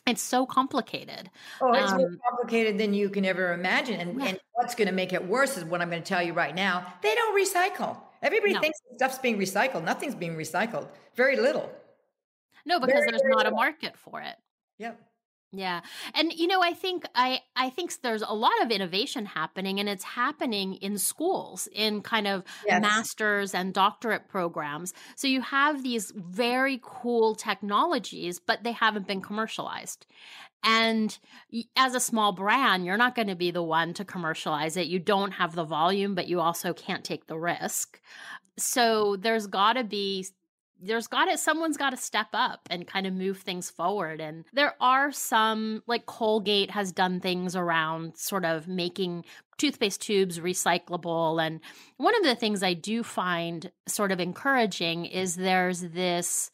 It's 0.10 0.22
so 0.22 0.46
complicated. 0.46 1.30
Oh, 1.62 1.72
it's 1.74 1.92
um, 1.92 1.98
more 2.00 2.16
complicated 2.28 2.80
than 2.80 2.94
you 2.94 3.10
can 3.10 3.26
ever 3.26 3.54
imagine. 3.54 4.00
And, 4.00 4.20
yeah. 4.20 4.28
and 4.30 4.40
what's 4.54 4.74
going 4.74 4.88
to 4.88 4.94
make 4.94 5.14
it 5.14 5.24
worse 5.26 5.56
is 5.56 5.64
what 5.64 5.82
I'm 5.82 5.90
going 5.90 6.02
to 6.02 6.08
tell 6.08 6.24
you 6.24 6.34
right 6.34 6.56
now. 6.56 6.94
They 7.04 7.14
don't 7.14 7.38
recycle. 7.40 7.98
Everybody 8.24 8.54
no. 8.54 8.62
thinks 8.62 8.80
stuff's 8.96 9.20
being 9.20 9.38
recycled. 9.38 9.84
Nothing's 9.84 10.16
being 10.16 10.36
recycled. 10.36 10.88
Very 11.16 11.38
little. 11.38 11.70
No, 12.66 12.80
because 12.80 12.96
very, 12.96 13.12
there's 13.12 13.22
very 13.22 13.32
not 13.32 13.46
little. 13.46 13.54
a 13.54 13.56
market 13.56 13.96
for 13.98 14.22
it. 14.22 14.36
Yep. 14.80 15.00
Yeah. 15.52 15.82
And 16.14 16.32
you 16.32 16.46
know, 16.46 16.62
I 16.62 16.74
think 16.74 17.06
I 17.16 17.42
I 17.56 17.72
think 17.72 18.00
there's 18.02 18.22
a 18.22 18.34
lot 18.34 18.62
of 18.62 18.70
innovation 18.70 19.26
happening 19.26 19.80
and 19.80 19.90
it's 19.90 20.04
happening 20.04 20.76
in 20.76 21.00
schools 21.00 21.68
in 21.74 22.02
kind 22.02 22.28
of 22.28 22.44
yes. 22.68 22.82
masters 22.82 23.56
and 23.56 23.74
doctorate 23.74 24.28
programs. 24.28 24.94
So 25.16 25.28
you 25.28 25.42
have 25.42 25.82
these 25.82 26.12
very 26.16 26.80
cool 26.84 27.34
technologies 27.34 28.40
but 28.40 28.64
they 28.64 28.74
haven't 28.74 29.08
been 29.08 29.22
commercialized. 29.22 30.06
And 30.64 31.18
as 31.76 31.96
a 31.96 32.00
small 32.00 32.34
brand, 32.34 32.86
you're 32.86 32.98
not 32.98 33.16
going 33.16 33.30
to 33.30 33.36
be 33.36 33.50
the 33.50 33.64
one 33.64 33.94
to 33.94 34.06
commercialize 34.06 34.76
it. 34.78 34.88
You 34.88 35.00
don't 35.00 35.32
have 35.32 35.56
the 35.56 35.64
volume, 35.64 36.16
but 36.16 36.28
you 36.28 36.42
also 36.42 36.74
can't 36.74 37.04
take 37.04 37.28
the 37.28 37.40
risk. 37.40 38.00
So 38.58 39.16
there's 39.16 39.48
got 39.48 39.74
to 39.74 39.86
be 39.86 40.28
there's 40.82 41.08
got 41.08 41.26
to 41.26 41.38
someone's 41.38 41.78
got 41.78 41.92
to 41.92 41.98
step 41.98 42.28
up 42.34 42.68
and 42.70 42.88
kind 42.88 43.06
of 43.06 43.14
move 43.14 43.40
things 43.40 43.70
forward. 43.70 44.22
And 44.22 44.46
there 44.54 44.76
are 44.80 45.12
some 45.12 45.84
like 45.88 46.06
Colgate 46.06 46.72
has 46.72 46.92
done 46.92 47.20
things 47.20 47.56
around 47.56 48.18
sort 48.18 48.46
of 48.46 48.68
making 48.68 49.26
toothpaste 49.58 50.02
tubes 50.02 50.40
recyclable. 50.40 51.46
And 51.46 51.60
one 51.98 52.16
of 52.16 52.24
the 52.24 52.36
things 52.36 52.64
I 52.64 52.74
do 52.74 53.04
find 53.04 53.72
sort 53.88 54.12
of 54.12 54.20
encouraging 54.20 55.06
is 55.06 55.36
there's 55.36 55.82
this 55.82 56.52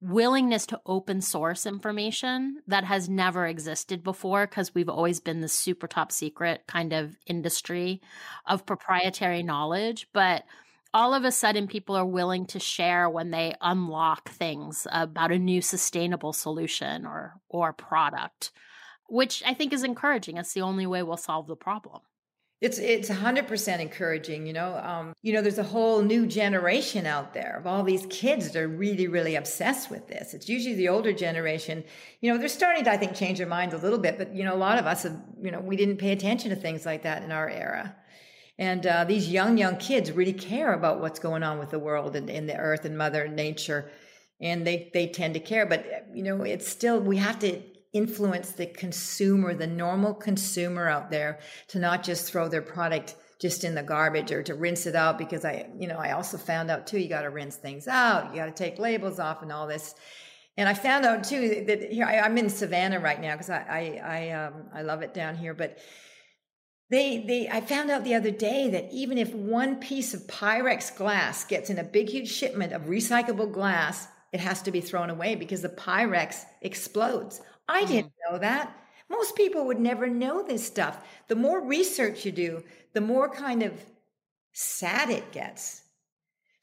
willingness 0.00 0.64
to 0.66 0.80
open 0.86 1.20
source 1.20 1.66
information 1.66 2.62
that 2.68 2.84
has 2.84 3.08
never 3.08 3.46
existed 3.46 4.04
before 4.04 4.46
because 4.46 4.74
we've 4.74 4.88
always 4.88 5.18
been 5.18 5.40
the 5.40 5.48
super 5.48 5.88
top 5.88 6.12
secret 6.12 6.62
kind 6.68 6.92
of 6.92 7.16
industry 7.26 8.00
of 8.46 8.64
proprietary 8.64 9.42
knowledge. 9.42 10.06
But 10.12 10.44
all 10.98 11.14
of 11.14 11.24
a 11.24 11.30
sudden 11.30 11.68
people 11.68 11.94
are 11.94 12.04
willing 12.04 12.44
to 12.44 12.58
share 12.58 13.08
when 13.08 13.30
they 13.30 13.54
unlock 13.60 14.28
things 14.30 14.84
about 14.90 15.30
a 15.30 15.38
new 15.38 15.62
sustainable 15.62 16.32
solution 16.32 17.06
or 17.06 17.34
or 17.48 17.72
product 17.72 18.50
which 19.08 19.42
i 19.46 19.54
think 19.54 19.72
is 19.72 19.84
encouraging. 19.84 20.36
It's 20.36 20.52
the 20.52 20.62
only 20.62 20.86
way 20.86 21.02
we'll 21.02 21.16
solve 21.16 21.46
the 21.46 21.56
problem. 21.56 22.02
It's 22.60 22.78
it's 22.78 23.08
100% 23.08 23.78
encouraging 23.78 24.44
you 24.48 24.52
know 24.52 24.70
um, 24.90 25.14
you 25.22 25.32
know 25.32 25.40
there's 25.40 25.58
a 25.66 25.70
whole 25.74 26.02
new 26.02 26.26
generation 26.26 27.06
out 27.06 27.32
there 27.32 27.54
of 27.60 27.68
all 27.68 27.84
these 27.84 28.04
kids 28.10 28.50
that 28.50 28.60
are 28.60 28.66
really 28.66 29.06
really 29.06 29.36
obsessed 29.36 29.92
with 29.92 30.08
this. 30.08 30.34
It's 30.34 30.48
usually 30.48 30.74
the 30.74 30.88
older 30.88 31.12
generation 31.12 31.84
you 32.20 32.32
know 32.32 32.38
they're 32.38 32.48
starting 32.48 32.82
to 32.84 32.90
i 32.90 32.96
think 32.96 33.14
change 33.14 33.38
their 33.38 33.46
minds 33.58 33.72
a 33.72 33.78
little 33.78 34.02
bit 34.06 34.18
but 34.18 34.34
you 34.34 34.44
know 34.44 34.54
a 34.54 34.64
lot 34.68 34.78
of 34.80 34.86
us 34.86 35.04
have 35.04 35.16
you 35.40 35.52
know 35.52 35.60
we 35.60 35.76
didn't 35.76 35.98
pay 35.98 36.10
attention 36.10 36.50
to 36.50 36.56
things 36.56 36.84
like 36.84 37.02
that 37.04 37.22
in 37.22 37.30
our 37.30 37.48
era 37.48 37.94
and 38.58 38.84
uh, 38.86 39.04
these 39.04 39.28
young, 39.28 39.56
young 39.56 39.76
kids 39.76 40.10
really 40.10 40.32
care 40.32 40.72
about 40.72 41.00
what's 41.00 41.20
going 41.20 41.44
on 41.44 41.58
with 41.58 41.70
the 41.70 41.78
world 41.78 42.16
and, 42.16 42.28
and 42.28 42.48
the 42.48 42.56
earth 42.56 42.84
and 42.84 42.98
Mother 42.98 43.28
Nature. 43.28 43.90
And 44.40 44.66
they, 44.66 44.90
they 44.92 45.08
tend 45.08 45.34
to 45.34 45.40
care. 45.40 45.64
But, 45.64 46.06
you 46.12 46.22
know, 46.24 46.42
it's 46.42 46.66
still, 46.66 47.00
we 47.00 47.16
have 47.18 47.38
to 47.40 47.60
influence 47.92 48.52
the 48.52 48.66
consumer, 48.66 49.54
the 49.54 49.66
normal 49.66 50.12
consumer 50.12 50.88
out 50.88 51.10
there 51.10 51.38
to 51.68 51.78
not 51.78 52.02
just 52.02 52.30
throw 52.30 52.48
their 52.48 52.62
product 52.62 53.14
just 53.40 53.62
in 53.62 53.76
the 53.76 53.82
garbage 53.82 54.32
or 54.32 54.42
to 54.42 54.54
rinse 54.54 54.86
it 54.86 54.96
out 54.96 55.18
because 55.18 55.44
I, 55.44 55.68
you 55.78 55.86
know, 55.86 55.98
I 55.98 56.12
also 56.12 56.36
found 56.36 56.70
out 56.70 56.86
too, 56.86 56.98
you 56.98 57.08
got 57.08 57.22
to 57.22 57.30
rinse 57.30 57.56
things 57.56 57.86
out, 57.86 58.30
you 58.30 58.36
got 58.40 58.46
to 58.46 58.52
take 58.52 58.80
labels 58.80 59.20
off 59.20 59.42
and 59.42 59.52
all 59.52 59.68
this. 59.68 59.94
And 60.56 60.68
I 60.68 60.74
found 60.74 61.04
out 61.04 61.22
too 61.22 61.64
that 61.68 61.92
here 61.92 62.04
I, 62.04 62.14
am 62.14 62.36
in 62.36 62.50
Savannah 62.50 62.98
right 62.98 63.20
now 63.20 63.34
because 63.34 63.48
I 63.48 63.60
I 63.70 64.00
I, 64.04 64.30
um, 64.30 64.54
I 64.74 64.82
love 64.82 65.02
it 65.02 65.14
down 65.14 65.36
here, 65.36 65.54
but 65.54 65.78
they 66.90 67.18
they 67.26 67.48
I 67.48 67.60
found 67.60 67.90
out 67.90 68.04
the 68.04 68.14
other 68.14 68.30
day 68.30 68.70
that 68.70 68.90
even 68.92 69.18
if 69.18 69.34
one 69.34 69.76
piece 69.76 70.14
of 70.14 70.26
Pyrex 70.26 70.94
glass 70.96 71.44
gets 71.44 71.70
in 71.70 71.78
a 71.78 71.84
big 71.84 72.08
huge 72.08 72.30
shipment 72.30 72.72
of 72.72 72.82
recyclable 72.82 73.52
glass, 73.52 74.08
it 74.32 74.40
has 74.40 74.62
to 74.62 74.70
be 74.70 74.80
thrown 74.80 75.10
away 75.10 75.34
because 75.34 75.62
the 75.62 75.68
Pyrex 75.68 76.44
explodes. 76.62 77.40
I 77.68 77.82
mm-hmm. 77.82 77.92
didn't 77.92 78.12
know 78.30 78.38
that. 78.38 78.74
Most 79.10 79.36
people 79.36 79.66
would 79.66 79.80
never 79.80 80.08
know 80.08 80.42
this 80.42 80.66
stuff. 80.66 81.02
The 81.28 81.36
more 81.36 81.64
research 81.64 82.24
you 82.24 82.32
do, 82.32 82.62
the 82.92 83.00
more 83.00 83.28
kind 83.28 83.62
of 83.62 83.72
sad 84.52 85.10
it 85.10 85.32
gets. 85.32 85.82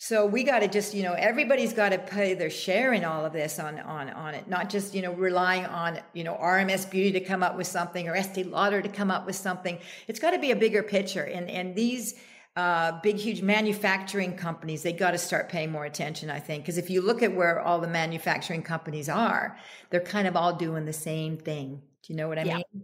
So 0.07 0.23
we 0.23 0.43
got 0.43 0.59
to 0.59 0.67
just, 0.67 0.93
you 0.93 1.01
know, 1.01 1.13
everybody's 1.13 1.73
got 1.73 1.89
to 1.89 1.97
pay 1.97 2.35
their 2.35 2.51
share 2.51 2.93
in 2.93 3.03
all 3.03 3.25
of 3.25 3.33
this 3.33 3.57
on 3.57 3.79
on 3.79 4.11
on 4.11 4.35
it, 4.35 4.47
not 4.47 4.69
just, 4.69 4.93
you 4.93 5.01
know, 5.01 5.11
relying 5.13 5.65
on, 5.65 5.99
you 6.13 6.23
know, 6.23 6.35
RMS 6.35 6.87
Beauty 6.87 7.11
to 7.13 7.25
come 7.25 7.41
up 7.41 7.57
with 7.57 7.65
something 7.65 8.07
or 8.07 8.15
Estee 8.15 8.43
Lauder 8.43 8.83
to 8.83 8.87
come 8.87 9.09
up 9.09 9.25
with 9.25 9.35
something. 9.35 9.79
It's 10.07 10.19
got 10.19 10.29
to 10.29 10.37
be 10.37 10.51
a 10.51 10.55
bigger 10.55 10.83
picture. 10.83 11.23
And 11.23 11.49
and 11.49 11.73
these 11.73 12.13
uh, 12.55 12.99
big, 13.01 13.15
huge 13.15 13.41
manufacturing 13.41 14.37
companies, 14.37 14.83
they 14.83 14.93
got 14.93 15.11
to 15.11 15.17
start 15.17 15.49
paying 15.49 15.71
more 15.71 15.85
attention, 15.85 16.29
I 16.29 16.39
think. 16.39 16.65
Because 16.65 16.77
if 16.77 16.91
you 16.91 17.01
look 17.01 17.23
at 17.23 17.33
where 17.33 17.59
all 17.59 17.79
the 17.79 17.87
manufacturing 17.87 18.61
companies 18.61 19.09
are, 19.09 19.57
they're 19.89 20.01
kind 20.01 20.27
of 20.27 20.35
all 20.35 20.53
doing 20.53 20.85
the 20.85 20.93
same 20.93 21.35
thing. 21.35 21.81
Do 22.03 22.13
you 22.13 22.15
know 22.15 22.27
what 22.27 22.37
I 22.37 22.43
yeah. 22.43 22.57
mean? 22.57 22.83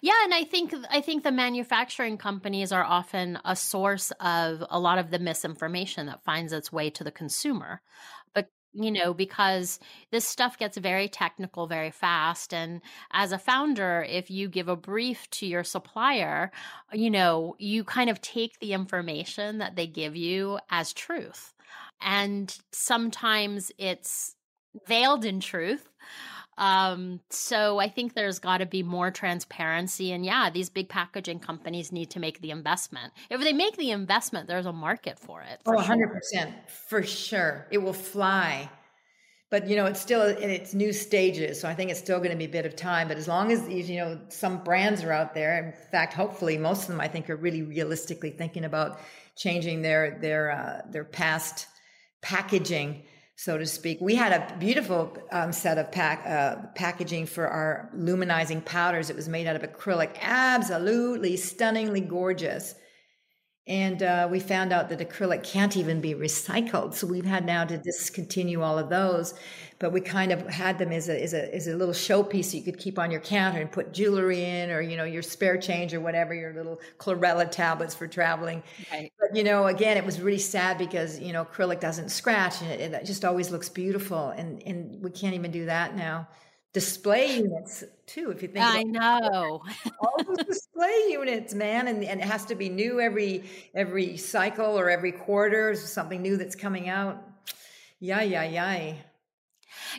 Yeah, 0.00 0.12
and 0.24 0.34
I 0.34 0.44
think 0.44 0.74
I 0.90 1.00
think 1.00 1.22
the 1.22 1.32
manufacturing 1.32 2.18
companies 2.18 2.72
are 2.72 2.84
often 2.84 3.38
a 3.44 3.56
source 3.56 4.10
of 4.20 4.64
a 4.70 4.78
lot 4.78 4.98
of 4.98 5.10
the 5.10 5.18
misinformation 5.18 6.06
that 6.06 6.24
finds 6.24 6.52
its 6.52 6.72
way 6.72 6.90
to 6.90 7.04
the 7.04 7.10
consumer. 7.10 7.80
But 8.34 8.50
you 8.72 8.90
know, 8.90 9.14
because 9.14 9.78
this 10.10 10.24
stuff 10.26 10.58
gets 10.58 10.76
very 10.76 11.08
technical 11.08 11.66
very 11.66 11.90
fast 11.90 12.52
and 12.52 12.80
as 13.12 13.32
a 13.32 13.38
founder, 13.38 14.04
if 14.08 14.30
you 14.30 14.48
give 14.48 14.68
a 14.68 14.76
brief 14.76 15.28
to 15.30 15.46
your 15.46 15.64
supplier, 15.64 16.50
you 16.92 17.10
know, 17.10 17.54
you 17.58 17.84
kind 17.84 18.10
of 18.10 18.20
take 18.20 18.58
the 18.58 18.72
information 18.72 19.58
that 19.58 19.76
they 19.76 19.86
give 19.86 20.16
you 20.16 20.58
as 20.70 20.92
truth. 20.92 21.52
And 22.00 22.56
sometimes 22.72 23.70
it's 23.78 24.34
veiled 24.88 25.24
in 25.24 25.38
truth 25.40 25.88
um, 26.56 27.20
so 27.30 27.78
I 27.78 27.88
think 27.88 28.14
there's 28.14 28.38
got 28.38 28.58
to 28.58 28.66
be 28.66 28.82
more 28.82 29.10
transparency. 29.10 30.12
And 30.12 30.24
yeah, 30.24 30.50
these 30.50 30.70
big 30.70 30.88
packaging 30.88 31.40
companies 31.40 31.92
need 31.92 32.10
to 32.10 32.20
make 32.20 32.40
the 32.40 32.50
investment. 32.50 33.12
If 33.30 33.40
they 33.40 33.52
make 33.52 33.76
the 33.76 33.90
investment, 33.90 34.48
there's 34.48 34.66
a 34.66 34.72
market 34.72 35.18
for 35.18 35.42
it. 35.42 35.60
For 35.64 35.76
oh, 35.76 35.80
100%. 35.80 36.20
Sure. 36.32 36.54
For 36.88 37.02
sure. 37.02 37.66
It 37.70 37.78
will 37.78 37.92
fly. 37.92 38.70
But, 39.50 39.68
you 39.68 39.76
know, 39.76 39.86
it's 39.86 40.00
still 40.00 40.22
in 40.22 40.50
its 40.50 40.74
new 40.74 40.92
stages. 40.92 41.60
So 41.60 41.68
I 41.68 41.74
think 41.74 41.90
it's 41.90 42.00
still 42.00 42.18
going 42.18 42.30
to 42.30 42.36
be 42.36 42.46
a 42.46 42.48
bit 42.48 42.66
of 42.66 42.74
time. 42.74 43.08
But 43.08 43.18
as 43.18 43.28
long 43.28 43.52
as, 43.52 43.68
you 43.68 43.96
know, 43.96 44.20
some 44.28 44.64
brands 44.64 45.02
are 45.04 45.12
out 45.12 45.34
there, 45.34 45.64
in 45.64 45.72
fact, 45.90 46.14
hopefully 46.14 46.56
most 46.58 46.82
of 46.82 46.88
them, 46.88 47.00
I 47.00 47.08
think, 47.08 47.30
are 47.30 47.36
really 47.36 47.62
realistically 47.62 48.30
thinking 48.30 48.64
about 48.64 49.00
changing 49.36 49.82
their, 49.82 50.18
their, 50.20 50.50
uh, 50.50 50.90
their 50.90 51.04
past 51.04 51.66
packaging 52.22 53.02
so 53.36 53.58
to 53.58 53.66
speak. 53.66 53.98
We 54.00 54.14
had 54.14 54.32
a 54.32 54.56
beautiful 54.58 55.16
um, 55.32 55.52
set 55.52 55.78
of 55.78 55.90
pack, 55.90 56.24
uh, 56.26 56.66
packaging 56.74 57.26
for 57.26 57.48
our 57.48 57.90
luminizing 57.96 58.64
powders. 58.64 59.10
It 59.10 59.16
was 59.16 59.28
made 59.28 59.46
out 59.46 59.56
of 59.56 59.62
acrylic, 59.62 60.16
absolutely 60.20 61.36
stunningly 61.36 62.00
gorgeous. 62.00 62.74
And 63.66 64.02
uh, 64.02 64.28
we 64.30 64.40
found 64.40 64.74
out 64.74 64.90
that 64.90 64.98
acrylic 64.98 65.42
can't 65.42 65.74
even 65.78 66.02
be 66.02 66.14
recycled. 66.14 66.92
So 66.92 67.06
we've 67.06 67.24
had 67.24 67.46
now 67.46 67.64
to 67.64 67.78
discontinue 67.78 68.60
all 68.60 68.78
of 68.78 68.90
those. 68.90 69.32
But 69.78 69.90
we 69.90 70.02
kind 70.02 70.32
of 70.32 70.46
had 70.48 70.78
them 70.78 70.92
as 70.92 71.08
a, 71.08 71.22
as 71.22 71.32
a, 71.32 71.54
as 71.54 71.66
a 71.66 71.74
little 71.74 71.94
showpiece 71.94 72.52
you 72.52 72.62
could 72.62 72.78
keep 72.78 72.98
on 72.98 73.10
your 73.10 73.22
counter 73.22 73.60
and 73.60 73.72
put 73.72 73.94
jewelry 73.94 74.44
in 74.44 74.70
or, 74.70 74.82
you 74.82 74.98
know, 74.98 75.04
your 75.04 75.22
spare 75.22 75.56
change 75.56 75.94
or 75.94 76.00
whatever, 76.00 76.34
your 76.34 76.52
little 76.52 76.78
chlorella 76.98 77.50
tablets 77.50 77.94
for 77.94 78.06
traveling. 78.06 78.62
Right. 78.92 79.10
But, 79.18 79.34
you 79.34 79.42
know, 79.42 79.66
again, 79.66 79.96
it 79.96 80.04
was 80.04 80.20
really 80.20 80.38
sad 80.38 80.76
because, 80.76 81.18
you 81.18 81.32
know, 81.32 81.46
acrylic 81.46 81.80
doesn't 81.80 82.10
scratch 82.10 82.60
and 82.60 82.70
it, 82.70 82.92
it 82.92 83.04
just 83.06 83.24
always 83.24 83.50
looks 83.50 83.70
beautiful. 83.70 84.28
And, 84.28 84.62
and 84.64 85.02
we 85.02 85.10
can't 85.10 85.34
even 85.34 85.50
do 85.50 85.64
that 85.66 85.96
now 85.96 86.28
display 86.74 87.36
units 87.38 87.84
too 88.04 88.30
if 88.30 88.42
you 88.42 88.48
think 88.48 88.64
i 88.64 88.82
know 88.82 89.62
all 90.00 90.16
those 90.26 90.44
display 90.44 91.06
units 91.08 91.54
man 91.54 91.86
and, 91.86 92.04
and 92.04 92.20
it 92.20 92.26
has 92.26 92.44
to 92.44 92.56
be 92.56 92.68
new 92.68 93.00
every 93.00 93.44
every 93.74 94.16
cycle 94.16 94.78
or 94.78 94.90
every 94.90 95.12
quarter 95.12 95.74
something 95.76 96.20
new 96.20 96.36
that's 96.36 96.56
coming 96.56 96.88
out 96.88 97.22
yeah 98.00 98.20
yeah 98.22 98.42
yeah 98.42 98.94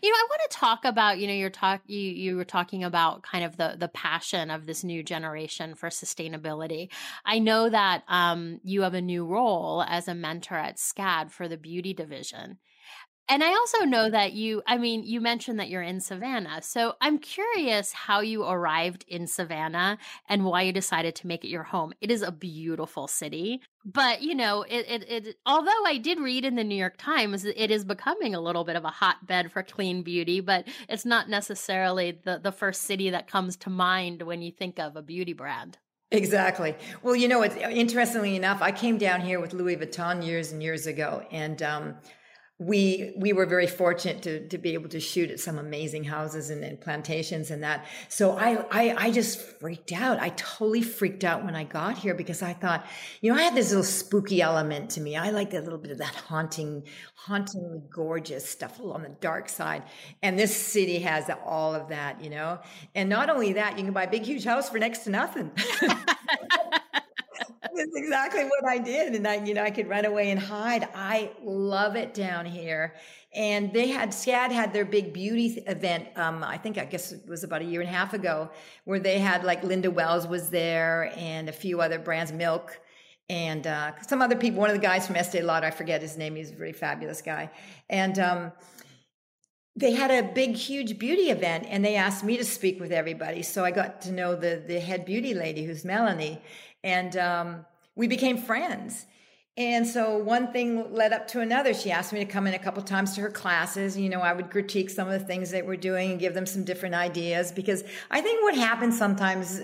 you 0.01 0.09
know, 0.09 0.15
I 0.15 0.27
want 0.29 0.51
to 0.51 0.57
talk 0.57 0.85
about, 0.85 1.19
you 1.19 1.27
know, 1.27 1.33
you're 1.33 1.49
talk 1.49 1.81
you 1.85 1.99
you 1.99 2.35
were 2.35 2.45
talking 2.45 2.83
about 2.83 3.23
kind 3.23 3.43
of 3.43 3.57
the 3.57 3.75
the 3.77 3.87
passion 3.89 4.49
of 4.49 4.65
this 4.65 4.83
new 4.83 5.03
generation 5.03 5.75
for 5.75 5.89
sustainability. 5.89 6.89
I 7.25 7.39
know 7.39 7.69
that 7.69 8.03
um 8.07 8.59
you 8.63 8.81
have 8.81 8.93
a 8.93 9.01
new 9.01 9.25
role 9.25 9.83
as 9.87 10.07
a 10.07 10.15
mentor 10.15 10.55
at 10.55 10.77
SCAD 10.77 11.31
for 11.31 11.47
the 11.47 11.57
beauty 11.57 11.93
division. 11.93 12.57
And 13.27 13.43
I 13.43 13.49
also 13.49 13.79
know 13.85 14.09
that 14.09 14.33
you, 14.33 14.61
I 14.67 14.77
mean, 14.77 15.03
you 15.03 15.19
mentioned 15.19 15.59
that 15.59 15.69
you're 15.69 15.81
in 15.81 15.99
Savannah. 15.99 16.61
So 16.61 16.93
I'm 17.01 17.17
curious 17.17 17.91
how 17.91 18.19
you 18.19 18.43
arrived 18.43 19.03
in 19.07 19.25
Savannah 19.25 19.97
and 20.29 20.45
why 20.45 20.61
you 20.61 20.71
decided 20.71 21.15
to 21.15 21.27
make 21.27 21.43
it 21.43 21.49
your 21.49 21.63
home. 21.63 21.93
It 22.01 22.11
is 22.11 22.21
a 22.21 22.31
beautiful 22.31 23.07
city. 23.07 23.61
But, 23.83 24.21
you 24.21 24.35
know, 24.35 24.61
it, 24.63 24.85
it, 24.87 25.09
it 25.09 25.35
although 25.45 25.85
I 25.85 25.97
did 25.97 26.19
read 26.19 26.45
in 26.45 26.55
the 26.55 26.63
New 26.63 26.75
York 26.75 26.97
Times, 26.97 27.45
it 27.45 27.71
is 27.71 27.83
becoming 27.83 28.35
a 28.35 28.41
little 28.41 28.63
bit 28.63 28.75
of 28.75 28.85
a 28.85 28.89
hotbed 28.89 29.51
for 29.51 29.63
clean 29.63 30.03
beauty, 30.03 30.39
but 30.39 30.67
it's 30.87 31.05
not 31.05 31.27
necessarily 31.27 32.19
the, 32.23 32.39
the 32.41 32.51
first 32.51 32.83
city 32.83 33.09
that 33.09 33.27
comes 33.27 33.57
to 33.57 33.69
mind 33.71 34.21
when 34.21 34.43
you 34.43 34.51
think 34.51 34.79
of 34.79 34.95
a 34.95 35.01
beauty 35.01 35.33
brand. 35.33 35.79
Exactly. 36.11 36.75
Well, 37.01 37.15
you 37.15 37.27
know, 37.27 37.41
it's 37.41 37.55
interestingly 37.55 38.35
enough, 38.35 38.61
I 38.61 38.71
came 38.71 38.97
down 38.97 39.21
here 39.21 39.39
with 39.39 39.53
Louis 39.53 39.77
Vuitton 39.77 40.25
years 40.25 40.51
and 40.51 40.61
years 40.61 40.85
ago, 40.85 41.25
and 41.31 41.61
um, 41.63 41.95
we 42.57 43.11
we 43.17 43.33
were 43.33 43.45
very 43.45 43.67
fortunate 43.67 44.21
to 44.21 44.47
to 44.47 44.57
be 44.57 44.75
able 44.75 44.87
to 44.87 44.99
shoot 45.01 45.29
at 45.29 45.41
some 45.41 45.59
amazing 45.59 46.05
houses 46.05 46.49
and, 46.49 46.63
and 46.63 46.79
plantations 46.79 47.51
and 47.51 47.63
that. 47.63 47.85
So 48.07 48.31
I, 48.37 48.65
I 48.71 48.95
I 49.07 49.11
just 49.11 49.41
freaked 49.41 49.91
out. 49.91 50.21
I 50.21 50.29
totally 50.29 50.81
freaked 50.81 51.25
out 51.25 51.43
when 51.43 51.53
I 51.53 51.65
got 51.65 51.97
here 51.97 52.15
because 52.15 52.41
I 52.41 52.53
thought, 52.53 52.85
you 53.19 53.29
know, 53.29 53.37
I 53.37 53.41
had 53.41 53.55
this 53.55 53.71
little 53.71 53.83
spooky 53.83 54.41
element 54.41 54.91
to 54.91 55.01
me. 55.01 55.17
I 55.17 55.31
like 55.31 55.53
a 55.53 55.59
little 55.59 55.77
bit 55.77 55.91
of 55.91 55.97
that 55.97 56.15
haunting, 56.15 56.83
hauntingly 57.15 57.81
gorgeous 57.89 58.49
stuff 58.49 58.79
on 58.79 59.03
the 59.03 59.09
dark 59.09 59.49
side. 59.49 59.83
And 60.23 60.39
this 60.39 60.55
city 60.55 60.99
has 60.99 61.29
all 61.45 61.75
of 61.75 61.89
that, 61.89 62.23
you 62.23 62.29
know. 62.29 62.59
And 62.95 63.09
not 63.09 63.29
only 63.29 63.51
that, 63.53 63.77
you 63.77 63.83
can 63.83 63.93
buy 63.93 64.03
a 64.03 64.09
big 64.09 64.23
huge 64.23 64.45
house 64.45 64.69
for 64.69 64.79
next 64.79 64.99
to 64.99 65.09
nothing. 65.09 65.51
That's 67.73 67.95
exactly 67.95 68.43
what 68.43 68.65
I 68.67 68.77
did. 68.77 69.15
And 69.15 69.27
I, 69.27 69.43
you 69.43 69.53
know, 69.53 69.63
I 69.63 69.71
could 69.71 69.87
run 69.87 70.05
away 70.05 70.31
and 70.31 70.39
hide. 70.39 70.87
I 70.93 71.31
love 71.43 71.95
it 71.95 72.13
down 72.13 72.45
here. 72.45 72.95
And 73.33 73.73
they 73.73 73.87
had, 73.87 74.09
SCAD 74.09 74.51
had 74.51 74.73
their 74.73 74.85
big 74.85 75.13
beauty 75.13 75.63
event. 75.67 76.07
Um, 76.15 76.43
I 76.43 76.57
think, 76.57 76.77
I 76.77 76.85
guess 76.85 77.11
it 77.11 77.27
was 77.27 77.43
about 77.43 77.61
a 77.61 77.65
year 77.65 77.81
and 77.81 77.89
a 77.89 77.93
half 77.93 78.13
ago 78.13 78.49
where 78.85 78.99
they 78.99 79.19
had 79.19 79.43
like 79.43 79.63
Linda 79.63 79.91
Wells 79.91 80.27
was 80.27 80.49
there 80.49 81.11
and 81.17 81.49
a 81.49 81.53
few 81.53 81.81
other 81.81 81.99
brands, 81.99 82.31
Milk 82.31 82.79
and, 83.27 83.65
uh, 83.65 83.91
some 84.07 84.21
other 84.21 84.35
people, 84.35 84.59
one 84.59 84.69
of 84.69 84.75
the 84.75 84.81
guys 84.81 85.07
from 85.07 85.15
Estee 85.15 85.41
Lauder, 85.41 85.67
I 85.67 85.71
forget 85.71 86.01
his 86.01 86.15
name. 86.15 86.35
He's 86.35 86.51
a 86.51 86.55
very 86.55 86.73
fabulous 86.73 87.21
guy. 87.21 87.49
And, 87.89 88.19
um, 88.19 88.51
they 89.75 89.91
had 89.91 90.11
a 90.11 90.31
big, 90.31 90.55
huge 90.55 90.97
beauty 90.97 91.31
event 91.31 91.65
and 91.67 91.83
they 91.83 91.95
asked 91.95 92.23
me 92.23 92.37
to 92.37 92.45
speak 92.45 92.79
with 92.79 92.93
everybody. 92.93 93.41
So 93.41 93.65
I 93.65 93.71
got 93.71 94.01
to 94.03 94.11
know 94.11 94.35
the, 94.35 94.63
the 94.65 94.79
head 94.79 95.05
beauty 95.05 95.33
lady 95.33 95.65
who's 95.65 95.83
Melanie 95.83 96.41
and 96.85 97.17
um, 97.17 97.65
we 97.95 98.07
became 98.07 98.37
friends. 98.37 99.05
And 99.57 99.87
so 99.87 100.17
one 100.17 100.51
thing 100.51 100.93
led 100.93 101.13
up 101.13 101.27
to 101.29 101.39
another. 101.39 101.73
She 101.73 101.89
asked 101.89 102.13
me 102.13 102.19
to 102.19 102.31
come 102.31 102.45
in 102.45 102.53
a 102.53 102.59
couple 102.59 102.83
times 102.83 103.15
to 103.15 103.21
her 103.21 103.29
classes. 103.29 103.97
You 103.97 104.09
know, 104.09 104.19
I 104.19 104.33
would 104.33 104.51
critique 104.51 104.89
some 104.89 105.07
of 105.09 105.19
the 105.19 105.25
things 105.25 105.51
that 105.51 105.65
we're 105.65 105.77
doing 105.77 106.11
and 106.11 106.19
give 106.19 106.33
them 106.33 106.45
some 106.45 106.63
different 106.63 106.93
ideas 106.93 107.51
because 107.51 107.83
I 108.11 108.21
think 108.21 108.43
what 108.43 108.55
happens 108.55 108.97
sometimes 108.97 109.61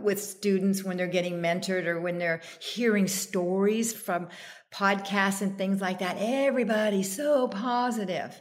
with 0.00 0.22
students 0.22 0.84
when 0.84 0.96
they're 0.96 1.06
getting 1.06 1.40
mentored 1.40 1.86
or 1.86 2.00
when 2.00 2.18
they're 2.18 2.42
hearing 2.60 3.08
stories 3.08 3.92
from 3.92 4.28
podcasts 4.72 5.42
and 5.42 5.58
things 5.58 5.80
like 5.80 5.98
that, 5.98 6.16
everybody's 6.18 7.14
so 7.14 7.48
positive. 7.48 8.38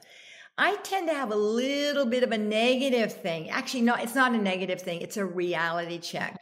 I 0.57 0.75
tend 0.83 1.07
to 1.07 1.15
have 1.15 1.31
a 1.31 1.35
little 1.35 2.05
bit 2.05 2.23
of 2.23 2.31
a 2.31 2.37
negative 2.37 3.13
thing. 3.13 3.49
Actually, 3.49 3.81
no, 3.81 3.95
it's 3.95 4.15
not 4.15 4.33
a 4.33 4.37
negative 4.37 4.81
thing. 4.81 5.01
It's 5.01 5.17
a 5.17 5.25
reality 5.25 5.97
check. 5.97 6.37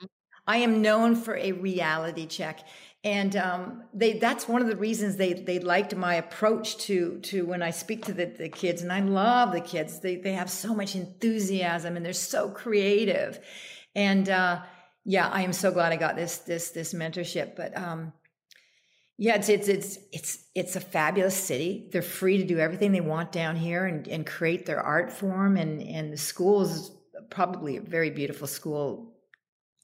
I 0.49 0.57
am 0.57 0.81
known 0.81 1.15
for 1.15 1.37
a 1.37 1.51
reality 1.53 2.25
check. 2.25 2.59
And 3.03 3.35
um, 3.37 3.83
they, 3.93 4.13
that's 4.13 4.47
one 4.47 4.61
of 4.61 4.67
the 4.67 4.75
reasons 4.75 5.15
they, 5.15 5.33
they 5.33 5.59
liked 5.59 5.95
my 5.95 6.15
approach 6.15 6.77
to, 6.87 7.19
to 7.19 7.45
when 7.45 7.61
I 7.61 7.69
speak 7.69 8.05
to 8.05 8.13
the, 8.13 8.25
the 8.25 8.49
kids. 8.49 8.81
And 8.81 8.91
I 8.91 8.99
love 8.99 9.53
the 9.53 9.61
kids. 9.61 9.99
They, 9.99 10.15
they 10.17 10.33
have 10.33 10.49
so 10.49 10.75
much 10.75 10.95
enthusiasm 10.95 11.95
and 11.95 12.05
they're 12.05 12.13
so 12.13 12.49
creative. 12.49 13.39
And, 13.95 14.27
uh, 14.27 14.61
yeah, 15.05 15.27
I 15.27 15.41
am 15.41 15.53
so 15.53 15.71
glad 15.71 15.91
I 15.91 15.95
got 15.95 16.15
this 16.15 16.39
this 16.39 16.69
this 16.71 16.93
mentorship. 16.93 17.55
But 17.55 17.75
um, 17.77 18.13
yeah, 19.17 19.35
it's 19.35 19.49
it's 19.49 19.67
it's 19.67 19.99
it's 20.11 20.43
it's 20.53 20.75
a 20.75 20.81
fabulous 20.81 21.35
city. 21.35 21.89
They're 21.91 22.01
free 22.01 22.37
to 22.37 22.43
do 22.43 22.59
everything 22.59 22.91
they 22.91 23.01
want 23.01 23.31
down 23.31 23.55
here 23.55 23.85
and 23.85 24.07
and 24.07 24.25
create 24.25 24.65
their 24.65 24.81
art 24.81 25.11
form. 25.11 25.57
And 25.57 25.81
and 25.81 26.13
the 26.13 26.17
school 26.17 26.61
is 26.61 26.91
probably 27.29 27.77
a 27.77 27.81
very 27.81 28.09
beautiful 28.09 28.47
school. 28.47 29.08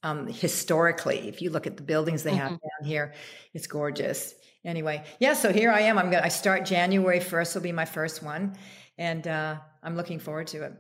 Um, 0.06 0.28
historically, 0.28 1.28
if 1.28 1.42
you 1.42 1.50
look 1.50 1.66
at 1.66 1.78
the 1.78 1.84
buildings 1.84 2.22
they 2.22 2.30
mm-hmm. 2.30 2.40
have 2.40 2.50
down 2.52 2.84
here, 2.86 3.14
it's 3.56 3.66
gorgeous. 3.66 4.36
Anyway, 4.64 5.04
yeah. 5.20 5.34
So 5.34 5.52
here 5.52 5.72
I 5.72 5.82
am. 5.82 5.98
I'm 5.98 6.12
gonna. 6.12 6.24
I 6.24 6.30
start 6.30 6.64
January 6.64 7.20
first. 7.20 7.56
Will 7.56 7.64
be 7.64 7.72
my 7.72 7.86
first 7.86 8.22
one, 8.22 8.56
and 9.00 9.28
uh, 9.28 9.56
I'm 9.82 9.96
looking 9.96 10.20
forward 10.20 10.46
to 10.48 10.64
it. 10.66 10.74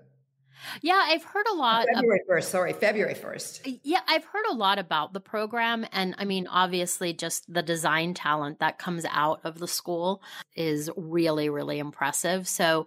Yeah, 0.82 1.02
I've 1.04 1.24
heard 1.24 1.46
a 1.48 1.54
oh, 1.54 1.58
lot. 1.58 1.86
February 1.94 2.22
first, 2.28 2.50
sorry, 2.50 2.74
February 2.74 3.14
first. 3.14 3.66
Yeah, 3.84 4.02
I've 4.08 4.26
heard 4.26 4.46
a 4.50 4.56
lot 4.56 4.80
about 4.80 5.14
the 5.14 5.20
program, 5.20 5.86
and 5.92 6.16
I 6.18 6.26
mean, 6.26 6.48
obviously, 6.48 7.14
just 7.14 7.52
the 7.52 7.64
design 7.64 8.14
talent 8.14 8.60
that 8.60 8.78
comes 8.78 9.06
out 9.10 9.42
of 9.44 9.60
the 9.60 9.68
school 9.68 10.22
is 10.56 10.90
really, 10.96 11.50
really 11.50 11.80
impressive. 11.80 12.48
So, 12.48 12.86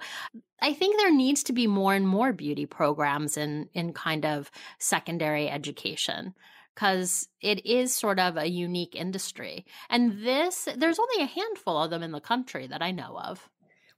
I 0.60 0.72
think 0.72 0.98
there 0.98 1.14
needs 1.14 1.44
to 1.44 1.52
be 1.52 1.66
more 1.66 1.94
and 1.94 2.06
more 2.06 2.32
beauty 2.32 2.66
programs 2.66 3.36
in 3.36 3.68
in 3.74 3.92
kind 3.92 4.24
of 4.24 4.50
secondary 4.78 5.48
education 5.48 6.34
because 6.74 7.28
it 7.40 7.66
is 7.66 7.92
sort 7.92 8.20
of 8.20 8.36
a 8.36 8.48
unique 8.48 8.94
industry. 8.94 9.66
And 9.90 10.24
this, 10.24 10.68
there's 10.76 11.00
only 11.00 11.24
a 11.24 11.26
handful 11.26 11.82
of 11.82 11.90
them 11.90 12.04
in 12.04 12.12
the 12.12 12.20
country 12.20 12.68
that 12.68 12.82
I 12.82 12.92
know 12.92 13.18
of. 13.18 13.48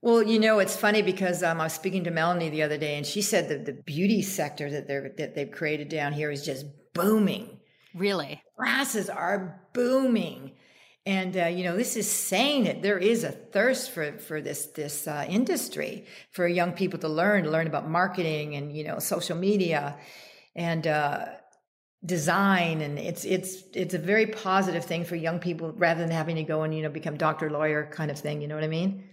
Well, 0.03 0.23
you 0.23 0.39
know, 0.39 0.57
it's 0.57 0.75
funny 0.75 1.03
because 1.03 1.43
um, 1.43 1.61
I 1.61 1.65
was 1.65 1.73
speaking 1.73 2.05
to 2.05 2.11
Melanie 2.11 2.49
the 2.49 2.63
other 2.63 2.77
day, 2.77 2.97
and 2.97 3.05
she 3.05 3.21
said 3.21 3.49
that 3.49 3.65
the 3.65 3.73
beauty 3.73 4.23
sector 4.23 4.69
that 4.71 4.87
they're 4.87 5.13
that 5.17 5.35
they've 5.35 5.51
created 5.51 5.89
down 5.89 6.11
here 6.13 6.31
is 6.31 6.43
just 6.43 6.65
booming. 6.93 7.59
Really, 7.93 8.41
classes 8.57 9.09
are 9.09 9.61
booming, 9.73 10.53
and 11.05 11.37
uh, 11.37 11.45
you 11.45 11.63
know, 11.63 11.77
this 11.77 11.95
is 11.95 12.09
saying 12.09 12.63
that 12.63 12.81
there 12.81 12.97
is 12.97 13.23
a 13.23 13.31
thirst 13.31 13.91
for 13.91 14.17
for 14.17 14.41
this 14.41 14.67
this 14.67 15.07
uh, 15.07 15.23
industry 15.29 16.05
for 16.31 16.47
young 16.47 16.71
people 16.71 16.97
to 16.99 17.07
learn 17.07 17.43
to 17.43 17.51
learn 17.51 17.67
about 17.67 17.87
marketing 17.87 18.55
and 18.55 18.75
you 18.75 18.83
know 18.83 18.99
social 18.99 19.37
media 19.37 19.97
and. 20.55 20.87
Uh, 20.87 21.25
design 22.03 22.81
and 22.81 22.97
it's 22.97 23.25
it's 23.25 23.61
it's 23.75 23.93
a 23.93 23.97
very 23.99 24.25
positive 24.25 24.83
thing 24.83 25.05
for 25.05 25.15
young 25.15 25.37
people 25.37 25.71
rather 25.73 26.01
than 26.01 26.09
having 26.09 26.35
to 26.35 26.41
go 26.41 26.63
and 26.63 26.73
you 26.73 26.81
know 26.81 26.89
become 26.89 27.15
doctor 27.15 27.51
lawyer 27.51 27.87
kind 27.93 28.09
of 28.09 28.17
thing 28.17 28.41
you 28.41 28.47
know 28.47 28.55
what 28.55 28.63
i 28.63 28.67
mean 28.67 29.07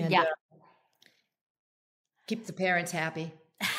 and, 0.00 0.12
yeah. 0.12 0.22
Uh, 0.22 0.24
keep 2.26 2.46
the 2.46 2.52
parents 2.52 2.92
happy. 2.92 3.32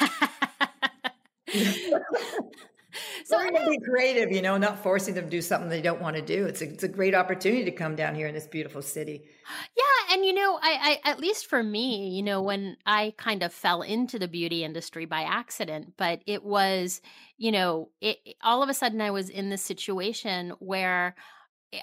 so 3.25 3.39
to 3.39 3.69
be 3.69 3.79
creative, 3.79 4.31
you 4.31 4.41
know, 4.41 4.57
not 4.57 4.81
forcing 4.83 5.15
them 5.15 5.25
to 5.25 5.29
do 5.29 5.41
something 5.41 5.69
they 5.69 5.81
don't 5.81 6.01
want 6.01 6.15
to 6.15 6.21
do. 6.21 6.45
It's 6.45 6.61
a, 6.61 6.65
it's 6.65 6.83
a 6.83 6.87
great 6.87 7.15
opportunity 7.15 7.65
to 7.65 7.71
come 7.71 7.95
down 7.95 8.15
here 8.15 8.27
in 8.27 8.33
this 8.33 8.47
beautiful 8.47 8.81
city. 8.81 9.23
Yeah, 9.77 10.15
and 10.15 10.25
you 10.25 10.33
know, 10.33 10.57
I, 10.61 10.99
I 11.03 11.09
at 11.09 11.19
least 11.19 11.47
for 11.47 11.61
me, 11.61 12.09
you 12.09 12.23
know, 12.23 12.41
when 12.41 12.77
I 12.85 13.13
kind 13.17 13.43
of 13.43 13.53
fell 13.53 13.81
into 13.81 14.17
the 14.17 14.27
beauty 14.27 14.63
industry 14.63 15.05
by 15.05 15.23
accident, 15.23 15.93
but 15.97 16.21
it 16.25 16.43
was, 16.43 17.01
you 17.37 17.51
know, 17.51 17.89
it 17.99 18.17
all 18.41 18.63
of 18.63 18.69
a 18.69 18.73
sudden 18.73 19.01
I 19.01 19.11
was 19.11 19.29
in 19.29 19.49
this 19.49 19.61
situation 19.61 20.53
where 20.59 21.15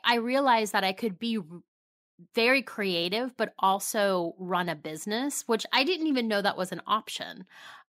I 0.04 0.16
realized 0.16 0.72
that 0.72 0.84
I 0.84 0.92
could 0.92 1.18
be 1.18 1.38
very 2.34 2.62
creative, 2.62 3.36
but 3.36 3.54
also 3.58 4.34
run 4.38 4.68
a 4.68 4.74
business, 4.74 5.44
which 5.46 5.64
I 5.72 5.84
didn't 5.84 6.08
even 6.08 6.28
know 6.28 6.42
that 6.42 6.56
was 6.56 6.72
an 6.72 6.82
option. 6.86 7.44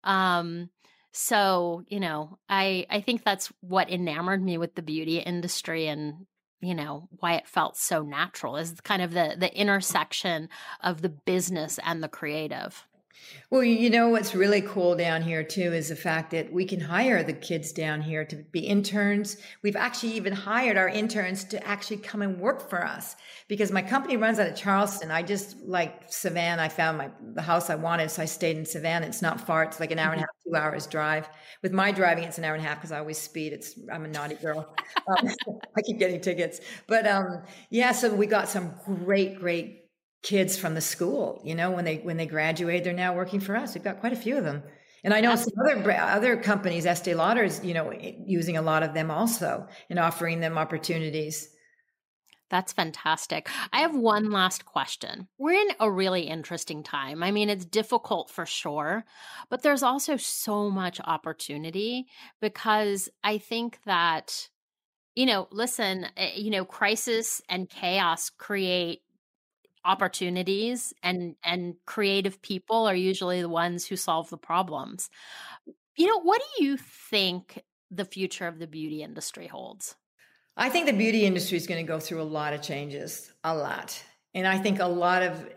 Um, 0.03 0.69
so 1.11 1.83
you 1.87 1.99
know, 1.99 2.37
I 2.49 2.85
I 2.89 3.01
think 3.01 3.23
that's 3.23 3.51
what 3.61 3.89
enamored 3.89 4.43
me 4.43 4.57
with 4.57 4.75
the 4.75 4.81
beauty 4.81 5.19
industry 5.19 5.87
and 5.87 6.25
you 6.61 6.75
know 6.75 7.07
why 7.19 7.35
it 7.35 7.47
felt 7.47 7.77
so 7.77 8.01
natural 8.01 8.57
is 8.57 8.79
kind 8.81 9.01
of 9.01 9.11
the 9.11 9.35
the 9.37 9.55
intersection 9.59 10.49
of 10.81 11.01
the 11.01 11.09
business 11.09 11.79
and 11.83 12.03
the 12.03 12.07
creative. 12.07 12.86
Well, 13.49 13.63
you 13.63 13.89
know 13.89 14.09
what's 14.09 14.35
really 14.35 14.59
cool 14.59 14.97
down 14.97 15.21
here 15.21 15.41
too 15.41 15.71
is 15.71 15.87
the 15.87 15.95
fact 15.95 16.31
that 16.31 16.51
we 16.51 16.65
can 16.65 16.81
hire 16.81 17.23
the 17.23 17.31
kids 17.31 17.71
down 17.71 18.01
here 18.01 18.25
to 18.25 18.35
be 18.35 18.59
interns. 18.59 19.37
We've 19.63 19.77
actually 19.77 20.13
even 20.13 20.33
hired 20.33 20.75
our 20.75 20.89
interns 20.89 21.45
to 21.45 21.65
actually 21.65 21.97
come 21.97 22.21
and 22.21 22.41
work 22.41 22.69
for 22.69 22.85
us 22.85 23.15
because 23.47 23.71
my 23.71 23.81
company 23.81 24.17
runs 24.17 24.37
out 24.39 24.49
of 24.49 24.55
Charleston. 24.57 25.11
I 25.11 25.23
just 25.23 25.61
like 25.61 26.11
Savannah. 26.11 26.61
I 26.61 26.67
found 26.67 26.97
my 26.97 27.09
the 27.35 27.41
house 27.41 27.69
I 27.69 27.75
wanted, 27.75 28.11
so 28.11 28.21
I 28.21 28.25
stayed 28.25 28.57
in 28.57 28.65
Savannah. 28.65 29.05
It's 29.05 29.21
not 29.21 29.39
far. 29.39 29.63
It's 29.63 29.79
like 29.79 29.91
an 29.91 29.99
hour 29.99 30.11
and 30.11 30.19
a 30.19 30.25
half, 30.25 30.43
two 30.45 30.55
hours 30.57 30.85
drive. 30.85 31.29
With 31.63 31.71
my 31.71 31.93
driving, 31.93 32.25
it's 32.25 32.37
an 32.37 32.43
hour 32.43 32.55
and 32.55 32.65
a 32.65 32.67
half 32.67 32.79
because 32.79 32.91
I 32.91 32.99
always 32.99 33.17
speed. 33.17 33.53
It's 33.53 33.79
I'm 33.89 34.03
a 34.03 34.09
naughty 34.09 34.35
girl. 34.35 34.75
Um, 35.07 35.29
I 35.77 35.81
keep 35.83 35.99
getting 35.99 36.19
tickets, 36.19 36.59
but 36.85 37.07
um, 37.07 37.43
yeah. 37.69 37.93
So 37.93 38.13
we 38.13 38.27
got 38.27 38.49
some 38.49 38.73
great, 38.85 39.39
great 39.39 39.86
kids 40.23 40.57
from 40.57 40.75
the 40.75 40.81
school. 40.81 41.41
You 41.43 41.55
know, 41.55 41.71
when 41.71 41.85
they 41.85 41.97
when 41.97 42.17
they 42.17 42.25
graduate, 42.25 42.83
they're 42.83 42.93
now 42.93 43.15
working 43.15 43.39
for 43.39 43.55
us. 43.55 43.73
We've 43.73 43.83
got 43.83 43.99
quite 43.99 44.13
a 44.13 44.17
few 44.17 44.37
of 44.37 44.43
them. 44.43 44.63
And 45.03 45.13
I 45.13 45.21
know 45.21 45.35
some 45.35 45.53
other 45.63 45.91
other 45.91 46.37
companies, 46.37 46.85
Estee 46.85 47.13
Lauder 47.13 47.43
is, 47.43 47.63
you 47.63 47.73
know, 47.73 47.93
using 48.25 48.57
a 48.57 48.61
lot 48.61 48.83
of 48.83 48.93
them 48.93 49.11
also 49.11 49.67
and 49.89 49.99
offering 49.99 50.39
them 50.39 50.57
opportunities. 50.57 51.49
That's 52.49 52.71
fantastic. 52.71 53.49
I 53.73 53.81
have 53.81 53.95
one 53.95 54.31
last 54.31 54.65
question. 54.65 55.27
We're 55.37 55.59
in 55.61 55.75
a 55.79 55.91
really 55.91 56.23
interesting 56.23 56.81
time. 56.81 57.21
I 57.21 57.31
mean, 57.31 57.49
it's 57.49 57.65
difficult 57.65 58.29
for 58.29 58.45
sure, 58.45 59.03
but 59.49 59.63
there's 59.63 59.83
also 59.83 60.15
so 60.15 60.69
much 60.69 61.01
opportunity 61.01 62.07
because 62.39 63.09
I 63.23 63.37
think 63.37 63.79
that, 63.85 64.47
you 65.13 65.25
know, 65.25 65.49
listen, 65.51 66.05
eh, 66.15 66.35
you 66.35 66.49
know, 66.49 66.63
crisis 66.63 67.41
and 67.49 67.69
chaos 67.69 68.29
create 68.29 69.01
opportunities 69.87 70.93
and 71.01 71.35
and 71.43 71.75
creative 71.85 72.41
people 72.41 72.85
are 72.85 72.95
usually 72.95 73.41
the 73.41 73.49
ones 73.49 73.87
who 73.87 73.95
solve 73.95 74.29
the 74.29 74.37
problems. 74.37 75.09
You 75.95 76.07
know, 76.07 76.21
what 76.21 76.41
do 76.57 76.65
you 76.65 76.77
think 76.77 77.63
the 77.89 78.05
future 78.05 78.47
of 78.47 78.59
the 78.59 78.67
beauty 78.67 79.01
industry 79.01 79.47
holds? 79.47 79.95
I 80.57 80.69
think 80.69 80.85
the 80.85 80.93
beauty 80.93 81.25
industry 81.25 81.57
is 81.57 81.65
going 81.65 81.83
to 81.83 81.87
go 81.87 81.99
through 81.99 82.21
a 82.21 82.23
lot 82.23 82.53
of 82.53 82.61
changes, 82.61 83.31
a 83.43 83.55
lot. 83.55 84.03
And 84.33 84.45
I 84.45 84.57
think 84.57 84.79
a 84.79 84.87
lot 84.87 85.23
of 85.23 85.47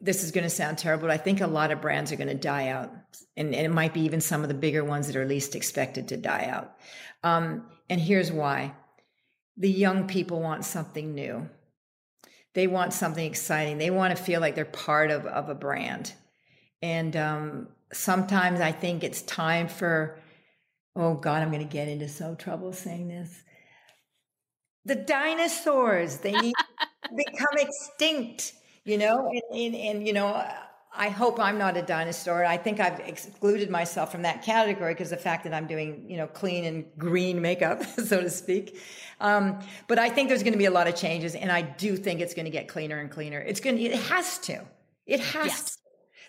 this 0.00 0.24
is 0.24 0.32
going 0.32 0.44
to 0.44 0.50
sound 0.50 0.78
terrible, 0.78 1.02
but 1.02 1.10
I 1.10 1.18
think 1.18 1.40
a 1.40 1.46
lot 1.46 1.70
of 1.70 1.80
brands 1.80 2.10
are 2.10 2.16
going 2.16 2.28
to 2.28 2.34
die 2.34 2.68
out. 2.68 2.90
And, 3.36 3.54
and 3.54 3.66
it 3.66 3.70
might 3.70 3.94
be 3.94 4.00
even 4.00 4.20
some 4.20 4.42
of 4.42 4.48
the 4.48 4.54
bigger 4.54 4.82
ones 4.82 5.06
that 5.06 5.16
are 5.16 5.26
least 5.26 5.54
expected 5.54 6.08
to 6.08 6.16
die 6.16 6.46
out. 6.50 6.74
Um, 7.22 7.66
and 7.90 8.00
here's 8.00 8.32
why 8.32 8.74
the 9.58 9.70
young 9.70 10.06
people 10.06 10.40
want 10.40 10.64
something 10.64 11.14
new 11.14 11.48
they 12.54 12.66
want 12.66 12.92
something 12.92 13.24
exciting. 13.24 13.78
They 13.78 13.90
want 13.90 14.16
to 14.16 14.22
feel 14.22 14.40
like 14.40 14.54
they're 14.54 14.64
part 14.64 15.10
of, 15.10 15.26
of 15.26 15.48
a 15.48 15.54
brand. 15.54 16.12
And 16.82 17.16
um, 17.16 17.68
sometimes 17.92 18.60
I 18.60 18.72
think 18.72 19.04
it's 19.04 19.22
time 19.22 19.68
for, 19.68 20.18
oh 20.96 21.14
God, 21.14 21.42
I'm 21.42 21.50
going 21.50 21.66
to 21.66 21.72
get 21.72 21.88
into 21.88 22.08
so 22.08 22.34
trouble 22.34 22.72
saying 22.72 23.08
this. 23.08 23.42
The 24.84 24.96
dinosaurs, 24.96 26.18
they 26.18 26.32
need 26.32 26.54
to 27.04 27.14
become 27.14 27.56
extinct, 27.56 28.54
you 28.84 28.98
know? 28.98 29.30
And, 29.30 29.60
and, 29.60 29.74
and, 29.76 30.06
you 30.06 30.12
know, 30.12 30.44
I 30.92 31.08
hope 31.08 31.38
I'm 31.38 31.56
not 31.56 31.76
a 31.76 31.82
dinosaur. 31.82 32.44
I 32.44 32.56
think 32.56 32.80
I've 32.80 32.98
excluded 33.00 33.70
myself 33.70 34.10
from 34.10 34.22
that 34.22 34.42
category 34.42 34.92
because 34.92 35.10
the 35.10 35.16
fact 35.16 35.44
that 35.44 35.54
I'm 35.54 35.66
doing, 35.66 36.10
you 36.10 36.16
know, 36.16 36.26
clean 36.26 36.64
and 36.64 36.84
green 36.98 37.40
makeup, 37.40 37.84
so 38.04 38.20
to 38.20 38.30
speak. 38.30 38.80
Um, 39.20 39.60
but 39.86 39.98
I 39.98 40.08
think 40.08 40.28
there's 40.28 40.42
going 40.42 40.54
to 40.54 40.58
be 40.58 40.64
a 40.64 40.70
lot 40.70 40.88
of 40.88 40.96
changes, 40.96 41.34
and 41.34 41.52
I 41.52 41.62
do 41.62 41.96
think 41.96 42.20
it's 42.20 42.34
going 42.34 42.46
to 42.46 42.50
get 42.50 42.68
cleaner 42.68 42.98
and 42.98 43.10
cleaner. 43.10 43.40
It's 43.40 43.60
going, 43.60 43.76
to, 43.76 43.82
it 43.82 43.94
has 43.94 44.38
to. 44.38 44.64
It 45.06 45.20
has 45.20 45.46
yes. 45.46 45.70
to. 45.72 45.76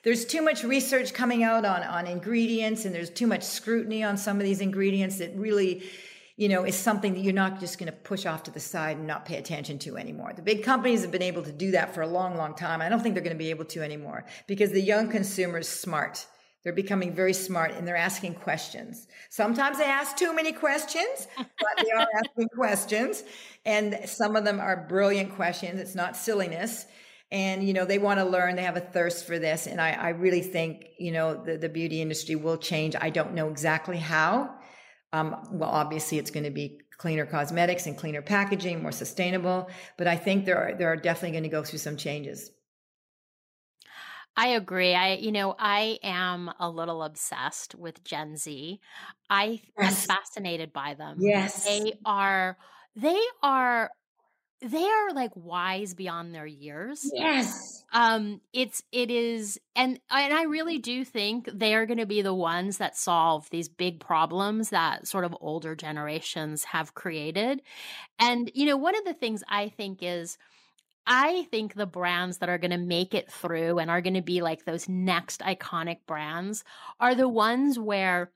There's 0.03 0.25
too 0.25 0.41
much 0.41 0.63
research 0.63 1.13
coming 1.13 1.43
out 1.43 1.63
on 1.63 1.83
on 1.83 2.07
ingredients, 2.07 2.85
and 2.85 2.93
there's 2.93 3.11
too 3.11 3.27
much 3.27 3.43
scrutiny 3.43 4.03
on 4.03 4.17
some 4.17 4.37
of 4.37 4.43
these 4.43 4.59
ingredients 4.59 5.17
that 5.19 5.35
really 5.35 5.83
you 6.41 6.49
know, 6.49 6.63
is 6.63 6.75
something 6.75 7.13
that 7.13 7.19
you're 7.19 7.33
not 7.33 7.59
just 7.59 7.77
going 7.77 7.91
to 7.91 7.95
push 7.95 8.25
off 8.25 8.41
to 8.41 8.49
the 8.49 8.59
side 8.59 8.97
and 8.97 9.05
not 9.05 9.25
pay 9.25 9.37
attention 9.37 9.77
to 9.77 9.95
anymore. 9.95 10.33
The 10.35 10.41
big 10.41 10.63
companies 10.63 11.03
have 11.03 11.11
been 11.11 11.21
able 11.21 11.43
to 11.43 11.51
do 11.51 11.69
that 11.69 11.93
for 11.93 12.01
a 12.01 12.07
long, 12.07 12.35
long 12.35 12.55
time. 12.55 12.81
I 12.81 12.89
don't 12.89 12.99
think 12.99 13.13
they're 13.13 13.23
going 13.23 13.35
to 13.35 13.37
be 13.37 13.51
able 13.51 13.65
to 13.65 13.83
anymore 13.83 14.25
because 14.47 14.71
the 14.71 14.81
young 14.81 15.07
consumer 15.07 15.59
is 15.59 15.67
smart. 15.67 16.25
They're 16.63 16.73
becoming 16.73 17.13
very 17.13 17.33
smart 17.33 17.71
and 17.71 17.87
they're 17.87 17.95
asking 17.95 18.35
questions. 18.35 19.07
Sometimes 19.29 19.77
they 19.77 19.85
ask 19.85 20.15
too 20.15 20.33
many 20.33 20.51
questions, 20.51 21.27
but 21.37 21.83
they 21.83 21.91
are 21.91 22.07
asking 22.17 22.49
questions. 22.49 23.23
And 23.65 23.99
some 24.05 24.35
of 24.35 24.45
them 24.45 24.59
are 24.59 24.85
brilliant 24.87 25.35
questions. 25.35 25.79
It's 25.79 25.95
not 25.95 26.15
silliness. 26.15 26.85
And, 27.31 27.63
you 27.63 27.73
know, 27.73 27.85
they 27.85 27.97
want 27.97 28.19
to 28.19 28.25
learn. 28.25 28.55
They 28.55 28.63
have 28.63 28.77
a 28.77 28.81
thirst 28.81 29.25
for 29.25 29.39
this. 29.39 29.65
And 29.65 29.79
I, 29.79 29.91
I 29.91 30.09
really 30.09 30.41
think, 30.41 30.85
you 30.99 31.11
know, 31.11 31.41
the, 31.43 31.57
the 31.57 31.69
beauty 31.69 32.01
industry 32.01 32.35
will 32.35 32.57
change. 32.57 32.95
I 32.99 33.09
don't 33.09 33.33
know 33.33 33.49
exactly 33.49 33.97
how 33.97 34.53
um, 35.13 35.35
well, 35.51 35.69
obviously, 35.69 36.17
it's 36.17 36.31
going 36.31 36.45
to 36.45 36.51
be 36.51 36.79
cleaner 36.97 37.25
cosmetics 37.25 37.85
and 37.85 37.97
cleaner 37.97 38.21
packaging, 38.21 38.81
more 38.81 38.91
sustainable. 38.91 39.69
But 39.97 40.07
I 40.07 40.15
think 40.15 40.45
there 40.45 40.57
are 40.57 40.75
there 40.77 40.91
are 40.91 40.95
definitely 40.95 41.31
going 41.31 41.43
to 41.43 41.49
go 41.49 41.63
through 41.63 41.79
some 41.79 41.97
changes. 41.97 42.51
I 44.37 44.47
agree. 44.49 44.93
I, 44.95 45.13
you 45.15 45.31
know, 45.31 45.55
I 45.59 45.99
am 46.03 46.51
a 46.59 46.69
little 46.69 47.03
obsessed 47.03 47.75
with 47.75 48.03
Gen 48.03 48.37
Z. 48.37 48.79
I 49.29 49.61
Yes. 49.77 50.07
am 50.07 50.15
fascinated 50.15 50.71
by 50.73 50.93
them. 50.93 51.25
Yes. 51.25 51.65
They 51.65 51.93
are, 52.05 52.57
they 52.95 53.19
are, 53.43 53.91
they 54.61 54.85
are 54.85 55.13
like 55.13 55.31
wise 55.35 55.93
beyond 55.95 56.35
their 56.35 56.45
years. 56.47 57.13
Yes. 57.13 57.85
Um, 57.93 58.41
it's, 58.53 58.83
it 58.91 59.11
is, 59.11 59.59
and, 59.75 59.99
and 60.09 60.33
I 60.33 60.43
really 60.43 60.79
do 60.79 61.05
think 61.05 61.49
they 61.53 61.75
are 61.75 61.85
going 61.85 61.99
to 61.99 62.05
be 62.05 62.21
the 62.21 62.33
ones 62.33 62.77
that 62.77 62.97
solve 62.97 63.49
these 63.49 63.69
big 63.69 63.99
problems 63.99 64.69
that 64.69 65.07
sort 65.07 65.25
of 65.25 65.35
older 65.41 65.75
generations 65.75 66.63
have 66.65 66.93
created. 66.95 67.61
And, 68.19 68.51
you 68.55 68.65
know, 68.67 68.77
one 68.77 68.97
of 68.97 69.05
the 69.05 69.13
things 69.15 69.43
I 69.47 69.69
think 69.69 69.99
is, 70.03 70.37
I 71.05 71.47
think 71.51 71.73
the 71.73 71.85
brands 71.85 72.37
that 72.37 72.49
are 72.49 72.57
going 72.57 72.71
to 72.71 72.77
make 72.77 73.13
it 73.13 73.31
through 73.31 73.79
and 73.79 73.89
are 73.89 74.01
going 74.01 74.13
to 74.13 74.21
be 74.21 74.41
like 74.41 74.65
those 74.65 74.87
next 74.87 75.41
iconic 75.41 75.97
brands 76.05 76.63
are 76.99 77.15
the 77.15 77.27
ones 77.27 77.79
where 77.79 78.31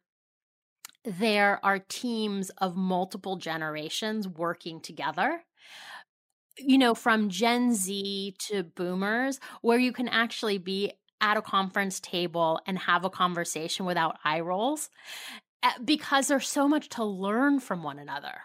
there 1.03 1.59
are 1.63 1.79
teams 1.79 2.49
of 2.57 2.75
multiple 2.75 3.37
generations 3.37 4.27
working 4.27 4.81
together. 4.81 5.43
You 6.57 6.77
know, 6.77 6.95
from 6.95 7.29
Gen 7.29 7.73
Z 7.73 8.35
to 8.47 8.63
boomers, 8.63 9.39
where 9.61 9.77
you 9.77 9.91
can 9.91 10.07
actually 10.07 10.57
be 10.57 10.93
at 11.21 11.37
a 11.37 11.41
conference 11.41 11.99
table 11.99 12.59
and 12.65 12.77
have 12.79 13.05
a 13.05 13.09
conversation 13.09 13.85
without 13.85 14.17
eye 14.23 14.39
rolls 14.39 14.89
eh, 15.63 15.71
because 15.83 16.27
there's 16.27 16.47
so 16.47 16.67
much 16.67 16.89
to 16.89 17.03
learn 17.03 17.59
from 17.59 17.83
one 17.83 17.99
another 17.99 18.41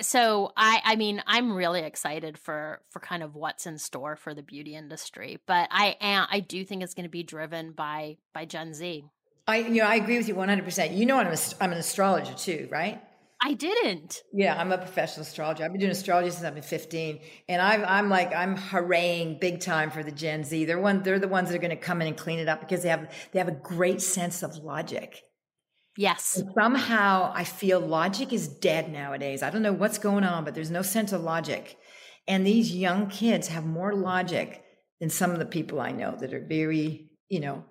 so 0.00 0.52
i 0.56 0.80
i 0.84 0.96
mean 0.96 1.22
i'm 1.26 1.52
really 1.52 1.82
excited 1.82 2.38
for 2.38 2.80
for 2.90 3.00
kind 3.00 3.22
of 3.22 3.34
what's 3.34 3.66
in 3.66 3.78
store 3.78 4.16
for 4.16 4.34
the 4.34 4.42
beauty 4.42 4.74
industry 4.74 5.38
but 5.46 5.68
i 5.70 5.96
am 6.00 6.26
i 6.30 6.40
do 6.40 6.64
think 6.64 6.82
it's 6.82 6.94
going 6.94 7.04
to 7.04 7.10
be 7.10 7.22
driven 7.22 7.72
by 7.72 8.16
by 8.32 8.44
gen 8.44 8.74
z 8.74 9.04
I 9.48 9.58
you 9.58 9.80
know 9.80 9.84
I 9.84 9.94
agree 9.94 10.16
with 10.16 10.26
you 10.26 10.34
100%. 10.34 10.96
You 10.96 11.06
know 11.06 11.18
I'm 11.18 11.28
a, 11.28 11.36
I'm 11.60 11.70
an 11.70 11.78
astrologer 11.78 12.34
too, 12.34 12.68
right? 12.70 13.00
i 13.42 13.52
didn't 13.52 14.22
Yeah, 14.32 14.58
I'm 14.58 14.72
a 14.72 14.78
professional 14.78 15.22
astrologer. 15.22 15.64
I've 15.64 15.70
been 15.70 15.80
doing 15.80 15.92
astrology 15.92 16.30
since 16.30 16.44
I've 16.44 16.54
been 16.54 16.62
15, 16.62 17.20
and 17.48 17.60
I'm 17.60 17.84
I'm 17.84 18.08
like 18.08 18.34
I'm 18.34 18.56
hurraying 18.56 19.38
big 19.40 19.60
time 19.60 19.90
for 19.90 20.02
the 20.02 20.10
Gen 20.10 20.44
Z. 20.44 20.64
They're 20.64 20.80
one 20.80 21.02
they're 21.02 21.18
the 21.18 21.28
ones 21.28 21.48
that 21.48 21.54
are 21.54 21.60
going 21.60 21.70
to 21.70 21.76
come 21.76 22.00
in 22.00 22.08
and 22.08 22.16
clean 22.16 22.38
it 22.38 22.48
up 22.48 22.60
because 22.60 22.82
they 22.82 22.88
have 22.88 23.12
they 23.32 23.38
have 23.38 23.48
a 23.48 23.52
great 23.52 24.00
sense 24.00 24.42
of 24.42 24.56
logic. 24.56 25.22
Yes 25.96 26.42
Somehow 26.54 27.32
I 27.34 27.44
feel 27.44 27.80
logic 27.80 28.32
is 28.32 28.48
dead 28.48 28.92
nowadays. 28.92 29.42
I 29.42 29.50
don't 29.50 29.62
know 29.62 29.72
what's 29.72 29.98
going 29.98 30.24
on, 30.24 30.44
but 30.44 30.54
there's 30.54 30.70
no 30.70 30.82
sense 30.82 31.12
of 31.12 31.22
logic. 31.22 31.76
And 32.28 32.46
these 32.46 32.74
young 32.74 33.08
kids 33.08 33.48
have 33.48 33.64
more 33.64 33.94
logic 33.94 34.62
than 35.00 35.10
some 35.10 35.30
of 35.30 35.38
the 35.38 35.46
people 35.46 35.80
I 35.80 35.92
know 35.92 36.16
that 36.16 36.34
are 36.34 36.44
very, 36.44 37.10
you 37.28 37.40
know, 37.40 37.64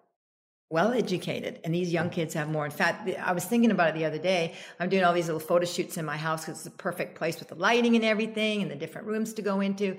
well 0.70 0.94
educated. 0.94 1.60
And 1.64 1.74
these 1.74 1.92
young 1.94 2.10
kids 2.10 2.34
have 2.34 2.50
more. 2.50 2.66
In 2.66 2.72
fact, 2.72 3.10
I 3.10 3.34
was 3.34 3.46
thinking 3.46 3.72
about 3.72 3.90
it 3.90 3.96
the 3.96 4.06
other 4.06 4.18
day. 4.18 4.56
I'm 4.80 4.90
doing 4.90 5.04
all 5.04 5.14
these 5.14 5.28
little 5.28 5.40
photo 5.40 5.66
shoots 5.66 5.98
in 5.98 6.06
my 6.06 6.18
house 6.18 6.46
because 6.46 6.56
it's 6.56 6.64
the 6.66 6.72
perfect 6.72 7.18
place 7.18 7.40
with 7.40 7.50
the 7.50 7.56
lighting 7.56 7.96
and 7.96 8.04
everything 8.04 8.62
and 8.62 8.72
the 8.72 8.76
different 8.76 9.08
rooms 9.08 9.34
to 9.34 9.42
go 9.42 9.62
into. 9.62 9.98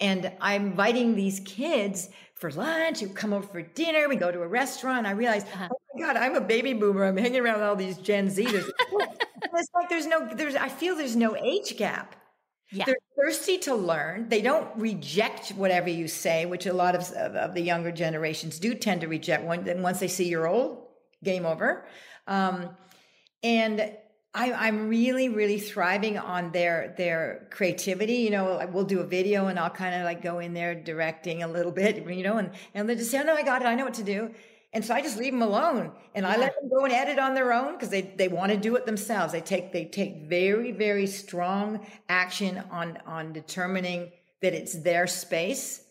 And 0.00 0.32
I'm 0.40 0.66
inviting 0.68 1.14
these 1.14 1.40
kids 1.40 2.08
for 2.36 2.50
lunch 2.52 3.00
who 3.00 3.08
come 3.08 3.32
over 3.32 3.46
for 3.46 3.62
dinner. 3.62 4.08
We 4.08 4.16
go 4.16 4.30
to 4.30 4.42
a 4.42 4.48
restaurant. 4.48 5.06
I 5.06 5.12
realize, 5.12 5.44
Uh-huh. 5.44 5.68
oh 5.72 5.78
my 5.94 6.00
God, 6.06 6.16
I'm 6.16 6.34
a 6.36 6.40
baby 6.40 6.72
boomer. 6.74 7.04
I'm 7.04 7.16
hanging 7.16 7.40
around 7.40 7.54
with 7.60 7.62
all 7.64 7.76
these 7.76 7.96
Gen 7.98 8.28
Zers. 8.28 8.68
it's 8.92 9.68
like 9.74 9.88
there's 9.88 10.06
no, 10.06 10.28
there's, 10.34 10.54
I 10.54 10.68
feel 10.68 10.96
there's 10.96 11.16
no 11.16 11.34
age 11.36 11.76
gap. 11.76 12.14
yeah 12.72 12.84
They're 12.84 12.96
thirsty 13.18 13.56
to 13.58 13.74
learn. 13.74 14.28
They 14.28 14.42
don't 14.42 14.68
reject 14.76 15.50
whatever 15.50 15.88
you 15.88 16.08
say, 16.08 16.44
which 16.46 16.66
a 16.66 16.72
lot 16.74 16.94
of, 16.94 17.02
of, 17.12 17.34
of 17.36 17.54
the 17.54 17.62
younger 17.62 17.90
generations 17.90 18.58
do 18.58 18.74
tend 18.74 19.00
to 19.00 19.08
reject. 19.08 19.44
When, 19.44 19.64
then 19.64 19.82
once 19.82 19.98
they 20.00 20.08
see 20.08 20.28
you're 20.28 20.46
old, 20.46 20.84
game 21.24 21.46
over. 21.46 21.86
Um, 22.26 22.76
and 23.42 23.92
I, 24.36 24.52
I'm 24.52 24.88
really, 24.88 25.30
really 25.30 25.58
thriving 25.58 26.18
on 26.18 26.52
their 26.52 26.94
their 26.98 27.48
creativity. 27.50 28.16
You 28.16 28.30
know, 28.30 28.68
we'll 28.70 28.84
do 28.84 29.00
a 29.00 29.06
video 29.06 29.46
and 29.46 29.58
I'll 29.58 29.70
kind 29.70 29.94
of 29.94 30.02
like 30.02 30.22
go 30.22 30.40
in 30.40 30.52
there 30.52 30.74
directing 30.74 31.42
a 31.42 31.48
little 31.48 31.72
bit, 31.72 32.06
you 32.06 32.22
know, 32.22 32.36
and 32.36 32.50
and 32.74 32.88
they 32.88 32.96
just 32.96 33.10
say, 33.10 33.18
"Oh 33.18 33.22
no, 33.22 33.34
I 33.34 33.42
got 33.42 33.62
it. 33.62 33.64
I 33.64 33.74
know 33.74 33.84
what 33.86 33.94
to 33.94 34.04
do." 34.04 34.30
And 34.74 34.84
so 34.84 34.92
I 34.92 35.00
just 35.00 35.16
leave 35.16 35.32
them 35.32 35.40
alone, 35.40 35.90
and 36.14 36.26
I 36.26 36.36
let 36.36 36.54
them 36.60 36.68
go 36.68 36.84
and 36.84 36.92
edit 36.92 37.18
on 37.18 37.32
their 37.32 37.54
own 37.54 37.72
because 37.72 37.88
they 37.88 38.02
they 38.02 38.28
want 38.28 38.52
to 38.52 38.58
do 38.58 38.76
it 38.76 38.84
themselves. 38.84 39.32
They 39.32 39.40
take 39.40 39.72
they 39.72 39.86
take 39.86 40.28
very 40.28 40.70
very 40.70 41.06
strong 41.06 41.86
action 42.10 42.62
on 42.70 42.98
on 43.06 43.32
determining 43.32 44.12
that 44.42 44.52
it's 44.52 44.74
their 44.82 45.06
space, 45.06 45.82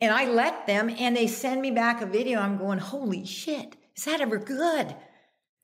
and 0.00 0.12
I 0.12 0.26
let 0.26 0.66
them, 0.66 0.90
and 0.98 1.16
they 1.16 1.28
send 1.28 1.62
me 1.62 1.70
back 1.70 2.02
a 2.02 2.06
video. 2.06 2.40
I'm 2.40 2.58
going, 2.58 2.80
"Holy 2.80 3.24
shit, 3.24 3.76
is 3.96 4.06
that 4.06 4.20
ever 4.20 4.38
good?" 4.38 4.96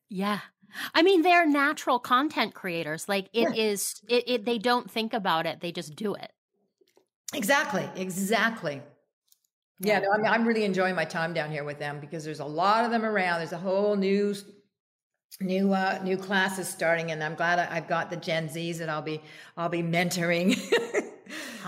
yeah 0.08 0.40
i 0.94 1.02
mean 1.02 1.22
they're 1.22 1.46
natural 1.46 1.98
content 1.98 2.54
creators 2.54 3.08
like 3.08 3.28
it 3.32 3.56
is. 3.56 4.00
it, 4.08 4.24
it 4.26 4.44
they 4.44 4.58
don't 4.58 4.90
think 4.90 5.12
about 5.12 5.46
it 5.46 5.60
they 5.60 5.72
just 5.72 5.94
do 5.96 6.14
it 6.14 6.32
Exactly, 7.34 7.88
exactly. 7.96 8.80
Yeah, 9.80 10.00
no, 10.00 10.10
I'm, 10.12 10.24
I'm 10.24 10.46
really 10.46 10.64
enjoying 10.64 10.94
my 10.94 11.04
time 11.04 11.32
down 11.34 11.50
here 11.50 11.62
with 11.62 11.78
them 11.78 12.00
because 12.00 12.24
there's 12.24 12.40
a 12.40 12.44
lot 12.44 12.84
of 12.84 12.90
them 12.90 13.04
around. 13.04 13.38
There's 13.38 13.52
a 13.52 13.58
whole 13.58 13.96
new, 13.96 14.34
new, 15.40 15.72
uh, 15.72 16.00
new 16.02 16.16
classes 16.16 16.66
starting, 16.68 17.12
and 17.12 17.22
I'm 17.22 17.34
glad 17.34 17.58
I, 17.58 17.76
I've 17.76 17.86
got 17.86 18.10
the 18.10 18.16
Gen 18.16 18.48
Zs 18.48 18.78
that 18.78 18.88
I'll 18.88 19.02
be, 19.02 19.20
I'll 19.56 19.68
be 19.68 19.82
mentoring. 19.82 20.58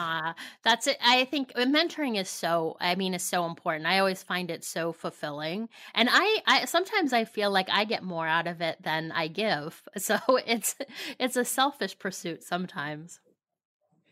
Uh, 0.00 0.32
that's 0.62 0.86
it. 0.86 0.96
I 1.04 1.26
think 1.26 1.52
mentoring 1.52 2.18
is 2.18 2.30
so, 2.30 2.78
I 2.80 2.94
mean, 2.94 3.12
is 3.12 3.22
so 3.22 3.44
important. 3.44 3.86
I 3.86 3.98
always 3.98 4.22
find 4.22 4.50
it 4.50 4.64
so 4.64 4.92
fulfilling. 4.92 5.68
And 5.94 6.08
I, 6.10 6.38
I 6.46 6.64
sometimes 6.64 7.12
I 7.12 7.26
feel 7.26 7.50
like 7.50 7.68
I 7.70 7.84
get 7.84 8.02
more 8.02 8.26
out 8.26 8.46
of 8.46 8.62
it 8.62 8.82
than 8.82 9.12
I 9.12 9.28
give. 9.28 9.82
So 9.98 10.18
it's, 10.46 10.74
it's 11.18 11.36
a 11.36 11.44
selfish 11.44 11.98
pursuit 11.98 12.42
sometimes. 12.42 13.20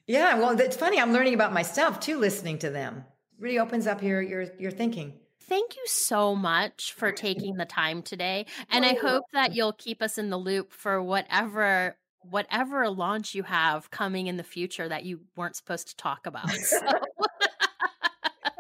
yeah, 0.07 0.39
well, 0.39 0.59
it's 0.61 0.77
funny. 0.77 1.01
I'm 1.01 1.13
learning 1.13 1.35
about 1.35 1.53
myself 1.55 1.99
too, 2.01 2.19
listening 2.19 2.59
to 2.59 2.71
them. 2.71 3.05
Really 3.39 3.59
opens 3.59 3.87
up 3.87 4.03
your 4.03 4.21
your 4.21 4.47
your 4.59 4.71
thinking. 4.71 5.15
Thank 5.49 5.77
you 5.77 5.83
so 5.87 6.35
much 6.37 6.93
for 6.93 7.11
taking 7.13 7.57
the 7.57 7.65
time 7.65 8.03
today. 8.03 8.47
And 8.71 8.85
I 8.85 8.95
hope 8.95 9.25
that 9.33 9.55
you'll 9.55 9.73
keep 9.73 10.03
us 10.03 10.19
in 10.19 10.29
the 10.29 10.37
loop 10.37 10.73
for 10.73 11.03
whatever 11.03 11.97
whatever 12.31 12.89
launch 12.91 13.35
you 13.35 13.43
have 13.45 13.91
coming 13.91 14.27
in 14.27 14.37
the 14.37 14.43
future 14.43 14.89
that 14.89 15.05
you 15.05 15.21
weren't 15.37 15.57
supposed 15.57 15.89
to 15.89 15.97
talk 15.97 16.27
about. 16.27 16.51
So- 16.59 16.79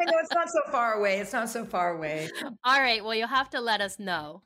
I 0.00 0.04
know 0.04 0.18
it's 0.20 0.32
not 0.32 0.48
so 0.48 0.60
far 0.70 0.94
away. 0.94 1.18
It's 1.18 1.32
not 1.32 1.48
so 1.48 1.64
far 1.64 1.96
away. 1.96 2.28
all 2.64 2.80
right, 2.80 3.02
well 3.04 3.14
you'll 3.14 3.26
have 3.26 3.50
to 3.50 3.60
let 3.60 3.80
us 3.80 3.98
know. 3.98 4.42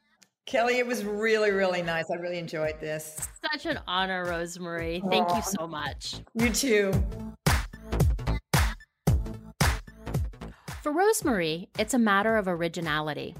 Kelly, 0.46 0.78
it 0.78 0.86
was 0.86 1.04
really, 1.04 1.50
really 1.50 1.82
nice. 1.82 2.10
I 2.10 2.16
really 2.16 2.38
enjoyed 2.38 2.80
this. 2.80 3.28
Such 3.52 3.66
an 3.66 3.78
honor, 3.86 4.24
Rose-Marie. 4.24 5.02
Thank 5.08 5.28
you 5.28 5.42
so 5.42 5.66
much. 5.68 6.16
You 6.34 6.50
too. 6.50 6.92
For 10.82 10.90
Rose-Marie, 10.90 11.68
it's 11.78 11.94
a 11.94 11.98
matter 11.98 12.36
of 12.36 12.48
originality. 12.48 13.36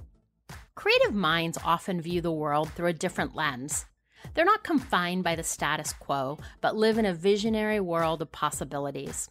Creative 0.77 1.13
minds 1.15 1.59
often 1.65 2.01
view 2.01 2.21
the 2.21 2.31
world 2.31 2.71
through 2.73 2.89
a 2.89 2.93
different 2.93 3.35
lens. 3.35 3.85
They're 4.35 4.45
not 4.45 4.65
confined 4.65 5.25
by 5.25 5.37
the 5.37 5.43
status 5.43 5.93
quo, 5.93 6.39
but 6.61 6.77
live 6.77 6.99
in 6.99 7.07
a 7.07 7.15
visionary 7.15 7.81
world 7.81 8.23
of 8.23 8.33
possibilities. 8.33 9.31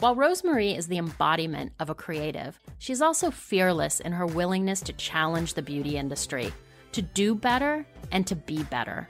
While 0.00 0.14
Rose-Marie 0.14 0.76
is 0.76 0.86
the 0.86 0.98
embodiment 0.98 1.72
of 1.80 1.90
a 1.90 1.94
creative, 1.94 2.58
she's 2.78 3.02
also 3.02 3.30
fearless 3.30 3.98
in 3.98 4.12
her 4.12 4.26
willingness 4.26 4.80
to 4.82 4.92
challenge 4.92 5.54
the 5.54 5.62
beauty 5.62 5.96
industry, 5.96 6.52
to 6.92 7.02
do 7.02 7.34
better, 7.34 7.84
and 8.12 8.26
to 8.28 8.36
be 8.36 8.62
better. 8.62 9.08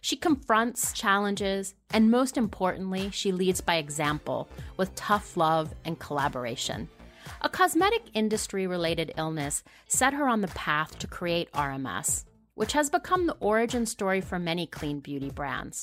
She 0.00 0.16
confronts 0.16 0.92
challenges, 0.92 1.74
and 1.92 2.10
most 2.10 2.36
importantly, 2.36 3.10
she 3.12 3.32
leads 3.32 3.60
by 3.60 3.76
example 3.76 4.48
with 4.76 4.94
tough 4.94 5.36
love 5.36 5.74
and 5.84 5.98
collaboration. 5.98 6.88
A 7.42 7.48
cosmetic 7.48 8.02
industry 8.14 8.66
related 8.66 9.12
illness 9.16 9.62
set 9.86 10.14
her 10.14 10.26
on 10.26 10.40
the 10.40 10.48
path 10.48 10.98
to 10.98 11.06
create 11.06 11.52
RMS, 11.52 12.24
which 12.60 12.74
has 12.74 12.90
become 12.90 13.26
the 13.26 13.36
origin 13.40 13.86
story 13.86 14.20
for 14.20 14.38
many 14.38 14.66
clean 14.66 15.00
beauty 15.00 15.30
brands. 15.30 15.82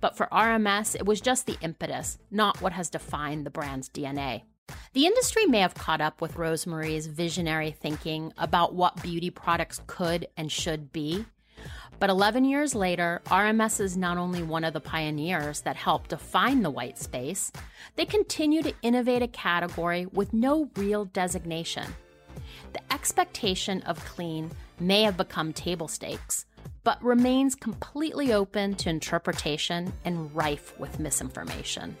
But 0.00 0.16
for 0.16 0.26
RMS, 0.32 0.96
it 0.96 1.06
was 1.06 1.20
just 1.20 1.46
the 1.46 1.56
impetus, 1.60 2.18
not 2.32 2.60
what 2.60 2.72
has 2.72 2.90
defined 2.90 3.46
the 3.46 3.50
brand's 3.50 3.88
DNA. 3.88 4.42
The 4.92 5.06
industry 5.06 5.46
may 5.46 5.60
have 5.60 5.74
caught 5.74 6.00
up 6.00 6.20
with 6.20 6.34
Rose-Marie's 6.34 7.06
visionary 7.06 7.70
thinking 7.70 8.32
about 8.36 8.74
what 8.74 9.00
beauty 9.00 9.30
products 9.30 9.82
could 9.86 10.26
and 10.36 10.50
should 10.50 10.90
be. 10.90 11.26
But 12.00 12.10
11 12.10 12.44
years 12.44 12.74
later, 12.74 13.22
RMS 13.26 13.80
is 13.80 13.96
not 13.96 14.18
only 14.18 14.42
one 14.42 14.64
of 14.64 14.72
the 14.72 14.80
pioneers 14.80 15.60
that 15.60 15.76
helped 15.76 16.10
define 16.10 16.62
the 16.62 16.70
white 16.70 16.98
space, 16.98 17.52
they 17.94 18.04
continue 18.04 18.64
to 18.64 18.74
innovate 18.82 19.22
a 19.22 19.28
category 19.28 20.06
with 20.06 20.32
no 20.32 20.70
real 20.74 21.04
designation. 21.04 21.86
The 22.72 22.92
expectation 22.92 23.82
of 23.82 24.04
clean 24.04 24.50
may 24.80 25.02
have 25.02 25.16
become 25.16 25.52
table 25.52 25.88
stakes, 25.88 26.46
but 26.84 27.02
remains 27.02 27.54
completely 27.54 28.32
open 28.32 28.74
to 28.74 28.88
interpretation 28.88 29.92
and 30.04 30.34
rife 30.34 30.78
with 30.78 30.98
misinformation. 30.98 31.96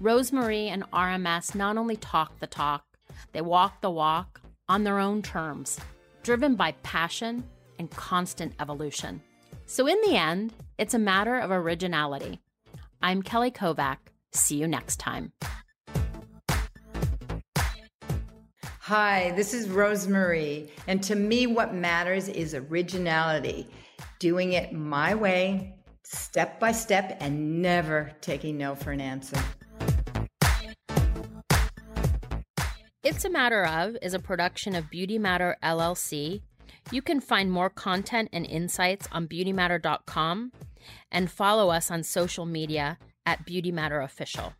Rose-Marie 0.00 0.68
and 0.68 0.90
RMS 0.92 1.54
not 1.54 1.76
only 1.76 1.96
talk 1.96 2.38
the 2.38 2.46
talk, 2.46 2.84
they 3.32 3.42
walk 3.42 3.80
the 3.80 3.90
walk 3.90 4.40
on 4.68 4.84
their 4.84 4.98
own 4.98 5.20
terms, 5.20 5.78
driven 6.22 6.54
by 6.54 6.72
passion 6.82 7.44
and 7.78 7.90
constant 7.90 8.54
evolution. 8.60 9.20
So, 9.66 9.86
in 9.86 10.00
the 10.02 10.16
end, 10.16 10.52
it's 10.78 10.94
a 10.94 10.98
matter 10.98 11.38
of 11.38 11.50
originality. 11.50 12.40
I'm 13.02 13.22
Kelly 13.22 13.50
Kovack. 13.50 13.98
See 14.32 14.56
you 14.56 14.66
next 14.66 14.96
time. 14.96 15.32
Hi, 18.90 19.30
this 19.36 19.54
is 19.54 19.68
Rose-Marie, 19.68 20.68
and 20.88 21.00
to 21.04 21.14
me, 21.14 21.46
what 21.46 21.72
matters 21.72 22.26
is 22.28 22.56
originality, 22.56 23.68
doing 24.18 24.54
it 24.54 24.72
my 24.72 25.14
way, 25.14 25.76
step 26.02 26.58
by 26.58 26.72
step, 26.72 27.16
and 27.20 27.62
never 27.62 28.10
taking 28.20 28.58
no 28.58 28.74
for 28.74 28.90
an 28.90 29.00
answer. 29.00 29.40
It's 33.04 33.24
a 33.24 33.30
Matter 33.30 33.64
of 33.64 33.96
is 34.02 34.12
a 34.12 34.18
production 34.18 34.74
of 34.74 34.90
Beauty 34.90 35.20
Matter 35.20 35.56
LLC. 35.62 36.42
You 36.90 37.00
can 37.00 37.20
find 37.20 37.52
more 37.52 37.70
content 37.70 38.30
and 38.32 38.44
insights 38.44 39.06
on 39.12 39.28
beautymatter.com 39.28 40.50
and 41.12 41.30
follow 41.30 41.70
us 41.70 41.92
on 41.92 42.02
social 42.02 42.44
media 42.44 42.98
at 43.24 43.46
Beauty 43.46 43.70
Matter 43.70 44.00
Official. 44.00 44.54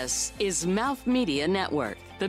This 0.00 0.32
is 0.38 0.64
Mouth 0.64 1.04
Media 1.08 1.48
Network, 1.48 1.98
the 2.20 2.28